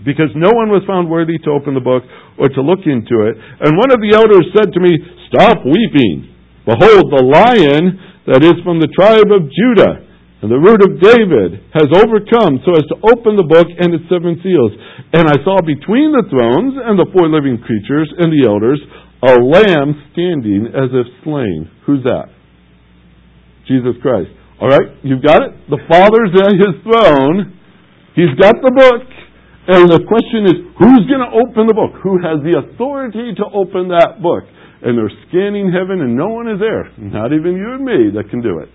because 0.04 0.30
no 0.34 0.50
one 0.50 0.70
was 0.70 0.82
found 0.86 1.08
worthy 1.08 1.38
to 1.46 1.50
open 1.54 1.74
the 1.74 1.84
book 1.84 2.02
or 2.38 2.48
to 2.48 2.60
look 2.62 2.86
into 2.86 3.26
it. 3.30 3.34
And 3.62 3.78
one 3.78 3.94
of 3.94 4.02
the 4.02 4.12
elders 4.14 4.46
said 4.54 4.74
to 4.74 4.80
me, 4.80 4.92
Stop 5.30 5.64
weeping. 5.64 6.28
Behold, 6.66 7.10
the 7.10 7.24
lion 7.24 7.98
that 8.28 8.44
is 8.44 8.58
from 8.62 8.78
the 8.78 8.90
tribe 8.92 9.30
of 9.30 9.50
Judah 9.50 10.12
and 10.42 10.50
the 10.50 10.58
root 10.58 10.82
of 10.82 10.98
David 10.98 11.62
has 11.70 11.86
overcome 11.94 12.58
so 12.66 12.74
as 12.74 12.82
to 12.90 12.98
open 13.14 13.38
the 13.38 13.46
book 13.46 13.70
and 13.78 13.94
its 13.94 14.06
seven 14.10 14.42
seals. 14.42 14.74
And 15.14 15.30
I 15.30 15.38
saw 15.46 15.62
between 15.62 16.10
the 16.10 16.26
thrones 16.26 16.74
and 16.82 16.98
the 16.98 17.06
four 17.14 17.30
living 17.30 17.62
creatures 17.62 18.10
and 18.18 18.30
the 18.34 18.46
elders 18.46 18.82
a 19.22 19.38
lamb 19.38 19.94
standing 20.10 20.66
as 20.74 20.90
if 20.90 21.06
slain. 21.22 21.70
Who's 21.86 22.02
that? 22.02 22.26
Jesus 23.70 23.94
Christ. 24.02 24.30
All 24.60 24.66
right, 24.66 24.98
you've 25.02 25.22
got 25.22 25.42
it? 25.42 25.54
The 25.70 25.78
Father's 25.86 26.34
at 26.34 26.58
his 26.58 26.74
throne. 26.82 27.58
He's 28.18 28.34
got 28.42 28.58
the 28.58 28.74
book. 28.74 29.06
And 29.62 29.86
the 29.86 30.02
question 30.10 30.42
is, 30.50 30.56
who's 30.74 31.06
going 31.06 31.22
to 31.22 31.30
open 31.38 31.70
the 31.70 31.76
book? 31.78 31.94
Who 32.02 32.18
has 32.18 32.42
the 32.42 32.58
authority 32.58 33.30
to 33.38 33.44
open 33.54 33.94
that 33.94 34.18
book? 34.18 34.42
And 34.82 34.98
they're 34.98 35.14
scanning 35.30 35.70
heaven 35.70 36.02
and 36.02 36.18
no 36.18 36.34
one 36.34 36.50
is 36.50 36.58
there. 36.58 36.90
Not 36.98 37.30
even 37.30 37.54
you 37.54 37.78
and 37.78 37.84
me 37.86 38.10
that 38.18 38.26
can 38.26 38.42
do 38.42 38.58
it. 38.58 38.74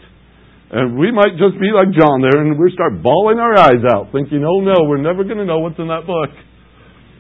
And 0.72 0.96
we 0.96 1.12
might 1.12 1.36
just 1.36 1.60
be 1.60 1.76
like 1.76 1.92
John 1.92 2.24
there 2.24 2.40
and 2.40 2.56
we 2.56 2.72
start 2.72 3.04
bawling 3.04 3.40
our 3.40 3.56
eyes 3.60 3.84
out, 3.92 4.16
thinking, 4.16 4.48
oh 4.48 4.64
no, 4.64 4.88
we're 4.88 5.04
never 5.04 5.28
going 5.28 5.44
to 5.44 5.48
know 5.48 5.60
what's 5.60 5.80
in 5.80 5.92
that 5.92 6.08
book. 6.08 6.32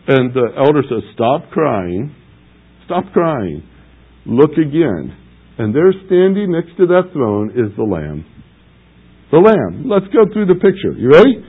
And 0.07 0.31
the 0.31 0.55
elder 0.55 0.87
says, 0.87 1.03
stop 1.11 1.51
crying. 1.51 2.15
Stop 2.87 3.11
crying. 3.11 3.67
Look 4.25 4.55
again. 4.55 5.11
And 5.59 5.75
there 5.75 5.91
standing 6.07 6.55
next 6.55 6.77
to 6.79 6.87
that 6.87 7.11
throne 7.11 7.51
is 7.51 7.75
the 7.75 7.83
Lamb. 7.83 8.23
The 9.31 9.43
Lamb. 9.43 9.91
Let's 9.91 10.07
go 10.15 10.23
through 10.31 10.47
the 10.47 10.55
picture. 10.55 10.95
You 10.95 11.11
ready? 11.11 11.43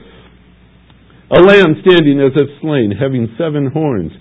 A 1.29 1.39
lamb 1.45 1.77
standing 1.85 2.17
as 2.21 2.33
if 2.33 2.49
slain, 2.61 2.89
having 2.89 3.29
seven 3.37 3.69
horns, 3.69 4.11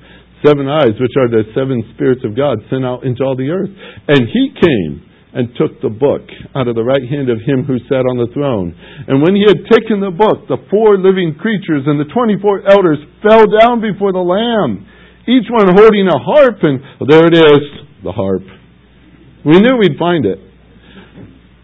seven 0.45 0.69
eyes, 0.69 0.93
which 1.01 1.17
are 1.17 1.33
the 1.33 1.49
seven 1.57 1.81
spirits 1.95 2.21
of 2.25 2.37
God 2.37 2.61
sent 2.69 2.85
out 2.85 3.05
into 3.05 3.25
all 3.25 3.37
the 3.37 3.49
earth. 3.49 3.73
And 4.09 4.29
he 4.29 4.53
came 4.53 5.09
and 5.33 5.53
took 5.57 5.81
the 5.81 5.93
book 5.93 6.25
out 6.57 6.69
of 6.69 6.77
the 6.77 6.85
right 6.85 7.05
hand 7.05 7.29
of 7.29 7.41
him 7.45 7.65
who 7.65 7.81
sat 7.89 8.05
on 8.05 8.17
the 8.17 8.33
throne. 8.33 8.73
And 9.09 9.21
when 9.21 9.37
he 9.37 9.45
had 9.45 9.61
taken 9.73 10.01
the 10.01 10.13
book, 10.13 10.49
the 10.49 10.61
four 10.73 10.97
living 10.97 11.37
creatures 11.37 11.85
and 11.85 12.01
the 12.01 12.09
twenty 12.13 12.37
four 12.41 12.65
elders 12.65 12.99
fell 13.21 13.45
down 13.45 13.81
before 13.81 14.13
the 14.13 14.25
Lamb, 14.25 14.89
each 15.29 15.49
one 15.53 15.69
holding 15.77 16.09
a 16.09 16.17
harp, 16.17 16.61
and 16.65 16.81
there 17.09 17.29
it 17.29 17.37
is, 17.37 17.63
the 18.05 18.13
harp. 18.13 18.45
We 19.45 19.61
knew 19.61 19.77
we'd 19.77 20.01
find 20.01 20.25
it. 20.25 20.48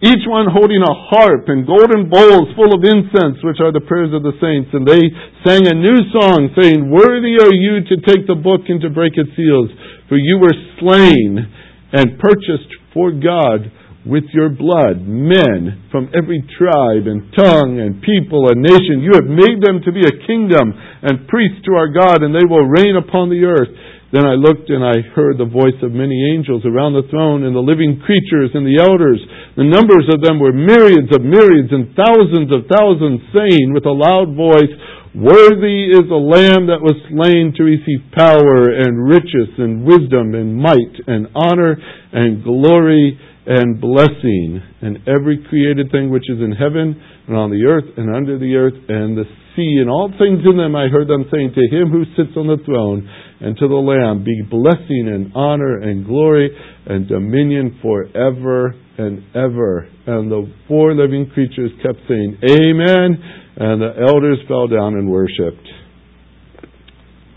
Each 0.05 0.21
one 0.29 0.45
holding 0.45 0.85
a 0.85 0.97
harp 1.09 1.49
and 1.49 1.65
golden 1.65 2.13
bowls 2.13 2.53
full 2.53 2.77
of 2.77 2.85
incense, 2.85 3.41
which 3.41 3.57
are 3.57 3.73
the 3.73 3.81
prayers 3.89 4.13
of 4.13 4.21
the 4.21 4.37
saints. 4.37 4.69
And 4.69 4.85
they 4.85 5.01
sang 5.41 5.65
a 5.65 5.73
new 5.73 5.97
song, 6.13 6.53
saying, 6.53 6.93
Worthy 6.93 7.41
are 7.41 7.49
you 7.49 7.81
to 7.89 7.95
take 8.05 8.29
the 8.29 8.37
book 8.37 8.69
and 8.69 8.77
to 8.85 8.93
break 8.93 9.17
its 9.17 9.33
seals, 9.33 9.73
for 10.05 10.21
you 10.21 10.37
were 10.37 10.53
slain 10.77 11.41
and 11.89 12.21
purchased 12.21 12.69
for 12.93 13.09
God 13.17 13.65
with 14.05 14.29
your 14.29 14.53
blood 14.53 15.01
men 15.01 15.89
from 15.89 16.13
every 16.13 16.45
tribe 16.53 17.09
and 17.09 17.33
tongue 17.33 17.81
and 17.81 17.97
people 18.05 18.45
and 18.53 18.61
nation. 18.61 19.01
You 19.01 19.17
have 19.17 19.25
made 19.25 19.57
them 19.65 19.81
to 19.81 19.91
be 19.91 20.05
a 20.05 20.19
kingdom 20.29 20.69
and 21.01 21.25
priests 21.25 21.65
to 21.65 21.73
our 21.73 21.89
God, 21.89 22.21
and 22.21 22.29
they 22.29 22.45
will 22.45 22.69
reign 22.69 22.93
upon 22.93 23.33
the 23.33 23.41
earth. 23.41 23.73
Then 24.15 24.23
I 24.23 24.39
looked 24.39 24.71
and 24.71 24.79
I 24.79 25.03
heard 25.11 25.35
the 25.35 25.51
voice 25.51 25.75
of 25.83 25.91
many 25.91 26.15
angels 26.31 26.63
around 26.63 26.95
the 26.95 27.03
throne 27.11 27.43
and 27.43 27.51
the 27.51 27.59
living 27.59 27.99
creatures 27.99 28.55
and 28.55 28.63
the 28.63 28.79
elders. 28.79 29.19
The 29.59 29.67
numbers 29.67 30.07
of 30.07 30.23
them 30.23 30.39
were 30.39 30.55
myriads 30.55 31.11
of 31.11 31.19
myriads 31.19 31.75
and 31.75 31.91
thousands 31.99 32.47
of 32.47 32.63
thousands, 32.71 33.19
saying 33.35 33.75
with 33.75 33.83
a 33.83 33.91
loud 33.91 34.31
voice, 34.31 34.71
Worthy 35.11 35.91
is 35.91 36.07
the 36.07 36.15
Lamb 36.15 36.71
that 36.71 36.79
was 36.79 36.95
slain 37.11 37.51
to 37.59 37.67
receive 37.67 38.07
power 38.15 38.71
and 38.71 39.03
riches 39.03 39.51
and 39.59 39.83
wisdom 39.83 40.31
and 40.31 40.55
might 40.55 40.95
and 41.11 41.27
honor 41.35 41.75
and 42.15 42.39
glory 42.39 43.19
and 43.47 43.83
blessing 43.83 44.63
and 44.79 45.03
every 45.11 45.43
created 45.51 45.91
thing 45.91 46.07
which 46.07 46.31
is 46.31 46.39
in 46.39 46.55
heaven 46.55 46.95
and 47.27 47.35
on 47.35 47.51
the 47.51 47.67
earth 47.67 47.91
and 47.99 48.15
under 48.15 48.39
the 48.39 48.55
earth 48.55 48.79
and 48.87 49.19
the 49.19 49.27
sea 49.55 49.79
and 49.81 49.89
all 49.89 50.11
things 50.19 50.43
in 50.45 50.57
them, 50.57 50.75
I 50.75 50.87
heard 50.87 51.07
them 51.07 51.25
saying, 51.31 51.55
To 51.55 51.65
him 51.75 51.89
who 51.89 52.03
sits 52.15 52.35
on 52.37 52.47
the 52.47 52.61
throne 52.65 53.07
and 53.39 53.57
to 53.57 53.67
the 53.67 53.75
Lamb 53.75 54.23
be 54.23 54.41
blessing 54.43 55.07
and 55.11 55.31
honor 55.35 55.79
and 55.81 56.05
glory 56.05 56.49
and 56.85 57.07
dominion 57.07 57.79
forever 57.81 58.75
and 58.97 59.23
ever. 59.35 59.87
And 60.07 60.31
the 60.31 60.51
four 60.67 60.93
living 60.93 61.29
creatures 61.33 61.71
kept 61.83 61.99
saying, 62.07 62.37
Amen. 62.43 63.17
And 63.57 63.81
the 63.81 63.91
elders 64.07 64.39
fell 64.47 64.67
down 64.67 64.95
and 64.95 65.09
worshiped. 65.09 65.67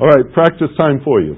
All 0.00 0.06
right, 0.06 0.32
practice 0.32 0.68
time 0.78 1.00
for 1.04 1.20
you. 1.20 1.36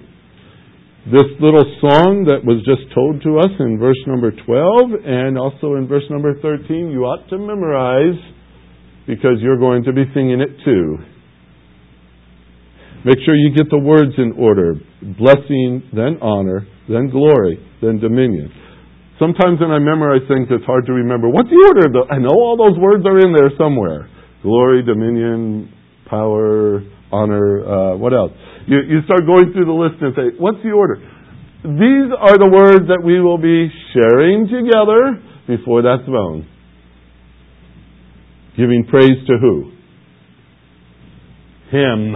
This 1.08 1.32
little 1.40 1.64
song 1.80 2.28
that 2.28 2.44
was 2.44 2.60
just 2.68 2.92
told 2.92 3.24
to 3.24 3.40
us 3.40 3.48
in 3.56 3.80
verse 3.80 3.96
number 4.06 4.32
12 4.36 5.00
and 5.00 5.38
also 5.40 5.80
in 5.80 5.88
verse 5.88 6.04
number 6.10 6.36
13, 6.44 6.92
you 6.92 7.08
ought 7.08 7.24
to 7.32 7.38
memorize 7.40 8.20
because 9.10 9.42
you're 9.42 9.58
going 9.58 9.82
to 9.82 9.92
be 9.92 10.06
singing 10.14 10.38
it 10.38 10.62
too. 10.62 11.02
Make 13.02 13.18
sure 13.26 13.34
you 13.34 13.50
get 13.50 13.66
the 13.66 13.82
words 13.82 14.14
in 14.22 14.38
order 14.38 14.78
blessing, 15.02 15.82
then 15.90 16.22
honor, 16.22 16.62
then 16.86 17.10
glory, 17.10 17.58
then 17.82 17.98
dominion. 17.98 18.54
Sometimes 19.18 19.58
when 19.58 19.74
I 19.74 19.82
memorize 19.82 20.22
things, 20.30 20.46
it's 20.48 20.64
hard 20.64 20.86
to 20.86 20.92
remember. 20.92 21.28
What's 21.28 21.50
the 21.50 21.58
order? 21.58 21.90
I 22.06 22.22
know 22.22 22.30
all 22.38 22.54
those 22.54 22.78
words 22.78 23.02
are 23.04 23.18
in 23.18 23.34
there 23.34 23.50
somewhere 23.58 24.08
glory, 24.42 24.82
dominion, 24.82 25.68
power, 26.08 26.80
honor, 27.12 27.60
uh, 27.60 27.96
what 27.96 28.14
else? 28.14 28.32
You, 28.66 28.78
you 28.88 28.98
start 29.04 29.26
going 29.26 29.52
through 29.52 29.66
the 29.66 29.76
list 29.76 30.00
and 30.00 30.14
say, 30.16 30.36
what's 30.38 30.62
the 30.64 30.70
order? 30.70 30.96
These 31.60 32.08
are 32.16 32.40
the 32.40 32.48
words 32.48 32.88
that 32.88 33.04
we 33.04 33.20
will 33.20 33.36
be 33.36 33.68
sharing 33.92 34.48
together 34.48 35.20
before 35.44 35.82
that 35.82 36.08
throne. 36.08 36.48
Giving 38.60 38.84
praise 38.92 39.16
to 39.24 39.40
who? 39.40 39.72
Him. 41.72 42.12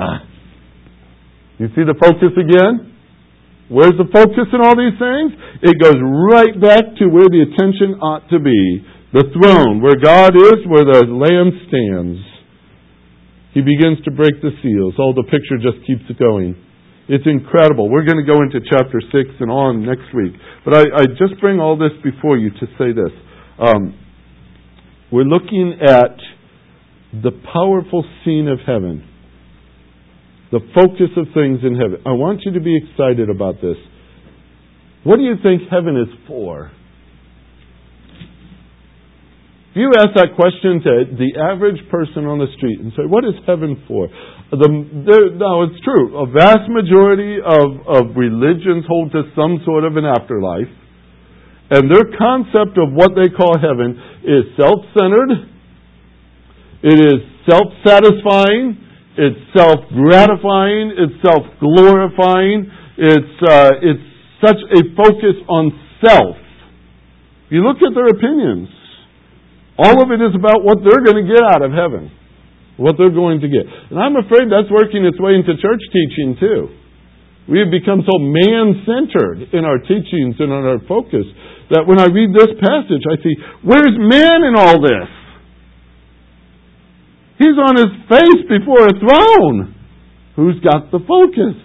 You 1.56 1.72
see 1.72 1.88
the 1.88 1.96
focus 1.96 2.36
again? 2.36 2.92
Where's 3.72 3.96
the 3.96 4.12
focus 4.12 4.52
in 4.52 4.60
all 4.60 4.76
these 4.76 4.98
things? 5.00 5.32
It 5.64 5.80
goes 5.80 5.96
right 5.96 6.52
back 6.60 7.00
to 7.00 7.08
where 7.08 7.32
the 7.32 7.48
attention 7.48 7.96
ought 7.96 8.28
to 8.28 8.36
be. 8.44 8.84
The 9.16 9.24
throne, 9.32 9.80
where 9.80 9.96
God 9.96 10.36
is, 10.36 10.68
where 10.68 10.84
the 10.84 11.08
Lamb 11.08 11.48
stands. 11.72 12.20
He 13.56 13.64
begins 13.64 14.04
to 14.04 14.12
break 14.12 14.36
the 14.44 14.52
seals. 14.60 15.00
Oh, 15.00 15.16
the 15.16 15.24
picture 15.24 15.56
just 15.56 15.80
keeps 15.88 16.04
going. 16.20 16.60
It's 17.08 17.24
incredible. 17.24 17.88
We're 17.88 18.04
going 18.04 18.20
to 18.20 18.28
go 18.28 18.44
into 18.44 18.60
chapter 18.68 19.00
6 19.00 19.40
and 19.40 19.48
on 19.48 19.86
next 19.86 20.12
week. 20.12 20.36
But 20.66 20.76
I, 20.76 20.82
I 20.92 21.04
just 21.16 21.40
bring 21.40 21.56
all 21.56 21.78
this 21.78 21.96
before 22.04 22.36
you 22.36 22.50
to 22.50 22.66
say 22.76 22.92
this. 22.92 23.14
Um, 23.56 23.96
we're 25.12 25.30
looking 25.30 25.78
at 25.80 26.18
the 27.22 27.30
powerful 27.52 28.04
scene 28.24 28.48
of 28.48 28.58
heaven, 28.66 29.08
the 30.50 30.60
focus 30.74 31.10
of 31.16 31.26
things 31.34 31.60
in 31.62 31.76
heaven. 31.76 32.02
I 32.06 32.12
want 32.12 32.42
you 32.44 32.52
to 32.52 32.60
be 32.60 32.76
excited 32.76 33.30
about 33.30 33.60
this. 33.60 33.76
What 35.04 35.16
do 35.16 35.22
you 35.22 35.36
think 35.42 35.68
heaven 35.70 35.96
is 35.96 36.08
for? 36.26 36.72
If 39.74 39.82
you 39.82 39.90
ask 39.98 40.14
that 40.14 40.38
question 40.38 40.86
to 40.86 41.18
the 41.18 41.34
average 41.50 41.82
person 41.90 42.30
on 42.30 42.38
the 42.38 42.46
street 42.54 42.78
and 42.78 42.94
say, 42.94 43.10
What 43.10 43.26
is 43.26 43.34
heaven 43.42 43.82
for? 43.90 44.06
The, 44.54 44.70
no, 44.70 45.66
it's 45.66 45.82
true. 45.82 46.14
A 46.14 46.30
vast 46.30 46.70
majority 46.70 47.42
of, 47.42 47.82
of 47.82 48.14
religions 48.14 48.86
hold 48.86 49.10
to 49.18 49.26
some 49.34 49.58
sort 49.66 49.82
of 49.82 49.98
an 49.98 50.06
afterlife. 50.06 50.70
And 51.74 51.90
their 51.90 52.06
concept 52.14 52.78
of 52.78 52.94
what 52.94 53.18
they 53.18 53.34
call 53.34 53.58
heaven 53.58 53.98
is 54.22 54.54
self 54.54 54.78
centered, 54.94 55.50
it 56.84 57.00
is 57.00 57.18
self 57.48 57.72
satisfying, 57.80 58.76
it's 59.16 59.40
self 59.56 59.88
gratifying, 59.88 60.92
it's 60.92 61.16
self 61.24 61.48
glorifying, 61.56 62.68
it's, 63.00 63.36
uh, 63.40 63.72
it's 63.80 64.04
such 64.44 64.60
a 64.76 64.80
focus 64.92 65.40
on 65.48 65.72
self. 66.04 66.36
You 67.48 67.64
look 67.64 67.80
at 67.80 67.96
their 67.96 68.12
opinions. 68.12 68.68
All 69.80 69.96
of 69.96 70.12
it 70.12 70.20
is 70.20 70.36
about 70.36 70.60
what 70.60 70.84
they're 70.84 71.02
going 71.02 71.24
to 71.24 71.28
get 71.28 71.40
out 71.40 71.64
of 71.64 71.72
heaven, 71.72 72.12
what 72.76 72.94
they're 73.00 73.14
going 73.14 73.40
to 73.40 73.48
get. 73.48 73.64
And 73.64 73.96
I'm 73.96 74.14
afraid 74.20 74.52
that's 74.52 74.70
working 74.70 75.08
its 75.08 75.18
way 75.18 75.40
into 75.40 75.56
church 75.56 75.82
teaching 75.88 76.36
too. 76.38 76.68
We 77.48 77.64
have 77.64 77.72
become 77.72 78.04
so 78.04 78.16
man 78.20 78.84
centered 78.84 79.56
in 79.56 79.64
our 79.64 79.80
teachings 79.80 80.36
and 80.36 80.52
in 80.52 80.62
our 80.68 80.80
focus 80.84 81.24
that 81.72 81.88
when 81.88 81.96
I 81.96 82.12
read 82.12 82.32
this 82.32 82.52
passage, 82.60 83.04
I 83.08 83.16
see, 83.24 83.34
where's 83.64 83.96
man 83.96 84.44
in 84.44 84.54
all 84.56 84.80
this? 84.80 85.23
He's 87.38 87.58
on 87.58 87.74
his 87.76 87.92
face 88.06 88.42
before 88.46 88.86
a 88.86 88.94
throne. 88.94 89.74
Who's 90.36 90.58
got 90.62 90.90
the 90.90 91.02
focus? 91.02 91.58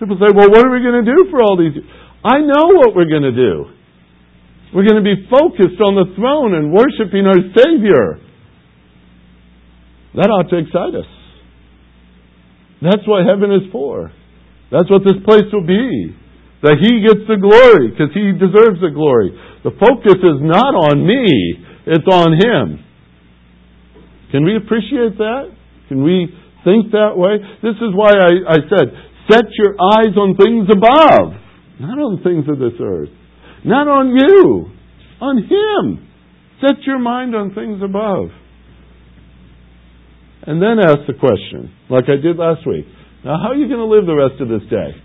People 0.00 0.16
say, 0.18 0.34
well, 0.34 0.50
what 0.50 0.64
are 0.66 0.72
we 0.72 0.82
going 0.82 1.04
to 1.04 1.08
do 1.08 1.30
for 1.30 1.42
all 1.42 1.56
these? 1.56 1.76
I 2.24 2.38
know 2.38 2.66
what 2.80 2.96
we're 2.96 3.08
going 3.08 3.28
to 3.28 3.36
do. 3.36 3.70
We're 4.74 4.88
going 4.88 4.98
to 4.98 5.04
be 5.04 5.28
focused 5.28 5.80
on 5.84 5.94
the 5.94 6.14
throne 6.16 6.56
and 6.56 6.72
worshiping 6.72 7.28
our 7.28 7.40
Savior. 7.52 8.18
That 10.16 10.32
ought 10.32 10.48
to 10.48 10.58
excite 10.58 10.96
us. 10.96 11.08
That's 12.80 13.06
what 13.06 13.24
heaven 13.28 13.52
is 13.52 13.68
for. 13.70 14.12
That's 14.72 14.88
what 14.90 15.04
this 15.04 15.20
place 15.28 15.46
will 15.52 15.66
be. 15.66 16.16
That 16.64 16.80
He 16.80 17.04
gets 17.04 17.28
the 17.28 17.36
glory 17.36 17.92
because 17.92 18.10
He 18.16 18.32
deserves 18.32 18.80
the 18.80 18.90
glory. 18.90 19.36
The 19.62 19.76
focus 19.76 20.18
is 20.18 20.40
not 20.40 20.72
on 20.72 21.04
me, 21.04 21.22
it's 21.86 22.08
on 22.08 22.32
Him. 22.32 22.80
Can 24.32 24.44
we 24.44 24.56
appreciate 24.56 25.18
that? 25.18 25.52
Can 25.88 26.02
we 26.02 26.26
think 26.64 26.90
that 26.92 27.14
way? 27.14 27.36
This 27.62 27.76
is 27.76 27.92
why 27.94 28.10
I, 28.16 28.56
I 28.56 28.58
said, 28.66 28.88
set 29.30 29.44
your 29.54 29.76
eyes 29.76 30.16
on 30.16 30.34
things 30.34 30.66
above, 30.72 31.36
not 31.78 32.00
on 32.00 32.22
things 32.24 32.48
of 32.48 32.58
this 32.58 32.80
earth. 32.82 33.10
Not 33.64 33.86
on 33.86 34.08
you, 34.16 34.72
on 35.20 35.38
Him. 35.38 36.08
Set 36.60 36.82
your 36.86 36.98
mind 36.98 37.36
on 37.36 37.54
things 37.54 37.80
above. 37.82 38.30
And 40.44 40.60
then 40.60 40.78
ask 40.80 41.06
the 41.06 41.14
question, 41.14 41.72
like 41.88 42.04
I 42.08 42.20
did 42.20 42.36
last 42.36 42.66
week. 42.66 42.86
Now, 43.24 43.38
how 43.38 43.50
are 43.50 43.54
you 43.54 43.68
going 43.68 43.78
to 43.78 43.86
live 43.86 44.06
the 44.06 44.16
rest 44.16 44.40
of 44.40 44.48
this 44.48 44.68
day? 44.68 44.98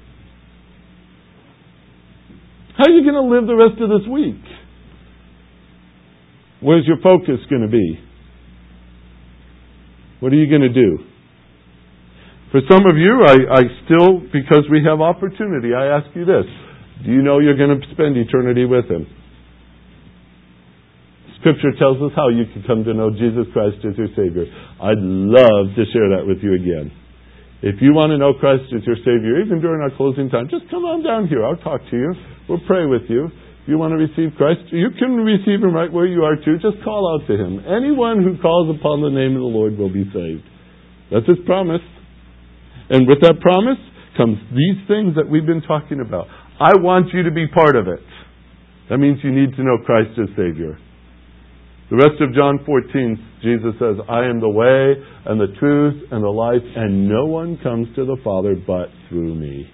How 2.77 2.85
are 2.85 2.91
you 2.91 3.03
going 3.03 3.13
to 3.13 3.29
live 3.29 3.45
the 3.45 3.55
rest 3.55 3.81
of 3.81 3.89
this 3.89 4.07
week? 4.09 4.41
Where's 6.61 6.87
your 6.87 6.97
focus 7.03 7.37
going 7.49 7.61
to 7.61 7.67
be? 7.67 8.06
What 10.19 10.33
are 10.33 10.35
you 10.35 10.49
going 10.49 10.65
to 10.65 10.73
do? 10.73 10.97
For 12.51 12.61
some 12.71 12.85
of 12.87 12.95
you, 12.97 13.25
I, 13.27 13.59
I 13.59 13.61
still, 13.85 14.19
because 14.31 14.65
we 14.71 14.81
have 14.87 15.01
opportunity, 15.01 15.75
I 15.75 15.99
ask 15.99 16.07
you 16.15 16.23
this. 16.23 16.47
Do 17.05 17.11
you 17.11 17.21
know 17.21 17.39
you're 17.39 17.57
going 17.57 17.75
to 17.75 17.81
spend 17.91 18.17
eternity 18.17 18.65
with 18.65 18.85
Him? 18.89 19.05
Scripture 21.39 21.75
tells 21.77 22.01
us 22.01 22.11
how 22.15 22.29
you 22.29 22.45
can 22.51 22.63
come 22.65 22.83
to 22.83 22.93
know 22.93 23.11
Jesus 23.11 23.45
Christ 23.53 23.77
as 23.85 23.93
your 23.97 24.09
Savior. 24.17 24.49
I'd 24.81 24.97
love 24.97 25.75
to 25.75 25.83
share 25.93 26.09
that 26.17 26.25
with 26.25 26.39
you 26.41 26.55
again. 26.55 26.91
If 27.61 27.81
you 27.81 27.93
want 27.93 28.11
to 28.11 28.17
know 28.17 28.33
Christ 28.33 28.73
as 28.73 28.81
your 28.85 28.97
Savior, 29.01 29.41
even 29.41 29.61
during 29.61 29.81
our 29.81 29.95
closing 29.95 30.29
time, 30.29 30.49
just 30.49 30.69
come 30.69 30.85
on 30.85 31.03
down 31.03 31.27
here. 31.27 31.45
I'll 31.45 31.61
talk 31.61 31.81
to 31.89 31.95
you. 31.97 32.13
We'll 32.49 32.63
pray 32.65 32.85
with 32.85 33.09
you. 33.09 33.29
You 33.67 33.77
want 33.77 33.91
to 33.91 33.99
receive 33.99 34.35
Christ, 34.37 34.71
you 34.71 34.87
can 34.97 35.17
receive 35.27 35.59
Him 35.59 35.75
right 35.75 35.91
where 35.91 36.07
you 36.07 36.23
are 36.23 36.35
too. 36.39 36.55
Just 36.63 36.81
call 36.83 37.03
out 37.11 37.27
to 37.27 37.35
Him. 37.35 37.59
Anyone 37.67 38.23
who 38.23 38.41
calls 38.41 38.73
upon 38.73 39.03
the 39.03 39.11
name 39.11 39.35
of 39.35 39.43
the 39.43 39.51
Lord 39.51 39.77
will 39.77 39.91
be 39.91 40.07
saved. 40.07 40.47
That's 41.11 41.27
His 41.27 41.43
promise. 41.45 41.83
And 42.89 43.07
with 43.07 43.19
that 43.21 43.41
promise 43.41 43.77
comes 44.15 44.39
these 44.55 44.79
things 44.87 45.15
that 45.19 45.27
we've 45.29 45.45
been 45.45 45.61
talking 45.61 45.99
about. 45.99 46.27
I 46.59 46.79
want 46.79 47.13
you 47.13 47.23
to 47.23 47.31
be 47.31 47.45
part 47.47 47.75
of 47.75 47.87
it. 47.87 47.99
That 48.89 48.97
means 48.97 49.19
you 49.21 49.35
need 49.35 49.53
to 49.57 49.63
know 49.63 49.77
Christ 49.85 50.17
as 50.17 50.29
Savior. 50.29 50.79
The 51.89 51.95
rest 51.95 52.19
of 52.19 52.33
John 52.33 52.59
14, 52.65 53.41
Jesus 53.43 53.75
says, 53.79 53.95
I 54.09 54.25
am 54.25 54.39
the 54.39 54.49
way 54.49 54.95
and 55.25 55.39
the 55.39 55.55
truth 55.59 56.03
and 56.11 56.23
the 56.23 56.27
life, 56.27 56.63
and 56.75 57.07
no 57.07 57.25
one 57.25 57.59
comes 57.61 57.87
to 57.95 58.05
the 58.05 58.17
Father 58.23 58.55
but 58.55 58.87
through 59.09 59.35
me. 59.35 59.69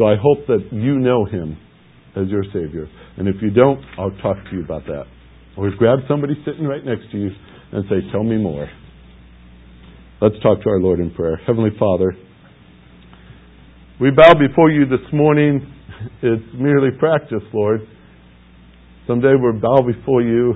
So 0.00 0.06
I 0.06 0.16
hope 0.16 0.46
that 0.46 0.72
you 0.72 0.98
know 0.98 1.26
Him 1.26 1.58
as 2.16 2.26
your 2.28 2.42
Savior. 2.54 2.88
And 3.18 3.28
if 3.28 3.34
you 3.42 3.50
don't, 3.50 3.84
I'll 3.98 4.16
talk 4.22 4.38
to 4.48 4.56
you 4.56 4.64
about 4.64 4.86
that. 4.86 5.04
Or 5.58 5.70
grab 5.76 5.98
somebody 6.08 6.32
sitting 6.46 6.64
right 6.64 6.82
next 6.82 7.12
to 7.12 7.18
you 7.18 7.28
and 7.70 7.84
say, 7.90 7.96
Tell 8.10 8.22
me 8.22 8.38
more. 8.38 8.66
Let's 10.22 10.36
talk 10.42 10.62
to 10.62 10.70
our 10.70 10.80
Lord 10.80 11.00
in 11.00 11.10
prayer. 11.12 11.36
Heavenly 11.46 11.72
Father, 11.78 12.16
we 14.00 14.10
bow 14.10 14.32
before 14.32 14.70
you 14.70 14.86
this 14.86 15.06
morning. 15.12 15.60
It's 16.22 16.42
merely 16.54 16.96
practice, 16.98 17.44
Lord. 17.52 17.82
Someday 19.06 19.34
we'll 19.38 19.60
bow 19.60 19.82
before 19.82 20.22
you, 20.22 20.54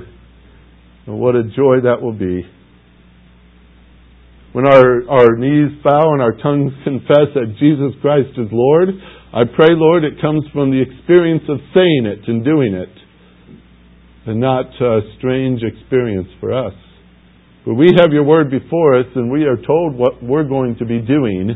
and 1.06 1.20
what 1.20 1.36
a 1.36 1.42
joy 1.42 1.84
that 1.84 2.00
will 2.00 2.16
be. 2.16 2.40
When 4.54 4.66
our, 4.66 5.06
our 5.10 5.36
knees 5.36 5.78
bow 5.84 6.14
and 6.14 6.22
our 6.22 6.32
tongues 6.32 6.72
confess 6.84 7.28
that 7.34 7.56
Jesus 7.60 7.92
Christ 8.00 8.30
is 8.38 8.48
Lord, 8.50 8.88
I 9.34 9.42
pray, 9.42 9.70
Lord, 9.70 10.04
it 10.04 10.20
comes 10.20 10.44
from 10.52 10.70
the 10.70 10.80
experience 10.80 11.42
of 11.48 11.58
saying 11.74 12.06
it 12.06 12.28
and 12.28 12.44
doing 12.44 12.72
it, 12.72 12.88
and 14.26 14.38
not 14.38 14.66
a 14.80 15.00
strange 15.18 15.60
experience 15.60 16.28
for 16.38 16.52
us. 16.54 16.74
But 17.66 17.74
we 17.74 17.90
have 17.98 18.12
your 18.12 18.22
word 18.22 18.48
before 18.48 19.00
us, 19.00 19.06
and 19.16 19.32
we 19.32 19.42
are 19.42 19.56
told 19.56 19.96
what 19.96 20.22
we're 20.22 20.46
going 20.48 20.76
to 20.78 20.84
be 20.84 21.00
doing. 21.00 21.50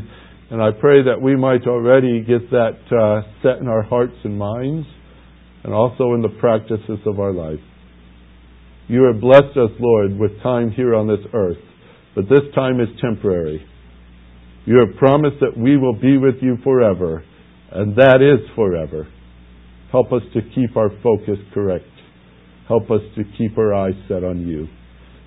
And 0.51 0.61
I 0.61 0.71
pray 0.77 1.03
that 1.03 1.21
we 1.21 1.37
might 1.37 1.67
already 1.67 2.19
get 2.19 2.51
that 2.51 2.79
uh, 2.91 3.21
set 3.41 3.61
in 3.61 3.69
our 3.69 3.83
hearts 3.83 4.17
and 4.25 4.37
minds, 4.37 4.85
and 5.63 5.73
also 5.73 6.15
in 6.15 6.21
the 6.21 6.35
practices 6.37 6.99
of 7.05 7.17
our 7.17 7.31
life. 7.31 7.63
You 8.89 9.03
have 9.05 9.21
blessed 9.21 9.55
us, 9.55 9.71
Lord, 9.79 10.19
with 10.19 10.43
time 10.43 10.71
here 10.71 10.95
on 10.95 11.07
this 11.07 11.25
earth, 11.33 11.63
but 12.13 12.27
this 12.27 12.43
time 12.53 12.81
is 12.81 12.89
temporary. 12.99 13.65
You 14.65 14.83
have 14.85 14.97
promised 14.97 15.37
that 15.39 15.57
we 15.57 15.77
will 15.77 15.95
be 15.95 16.17
with 16.17 16.41
you 16.41 16.57
forever, 16.61 17.23
and 17.71 17.95
that 17.95 18.21
is 18.21 18.47
forever. 18.55 19.07
Help 19.91 20.11
us 20.11 20.21
to 20.33 20.41
keep 20.53 20.75
our 20.77 20.89
focus 21.03 21.37
correct. 21.53 21.85
Help 22.67 22.91
us 22.91 23.01
to 23.15 23.23
keep 23.37 23.57
our 23.57 23.73
eyes 23.73 23.95
set 24.07 24.23
on 24.23 24.47
you. 24.47 24.67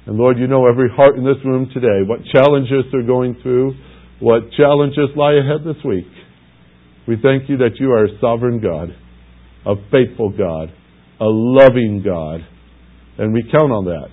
And 0.06 0.16
Lord, 0.16 0.38
you 0.38 0.46
know 0.46 0.66
every 0.66 0.88
heart 0.88 1.16
in 1.16 1.24
this 1.24 1.44
room 1.44 1.68
today, 1.72 2.06
what 2.06 2.20
challenges 2.32 2.84
they're 2.90 3.06
going 3.06 3.36
through, 3.42 3.74
what 4.20 4.50
challenges 4.56 5.10
lie 5.16 5.34
ahead 5.34 5.64
this 5.64 5.82
week. 5.84 6.06
We 7.06 7.16
thank 7.20 7.48
you 7.48 7.56
that 7.58 7.78
you 7.80 7.90
are 7.92 8.04
a 8.04 8.20
sovereign 8.20 8.60
God, 8.60 8.90
a 9.66 9.74
faithful 9.90 10.30
God, 10.30 10.72
a 11.20 11.26
loving 11.26 12.02
God, 12.04 12.40
and 13.18 13.32
we 13.32 13.42
count 13.42 13.72
on 13.72 13.84
that. 13.86 14.10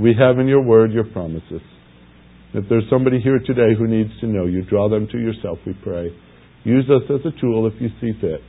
We 0.00 0.14
have 0.18 0.38
in 0.38 0.46
your 0.46 0.62
word 0.62 0.92
your 0.92 1.04
promises. 1.04 1.62
If 2.54 2.64
there's 2.68 2.88
somebody 2.88 3.20
here 3.20 3.38
today 3.44 3.76
who 3.76 3.86
needs 3.86 4.10
to 4.20 4.26
know 4.26 4.46
you, 4.46 4.62
draw 4.62 4.88
them 4.88 5.08
to 5.12 5.18
yourself, 5.18 5.58
we 5.66 5.74
pray. 5.82 6.10
Use 6.68 6.84
us 6.90 7.02
as 7.08 7.24
a 7.24 7.40
tool 7.40 7.66
if 7.66 7.80
you 7.80 7.88
see 7.98 8.12
fit. 8.20 8.42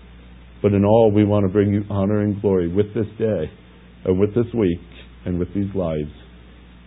But 0.61 0.73
in 0.73 0.83
all, 0.83 1.09
we 1.09 1.23
want 1.23 1.45
to 1.45 1.49
bring 1.49 1.73
you 1.73 1.85
honor 1.89 2.19
and 2.19 2.41
glory 2.41 2.67
with 2.67 2.93
this 2.93 3.07
day, 3.17 3.49
and 4.03 4.19
with 4.19 4.35
this 4.35 4.53
week, 4.53 4.81
and 5.25 5.39
with 5.39 5.53
these 5.55 5.73
lives. 5.73 6.11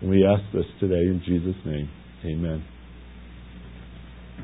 And 0.02 0.10
we 0.10 0.26
ask 0.26 0.42
this 0.52 0.66
today 0.78 1.00
in 1.08 1.22
Jesus' 1.24 1.56
name. 1.64 1.88
Amen. 2.26 2.71